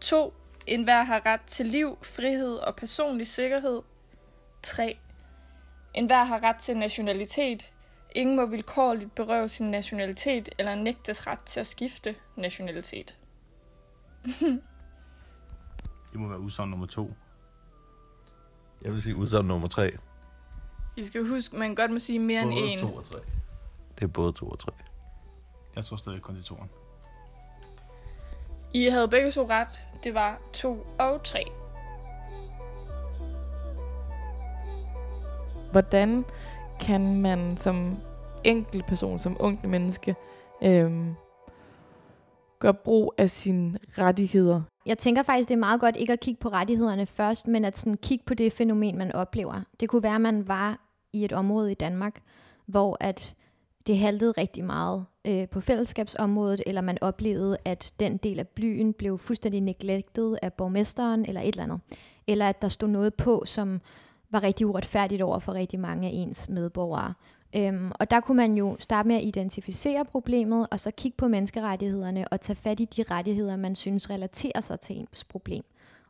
2. 0.00 0.34
En 0.66 0.84
hver 0.84 1.02
har 1.02 1.26
ret 1.26 1.40
til 1.46 1.66
liv, 1.66 1.98
frihed 2.02 2.54
og 2.54 2.76
personlig 2.76 3.26
sikkerhed. 3.26 3.82
3. 4.62 4.98
En 5.94 6.06
hver 6.06 6.24
har 6.24 6.42
ret 6.42 6.56
til 6.56 6.76
nationalitet. 6.76 7.72
Ingen 8.14 8.36
må 8.36 8.46
vilkårligt 8.46 9.14
berøve 9.14 9.48
sin 9.48 9.70
nationalitet 9.70 10.48
eller 10.58 10.74
nægtes 10.74 11.26
ret 11.26 11.40
til 11.40 11.60
at 11.60 11.66
skifte 11.66 12.14
nationalitet. 12.36 13.16
Det 16.12 16.20
må 16.20 16.28
være 16.28 16.40
udsagn 16.40 16.70
nummer 16.70 16.86
to. 16.86 17.12
Jeg 18.82 18.92
vil 18.92 19.02
sige 19.02 19.16
udsagn 19.16 19.46
nummer 19.46 19.68
tre. 19.68 19.96
I 20.96 21.02
skal 21.02 21.28
huske, 21.28 21.56
man 21.56 21.74
godt 21.74 21.90
må 21.90 21.98
sige 21.98 22.18
mere 22.18 22.42
end 22.42 22.50
Både 22.50 22.66
en. 22.66 22.78
to 22.78 22.94
og 22.94 23.04
tre. 23.04 23.18
Det 23.94 24.04
er 24.04 24.08
både 24.08 24.32
to 24.32 24.48
og 24.48 24.58
tre. 24.58 24.72
Jeg 25.76 25.84
tror 25.84 25.96
stadig 25.96 26.22
kun 26.22 26.34
til 26.34 26.44
toren. 26.44 26.70
I 28.72 28.84
havde 28.84 29.08
begge 29.08 29.30
to 29.30 29.48
ret. 29.48 29.82
Det 30.04 30.14
var 30.14 30.38
to 30.52 30.86
og 30.98 31.24
tre. 31.24 31.44
Hvordan 35.72 36.24
kan 36.80 37.20
man 37.20 37.56
som 37.56 37.96
enkelt 38.44 38.86
person, 38.86 39.18
som 39.18 39.36
ungt 39.40 39.68
menneske, 39.68 40.16
øhm, 40.64 41.14
gøre 42.58 42.74
brug 42.74 43.14
af 43.18 43.30
sine 43.30 43.78
rettigheder? 43.98 44.62
Jeg 44.86 44.98
tænker 44.98 45.22
faktisk, 45.22 45.48
det 45.48 45.54
er 45.54 45.58
meget 45.58 45.80
godt 45.80 45.96
ikke 45.96 46.12
at 46.12 46.20
kigge 46.20 46.40
på 46.40 46.48
rettighederne 46.48 47.06
først, 47.06 47.48
men 47.48 47.64
at 47.64 47.78
sådan 47.78 47.96
kigge 47.96 48.24
på 48.24 48.34
det 48.34 48.52
fænomen, 48.52 48.98
man 48.98 49.12
oplever. 49.12 49.60
Det 49.80 49.88
kunne 49.88 50.02
være, 50.02 50.14
at 50.14 50.20
man 50.20 50.48
var 50.48 50.78
i 51.12 51.24
et 51.24 51.32
område 51.32 51.70
i 51.72 51.74
Danmark, 51.74 52.20
hvor 52.66 52.96
at 53.00 53.34
det 53.86 53.98
haltede 53.98 54.32
rigtig 54.32 54.64
meget 54.64 55.04
øh, 55.26 55.48
på 55.48 55.60
fællesskabsområdet, 55.60 56.62
eller 56.66 56.80
man 56.80 56.98
oplevede, 57.00 57.56
at 57.64 57.92
den 58.00 58.16
del 58.16 58.38
af 58.38 58.48
byen 58.48 58.92
blev 58.92 59.18
fuldstændig 59.18 59.60
neglected 59.60 60.36
af 60.42 60.52
borgmesteren, 60.52 61.26
eller 61.26 61.40
et 61.40 61.48
eller 61.48 61.62
andet. 61.62 61.80
Eller 62.26 62.48
at 62.48 62.62
der 62.62 62.68
stod 62.68 62.88
noget 62.88 63.14
på, 63.14 63.42
som 63.46 63.80
var 64.34 64.42
rigtig 64.42 64.66
uretfærdigt 64.66 65.22
over 65.22 65.38
for 65.38 65.52
rigtig 65.52 65.80
mange 65.80 66.08
af 66.08 66.10
ens 66.14 66.48
medborgere. 66.48 67.14
Øhm, 67.56 67.92
og 67.94 68.10
der 68.10 68.20
kunne 68.20 68.36
man 68.36 68.54
jo 68.54 68.76
starte 68.78 69.08
med 69.08 69.16
at 69.16 69.24
identificere 69.24 70.04
problemet, 70.04 70.66
og 70.70 70.80
så 70.80 70.90
kigge 70.90 71.16
på 71.16 71.28
menneskerettighederne 71.28 72.28
og 72.28 72.40
tage 72.40 72.56
fat 72.56 72.80
i 72.80 72.84
de 72.84 73.02
rettigheder, 73.10 73.56
man 73.56 73.74
synes 73.74 74.10
relaterer 74.10 74.60
sig 74.60 74.80
til 74.80 74.96
ens 74.96 75.24
problem. 75.24 75.64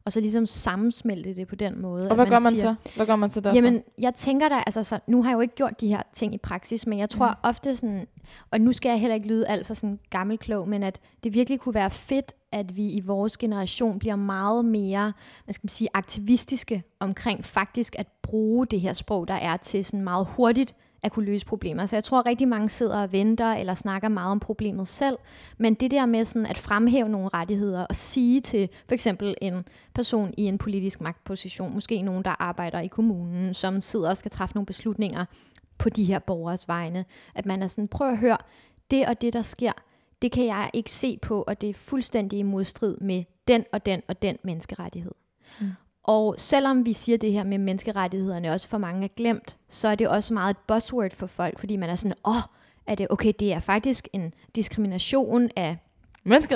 Og 0.04 0.12
så 0.12 0.20
ligesom 0.20 0.46
sammensmelte 0.46 1.34
det 1.34 1.48
på 1.48 1.54
den 1.54 1.82
måde. 1.82 2.08
Og 2.08 2.14
hvad 2.14 2.26
gør 2.26 2.38
man 2.38 2.56
siger, 2.56 2.74
så? 2.84 2.90
Hvad 2.96 3.06
gør 3.06 3.16
man 3.16 3.30
så 3.30 3.40
derfra? 3.40 3.54
Jamen, 3.54 3.82
jeg 3.98 4.14
tænker 4.14 4.48
da, 4.48 4.62
altså 4.66 4.82
så, 4.82 4.98
nu 5.06 5.22
har 5.22 5.30
jeg 5.30 5.34
jo 5.34 5.40
ikke 5.40 5.54
gjort 5.54 5.80
de 5.80 5.88
her 5.88 6.02
ting 6.12 6.34
i 6.34 6.38
praksis, 6.38 6.86
men 6.86 6.98
jeg 6.98 7.10
tror 7.10 7.28
mm. 7.28 7.36
ofte 7.42 7.76
sådan, 7.76 8.06
og 8.50 8.60
nu 8.60 8.72
skal 8.72 8.88
jeg 8.88 9.00
heller 9.00 9.14
ikke 9.14 9.28
lyde 9.28 9.48
alt 9.48 9.66
for 9.66 9.74
sådan 9.74 9.98
gammel 10.10 10.38
klog, 10.38 10.68
men 10.68 10.82
at 10.82 11.00
det 11.24 11.34
virkelig 11.34 11.60
kunne 11.60 11.74
være 11.74 11.90
fedt, 11.90 12.32
at 12.54 12.76
vi 12.76 12.90
i 12.90 13.00
vores 13.00 13.36
generation 13.36 13.98
bliver 13.98 14.16
meget 14.16 14.64
mere, 14.64 15.12
hvad 15.44 15.52
skal 15.52 15.64
man 15.64 15.68
sige, 15.68 15.88
aktivistiske 15.94 16.82
omkring 17.00 17.44
faktisk 17.44 17.98
at 17.98 18.06
bruge 18.22 18.66
det 18.66 18.80
her 18.80 18.92
sprog, 18.92 19.28
der 19.28 19.34
er 19.34 19.56
til 19.56 19.84
sådan 19.84 20.04
meget 20.04 20.26
hurtigt 20.30 20.74
at 21.02 21.12
kunne 21.12 21.24
løse 21.24 21.46
problemer. 21.46 21.86
Så 21.86 21.96
jeg 21.96 22.04
tror, 22.04 22.18
at 22.18 22.26
rigtig 22.26 22.48
mange 22.48 22.68
sidder 22.68 23.02
og 23.02 23.12
venter 23.12 23.52
eller 23.52 23.74
snakker 23.74 24.08
meget 24.08 24.30
om 24.30 24.40
problemet 24.40 24.88
selv, 24.88 25.16
men 25.58 25.74
det 25.74 25.90
der 25.90 26.06
med 26.06 26.24
sådan 26.24 26.46
at 26.46 26.58
fremhæve 26.58 27.08
nogle 27.08 27.28
rettigheder 27.28 27.84
og 27.84 27.96
sige 27.96 28.40
til 28.40 28.68
for 28.88 28.94
eksempel 28.94 29.34
en 29.40 29.64
person 29.94 30.34
i 30.38 30.42
en 30.42 30.58
politisk 30.58 31.00
magtposition, 31.00 31.74
måske 31.74 32.02
nogen, 32.02 32.24
der 32.24 32.42
arbejder 32.42 32.80
i 32.80 32.86
kommunen, 32.86 33.54
som 33.54 33.80
sidder 33.80 34.08
og 34.08 34.16
skal 34.16 34.30
træffe 34.30 34.54
nogle 34.54 34.66
beslutninger 34.66 35.24
på 35.78 35.88
de 35.88 36.04
her 36.04 36.18
borgers 36.18 36.68
vegne, 36.68 37.04
at 37.34 37.46
man 37.46 37.62
er 37.62 37.66
sådan, 37.66 37.88
prøv 37.88 38.08
at 38.08 38.18
høre, 38.18 38.38
det 38.90 39.06
og 39.06 39.20
det, 39.20 39.32
der 39.32 39.42
sker, 39.42 39.72
det 40.24 40.32
kan 40.32 40.46
jeg 40.46 40.70
ikke 40.72 40.90
se 40.90 41.18
på, 41.22 41.42
og 41.42 41.60
det 41.60 41.70
er 41.70 41.74
fuldstændig 41.74 42.38
i 42.38 42.42
modstrid 42.42 42.96
med 43.00 43.24
den 43.48 43.64
og 43.72 43.86
den 43.86 44.02
og 44.08 44.22
den 44.22 44.36
menneskerettighed. 44.44 45.12
Mm. 45.60 45.66
Og 46.04 46.34
selvom 46.38 46.86
vi 46.86 46.92
siger 46.92 47.18
det 47.18 47.32
her 47.32 47.44
med 47.44 47.58
menneskerettighederne 47.58 48.52
også 48.52 48.68
for 48.68 48.78
mange 48.78 49.04
er 49.04 49.08
glemt, 49.16 49.56
så 49.68 49.88
er 49.88 49.94
det 49.94 50.08
også 50.08 50.34
meget 50.34 50.50
et 50.50 50.56
buzzword 50.68 51.12
for 51.12 51.26
folk, 51.26 51.58
fordi 51.58 51.76
man 51.76 51.90
er 51.90 51.94
sådan, 51.94 52.16
åh, 52.24 52.36
oh, 52.36 52.42
er 52.86 52.94
det 52.94 53.06
okay, 53.10 53.32
det 53.40 53.52
er 53.52 53.60
faktisk 53.60 54.08
en 54.12 54.34
diskrimination 54.56 55.50
af 55.56 55.76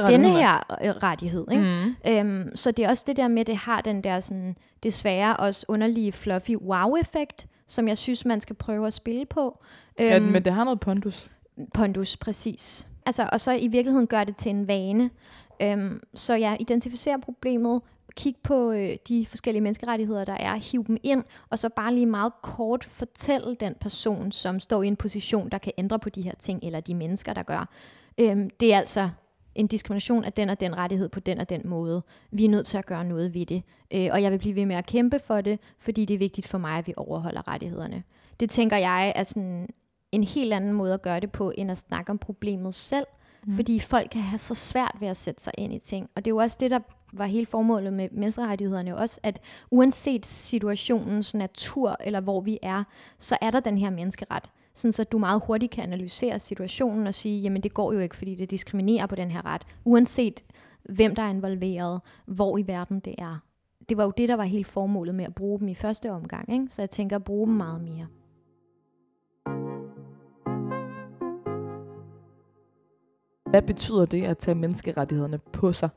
denne 0.09 0.31
her 0.31 0.79
øh, 0.83 0.91
rettighed. 0.91 1.47
Ikke? 1.51 1.65
Mm. 1.65 2.11
Øhm, 2.13 2.57
så 2.57 2.71
det 2.71 2.85
er 2.85 2.89
også 2.89 3.05
det 3.07 3.17
der 3.17 3.29
med, 3.29 3.41
at 3.41 3.47
det 3.47 3.57
har 3.57 3.81
den 3.81 4.05
der 4.05 4.21
sådan, 4.21 4.57
desværre 4.83 5.37
også 5.37 5.67
underlige 5.69 6.13
fluffy 6.13 6.57
wow-effekt, 6.57 7.47
som 7.67 7.89
jeg 7.89 7.99
synes, 7.99 8.25
man 8.25 8.41
skal 8.41 8.57
prøve 8.57 8.87
at 8.87 8.93
spille 8.93 9.27
på. 9.27 9.65
Ja, 9.99 10.17
Øhm, 10.17 10.25
men 10.25 10.45
det 10.45 10.53
har 10.53 10.65
noget 10.65 10.81
pondus. 10.81 11.31
Pondus, 11.75 12.17
præcis. 12.17 12.87
Altså, 13.09 13.29
og 13.33 13.41
så 13.41 13.53
i 13.53 13.69
virkeligheden 13.69 14.07
gør 14.07 14.25
det 14.25 14.37
til 14.37 14.51
en 14.51 14.69
vane. 14.69 15.11
Øhm, 15.63 16.01
så 16.15 16.35
jeg 16.35 16.57
identificerer 16.61 17.17
problemet, 17.17 17.83
kig 18.17 18.35
på 18.43 18.71
øh, 18.71 18.97
de 19.09 19.27
forskellige 19.27 19.63
menneskerettigheder, 19.63 20.25
der 20.25 20.33
er, 20.33 20.55
hiv 20.55 20.87
dem 20.87 20.97
ind, 21.03 21.25
og 21.51 21.59
så 21.59 21.69
bare 21.69 21.95
lige 21.95 22.07
meget 22.07 22.33
kort 22.43 22.85
fortælle 22.85 23.57
den 23.61 23.75
person, 23.81 24.33
som 24.33 24.61
står 24.61 24.83
i 24.83 24.87
en 24.87 24.97
position, 24.97 25.49
der 25.49 25.59
kan 25.59 25.73
ændre 25.79 25.99
på 25.99 26.11
de 26.11 26.23
her 26.23 26.35
ting, 26.39 26.61
eller 26.63 26.81
de 26.81 26.95
mennesker, 26.95 27.33
der 27.33 27.43
gør. 27.43 27.69
Øhm, 28.19 28.51
det 28.51 28.75
er 28.75 28.79
altså 28.79 29.11
en 29.55 29.67
diskrimination 29.67 30.25
af 30.25 30.33
den 30.33 30.51
og 30.51 30.61
den 30.61 30.77
rettighed 30.77 31.09
på 31.09 31.21
den 31.21 31.39
og 31.39 31.49
den 31.49 31.63
måde. 31.65 32.03
Vi 32.31 32.45
er 32.45 32.49
nødt 32.49 32.67
til 32.67 32.79
at 32.79 32.87
gøre 32.87 33.05
noget 33.05 33.35
ved 33.35 33.47
det. 33.47 33.63
Øh, 33.91 34.09
og 34.13 34.23
jeg 34.23 34.33
vil 34.33 34.39
blive 34.39 34.57
ved 34.57 34.67
med 34.67 34.77
at 34.77 34.87
kæmpe 34.87 35.19
for 35.19 35.41
det, 35.41 35.59
fordi 35.79 36.05
det 36.05 36.15
er 36.15 36.19
vigtigt 36.19 36.47
for 36.47 36.59
mig, 36.59 36.79
at 36.79 36.87
vi 36.87 36.95
overholder 36.97 37.49
rettighederne. 37.49 38.03
Det 38.41 38.51
tænker 38.51 38.77
jeg 38.77 39.13
er 39.17 39.25
sådan 39.25 39.69
en 40.13 40.25
helt 40.25 40.53
anden 40.53 40.73
måde 40.73 40.95
at 40.95 41.03
gøre 41.03 41.21
det 41.21 41.33
på, 41.33 41.53
end 41.59 41.71
at 41.71 41.79
snakke 41.79 42.11
om 42.11 42.19
problemet 42.19 42.75
selv. 42.75 43.07
Mm. 43.47 43.53
Fordi 43.53 43.81
folk 43.81 44.11
kan 44.11 44.21
have 44.21 44.39
så 44.39 44.55
svært 44.55 44.97
ved 45.01 45.09
at 45.09 45.17
sætte 45.17 45.43
sig 45.43 45.53
ind 45.59 45.73
i 45.73 45.79
ting. 45.79 46.11
Og 46.17 46.25
det 46.25 46.31
er 46.31 46.35
jo 46.35 46.37
også 46.37 46.57
det, 46.61 46.71
der 46.71 46.79
var 47.13 47.27
hele 47.27 47.47
formålet 47.47 47.93
med 47.93 48.09
menneskerettighederne 48.13 48.97
også, 48.97 49.21
at 49.23 49.41
uanset 49.71 50.27
situationens 50.27 51.35
natur 51.35 51.97
eller 52.01 52.21
hvor 52.21 52.41
vi 52.41 52.59
er, 52.63 52.85
så 53.19 53.39
er 53.41 53.51
der 53.51 53.61
den 53.61 53.79
her 53.79 53.91
menneskeret. 53.91 54.45
Sådan 54.75 54.93
så 54.93 55.05
du 55.05 55.19
meget 55.19 55.43
hurtigt 55.47 55.73
kan 55.73 55.85
analysere 55.85 56.39
situationen 56.39 57.07
og 57.07 57.15
sige, 57.15 57.41
jamen 57.41 57.63
det 57.63 57.75
går 57.75 57.93
jo 57.93 57.99
ikke, 57.99 58.17
fordi 58.17 58.35
det 58.35 58.51
diskriminerer 58.51 59.07
på 59.07 59.15
den 59.15 59.31
her 59.31 59.47
ret. 59.47 59.63
Uanset 59.85 60.45
hvem 60.85 61.15
der 61.15 61.23
er 61.23 61.31
involveret, 61.31 62.01
hvor 62.27 62.59
i 62.59 62.67
verden 62.67 63.01
det 63.01 63.15
er. 63.19 63.39
Det 63.89 63.97
var 63.97 64.05
jo 64.05 64.13
det, 64.17 64.29
der 64.29 64.37
var 64.37 64.45
helt 64.45 64.67
formålet 64.67 65.15
med 65.15 65.25
at 65.25 65.35
bruge 65.35 65.61
dem 65.61 65.69
i 65.69 65.75
første 65.75 66.11
omgang. 66.11 66.53
Ikke? 66.53 66.67
Så 66.71 66.83
jeg 66.83 66.91
tænker 66.91 67.17
at 67.17 67.25
bruge 67.25 67.47
dem 67.47 67.57
meget 67.57 67.81
mere. 67.81 68.07
Hvad 73.51 73.63
betyder 73.63 74.07
det 74.07 74.23
at 74.23 74.39
tage 74.39 74.55
menneskerettighederne 74.55 75.39
på 75.39 75.73
sig? 75.73 75.89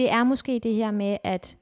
det 0.00 0.10
er 0.10 0.24
måske 0.24 0.58
det 0.58 0.74
her 0.74 0.90
med, 0.90 1.16
at 1.24 1.56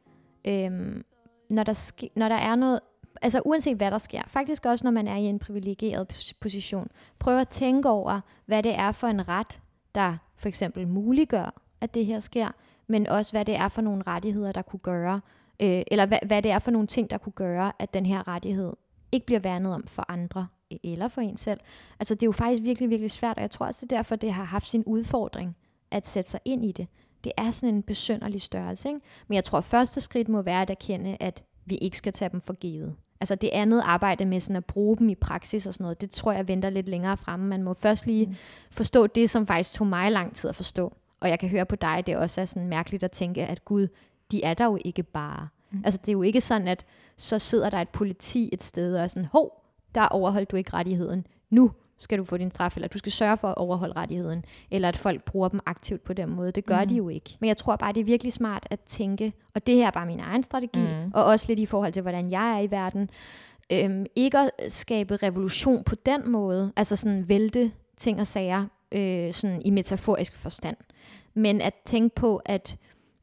øhm, 0.44 1.05
når, 1.51 1.62
der 1.62 1.73
ske, 1.73 2.11
når 2.16 2.29
der 2.29 2.37
er 2.37 2.55
noget, 2.55 2.81
altså 3.23 3.42
uanset 3.44 3.77
hvad 3.77 3.90
der 3.90 3.99
sker, 3.99 4.23
faktisk 4.27 4.66
også 4.66 4.87
når 4.87 4.90
man 4.90 5.09
er 5.09 5.16
i 5.16 5.23
en 5.23 5.38
privilegeret 5.38 6.35
position, 6.40 6.88
prøv 7.18 7.38
at 7.38 7.49
tænke 7.49 7.88
over, 7.90 8.21
hvad 8.47 8.62
det 8.62 8.75
er 8.75 8.92
for 8.92 9.07
en 9.07 9.29
ret, 9.29 9.61
der 9.94 10.16
for 10.37 10.49
eksempel 10.49 10.88
muliggør, 10.88 11.62
at 11.81 11.94
det 11.94 12.07
her 12.07 12.21
sker, 12.21 12.49
men 12.87 13.07
også 13.07 13.33
hvad 13.33 13.44
det 13.44 13.57
er 13.57 13.68
for 13.68 13.83
nogle 13.83 14.03
rettigheder, 14.07 14.53
der 14.53 14.62
kunne 14.62 14.81
gøre, 14.81 15.21
øh, 15.62 15.83
eller 15.87 16.07
hvad, 16.07 16.18
hvad 16.27 16.42
det 16.42 16.51
er 16.51 16.59
for 16.59 16.71
nogle 16.71 16.87
ting, 16.87 17.11
der 17.11 17.18
kunne 17.18 17.33
gøre, 17.33 17.73
at 17.79 17.94
den 17.94 18.07
her 18.07 18.29
rettighed 18.29 18.73
ikke 19.12 19.27
bliver 19.27 19.40
værnet 19.40 19.75
om 19.75 19.87
for 19.87 20.05
andre 20.09 20.47
eller 20.85 21.09
for 21.09 21.20
en 21.20 21.37
selv. 21.37 21.61
Altså 22.00 22.14
det 22.14 22.22
er 22.22 22.26
jo 22.26 22.33
faktisk 22.33 22.62
virkelig, 22.62 22.90
virkelig 22.90 23.11
svært, 23.11 23.37
og 23.37 23.42
jeg 23.42 23.50
tror 23.50 23.66
også, 23.66 23.87
det 23.87 23.92
er 23.92 23.96
derfor, 23.96 24.16
det 24.16 24.33
har 24.33 24.44
haft 24.44 24.70
sin 24.70 24.85
udfordring 24.85 25.57
at 25.90 26.07
sætte 26.07 26.31
sig 26.31 26.40
ind 26.44 26.64
i 26.64 26.72
det. 26.72 26.87
Det 27.24 27.33
er 27.37 27.50
sådan 27.50 27.74
en 27.74 27.83
besønderlig 27.83 28.40
størrelse. 28.40 28.88
Ikke? 28.88 29.00
Men 29.28 29.35
jeg 29.35 29.44
tror, 29.44 29.61
første 29.61 30.00
skridt 30.00 30.28
må 30.28 30.42
være 30.42 30.62
at 30.62 30.70
erkende, 30.70 31.16
at 31.20 31.42
vi 31.66 31.74
ikke 31.74 31.98
skal 31.98 32.12
tage 32.12 32.28
dem 32.28 32.40
for 32.40 32.52
givet. 32.52 32.94
Altså 33.20 33.35
det 33.35 33.50
andet 33.52 33.83
arbejde 33.85 34.24
med 34.24 34.40
sådan 34.40 34.57
at 34.57 34.64
bruge 34.64 34.96
dem 34.96 35.09
i 35.09 35.14
praksis 35.14 35.66
og 35.66 35.74
sådan 35.74 35.85
noget, 35.85 36.00
det 36.00 36.11
tror 36.11 36.33
jeg 36.33 36.48
venter 36.48 36.70
lidt 36.70 36.88
længere 36.88 37.16
fremme. 37.16 37.46
Man 37.46 37.62
må 37.62 37.74
først 37.74 38.07
lige 38.07 38.26
mm. 38.26 38.35
forstå 38.70 39.07
det, 39.07 39.31
som 39.31 39.46
faktisk 39.46 39.74
tog 39.74 39.87
mig 39.87 40.12
lang 40.12 40.35
tid 40.35 40.48
at 40.50 40.57
forstå. 40.57 40.96
Og 41.20 41.28
jeg 41.28 41.38
kan 41.38 41.48
høre 41.48 41.66
på 41.66 41.76
dig, 41.76 42.02
det 42.07 42.16
også 42.16 42.40
er 42.40 42.44
sådan 42.44 42.68
mærkeligt 42.68 43.02
at 43.02 43.11
tænke, 43.11 43.46
at 43.46 43.64
Gud, 43.64 43.88
de 44.31 44.44
er 44.44 44.54
der 44.54 44.64
jo 44.64 44.78
ikke 44.85 45.02
bare. 45.02 45.48
Mm. 45.70 45.83
Altså 45.85 46.00
det 46.00 46.09
er 46.09 46.12
jo 46.12 46.22
ikke 46.22 46.40
sådan, 46.40 46.68
at 46.68 46.85
så 47.16 47.38
sidder 47.38 47.70
der 47.70 47.78
et 47.78 47.88
politi 47.88 48.50
et 48.52 48.62
sted 48.62 48.96
og 48.96 49.02
er 49.02 49.07
sådan, 49.07 49.28
hov, 49.33 49.64
der 49.98 50.08
overholdt 50.08 50.50
du 50.50 50.56
ikke 50.56 50.72
rettigheden. 50.74 51.26
Nu 51.50 51.70
skal 51.98 52.18
du 52.18 52.24
få 52.24 52.37
din 52.37 52.50
straf, 52.50 52.76
eller 52.76 52.88
du 52.88 52.98
skal 52.98 53.12
sørge 53.12 53.37
for 53.37 53.48
at 53.48 53.56
overholde 53.56 53.94
rettigheden, 53.96 54.44
eller 54.70 54.88
at 54.88 54.96
folk 54.96 55.24
bruger 55.24 55.48
dem 55.48 55.61
aktivt 55.66 56.04
på 56.04 56.12
den 56.12 56.30
måde. 56.30 56.52
Det 56.52 56.66
gør 56.66 56.80
mm. 56.80 56.88
de 56.88 56.94
jo 56.94 57.08
ikke. 57.08 57.37
Men 57.40 57.48
jeg 57.48 57.56
tror 57.56 57.76
bare, 57.76 57.92
det 57.92 58.00
er 58.00 58.04
virkelig 58.04 58.32
smart 58.32 58.66
at 58.70 58.80
tænke, 58.80 59.32
og 59.54 59.66
det 59.66 59.74
her 59.74 59.87
er 59.87 59.90
bare 59.90 60.06
min 60.06 60.20
egen 60.20 60.42
strategi, 60.42 60.80
mm. 60.80 61.11
og 61.14 61.24
også 61.24 61.46
lidt 61.48 61.58
i 61.58 61.66
forhold 61.66 61.92
til, 61.92 62.02
hvordan 62.02 62.30
jeg 62.30 62.56
er 62.56 62.61
i 62.61 62.70
verden, 62.70 63.11
øhm, 63.72 64.06
ikke 64.16 64.38
at 64.38 64.50
skabe 64.72 65.16
revolution 65.16 65.84
på 65.84 65.94
den 65.94 66.30
måde, 66.30 66.72
altså 66.76 66.96
sådan 66.96 67.28
vælte 67.28 67.72
ting 67.96 68.20
og 68.20 68.26
sager, 68.26 68.66
øh, 68.92 69.32
sådan 69.32 69.62
i 69.64 69.70
metaforisk 69.70 70.34
forstand, 70.34 70.76
men 71.34 71.61
at 71.61 71.74
tænke 71.84 72.14
på, 72.14 72.40
at 72.44 72.76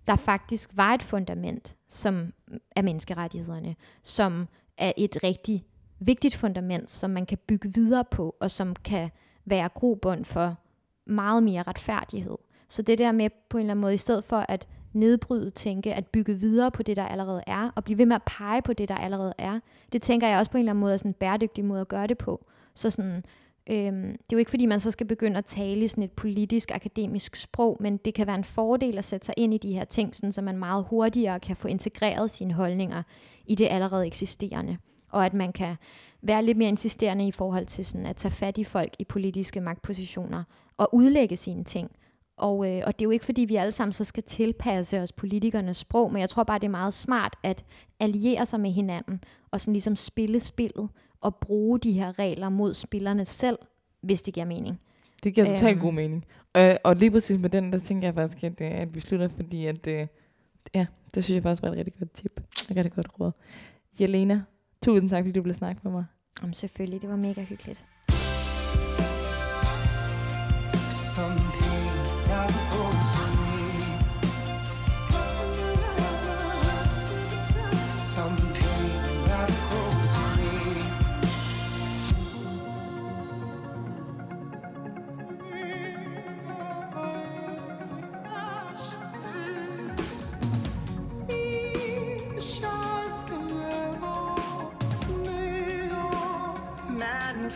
der 0.07 0.15
faktisk 0.15 0.69
var 0.73 0.93
et 0.93 1.03
fundament, 1.03 1.75
som 1.89 2.33
er 2.75 2.81
menneskerettighederne, 2.81 3.75
som 4.03 4.47
er 4.77 4.91
et 4.97 5.17
rigtig 5.23 5.65
vigtigt 5.99 6.35
fundament, 6.35 6.91
som 6.91 7.09
man 7.09 7.25
kan 7.25 7.37
bygge 7.47 7.73
videre 7.73 8.05
på, 8.11 8.35
og 8.39 8.51
som 8.51 8.75
kan 8.75 9.09
være 9.45 9.69
grobund 9.69 10.25
for 10.25 10.55
meget 11.05 11.43
mere 11.43 11.63
retfærdighed. 11.63 12.37
Så 12.69 12.81
det 12.81 12.97
der 12.97 13.11
med 13.11 13.29
på 13.49 13.57
en 13.57 13.61
eller 13.61 13.71
anden 13.71 13.81
måde, 13.81 13.93
i 13.93 13.97
stedet 13.97 14.23
for 14.23 14.45
at 14.49 14.67
nedbryde, 14.93 15.49
tænke, 15.49 15.93
at 15.93 16.07
bygge 16.07 16.39
videre 16.39 16.71
på 16.71 16.83
det, 16.83 16.97
der 16.97 17.05
allerede 17.05 17.43
er, 17.47 17.71
og 17.75 17.83
blive 17.83 17.97
ved 17.97 18.05
med 18.05 18.15
at 18.15 18.23
pege 18.23 18.61
på 18.61 18.73
det, 18.73 18.89
der 18.89 18.95
allerede 18.95 19.33
er, 19.37 19.59
det 19.93 20.01
tænker 20.01 20.27
jeg 20.27 20.39
også 20.39 20.51
på 20.51 20.57
en 20.57 20.59
eller 20.59 20.71
anden 20.71 20.79
måde 20.79 20.93
er 20.93 20.97
sådan 20.97 21.09
en 21.09 21.13
bæredygtig 21.13 21.65
måde 21.65 21.81
at 21.81 21.87
gøre 21.87 22.07
det 22.07 22.17
på. 22.17 22.45
Så 22.73 22.89
sådan, 22.89 23.23
øhm, 23.69 24.03
det 24.03 24.13
er 24.13 24.33
jo 24.33 24.37
ikke 24.37 24.51
fordi, 24.51 24.65
man 24.65 24.79
så 24.79 24.91
skal 24.91 25.07
begynde 25.07 25.37
at 25.37 25.45
tale 25.45 25.83
i 25.83 25.87
sådan 25.87 26.03
et 26.03 26.11
politisk, 26.11 26.71
akademisk 26.71 27.35
sprog, 27.35 27.77
men 27.79 27.97
det 27.97 28.13
kan 28.13 28.27
være 28.27 28.35
en 28.35 28.43
fordel 28.43 28.97
at 28.97 29.05
sætte 29.05 29.25
sig 29.25 29.35
ind 29.37 29.53
i 29.53 29.57
de 29.57 29.73
her 29.73 29.85
ting, 29.85 30.15
sådan, 30.15 30.31
så 30.31 30.41
man 30.41 30.57
meget 30.57 30.85
hurtigere 30.89 31.39
kan 31.39 31.55
få 31.55 31.67
integreret 31.67 32.31
sine 32.31 32.53
holdninger 32.53 33.03
i 33.45 33.55
det 33.55 33.67
allerede 33.71 34.07
eksisterende. 34.07 34.77
Og 35.15 35.25
at 35.25 35.33
man 35.33 35.53
kan 35.53 35.75
være 36.21 36.43
lidt 36.45 36.57
mere 36.57 36.69
insisterende 36.69 37.27
i 37.27 37.31
forhold 37.31 37.65
til 37.65 37.85
sådan 37.85 38.05
at 38.05 38.15
tage 38.15 38.31
fat 38.31 38.57
i 38.57 38.63
folk 38.63 38.93
i 38.99 39.03
politiske 39.03 39.61
magtpositioner 39.61 40.43
og 40.77 40.89
udlægge 40.95 41.37
sine 41.37 41.63
ting. 41.63 41.91
Og, 42.37 42.71
øh, 42.71 42.81
og 42.85 42.99
det 42.99 43.01
er 43.01 43.05
jo 43.05 43.11
ikke 43.11 43.25
fordi, 43.25 43.41
vi 43.41 43.55
alle 43.55 43.71
sammen 43.71 43.93
så 43.93 44.03
skal 44.03 44.23
tilpasse 44.23 44.99
os 45.01 45.11
politikernes 45.11 45.77
sprog, 45.77 46.11
men 46.13 46.19
jeg 46.21 46.29
tror 46.29 46.43
bare, 46.43 46.59
det 46.59 46.65
er 46.65 46.69
meget 46.71 46.93
smart 46.93 47.35
at 47.43 47.65
alliere 47.99 48.45
sig 48.45 48.59
med 48.59 48.71
hinanden 48.71 49.23
og 49.51 49.61
sådan 49.61 49.73
ligesom 49.73 49.95
spille 49.95 50.39
spillet 50.39 50.89
og 51.21 51.35
bruge 51.35 51.79
de 51.79 51.91
her 51.91 52.19
regler 52.19 52.49
mod 52.49 52.73
spillerne 52.73 53.25
selv, 53.25 53.57
hvis 54.01 54.21
det 54.21 54.33
giver 54.33 54.45
mening. 54.45 54.79
Det 55.23 55.33
giver 55.35 55.45
totalt 55.47 55.71
Øhm. 55.77 55.79
god 55.85 55.93
mening. 55.93 56.25
Og, 56.53 56.77
og 56.83 56.95
lige 56.95 57.11
præcis 57.11 57.39
med 57.39 57.49
den, 57.49 57.73
der 57.73 57.79
tænker 57.79 58.07
jeg 58.07 58.15
faktisk, 58.15 58.43
at, 58.43 58.61
øh, 58.61 58.71
at 58.71 58.95
vi 58.95 58.99
slutter, 58.99 59.27
fordi 59.27 59.65
at, 59.65 59.87
øh, 59.87 60.07
ja, 60.75 60.85
det 61.15 61.23
synes 61.23 61.35
jeg 61.35 61.43
faktisk 61.43 61.61
var 61.63 61.69
et 61.69 61.77
rigtig 61.77 61.93
godt 61.99 62.11
tip. 62.13 62.39
Et 62.71 62.77
rigtig 62.77 62.93
godt 62.93 63.07
råd. 63.19 63.31
Jelena, 63.99 64.41
tusind 64.85 65.09
tak, 65.09 65.23
fordi 65.23 65.31
du 65.31 65.41
blev 65.41 65.53
snakket 65.53 65.83
med 65.83 65.91
mig. 65.91 66.05
Om 66.43 66.53
selvfølgelig, 66.53 67.01
det 67.01 67.09
var 67.09 67.15
mega 67.15 67.41
hyggeligt. 67.41 67.85
Some 71.15 71.39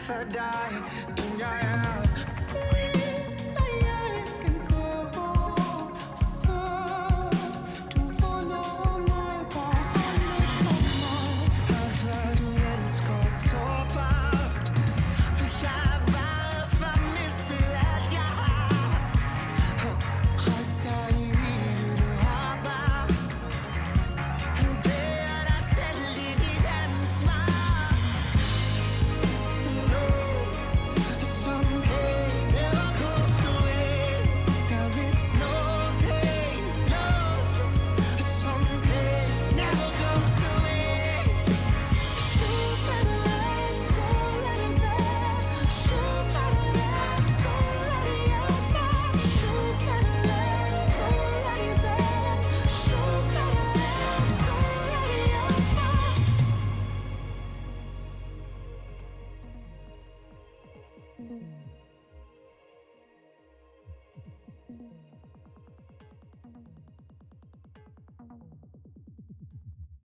Man 0.09 1.18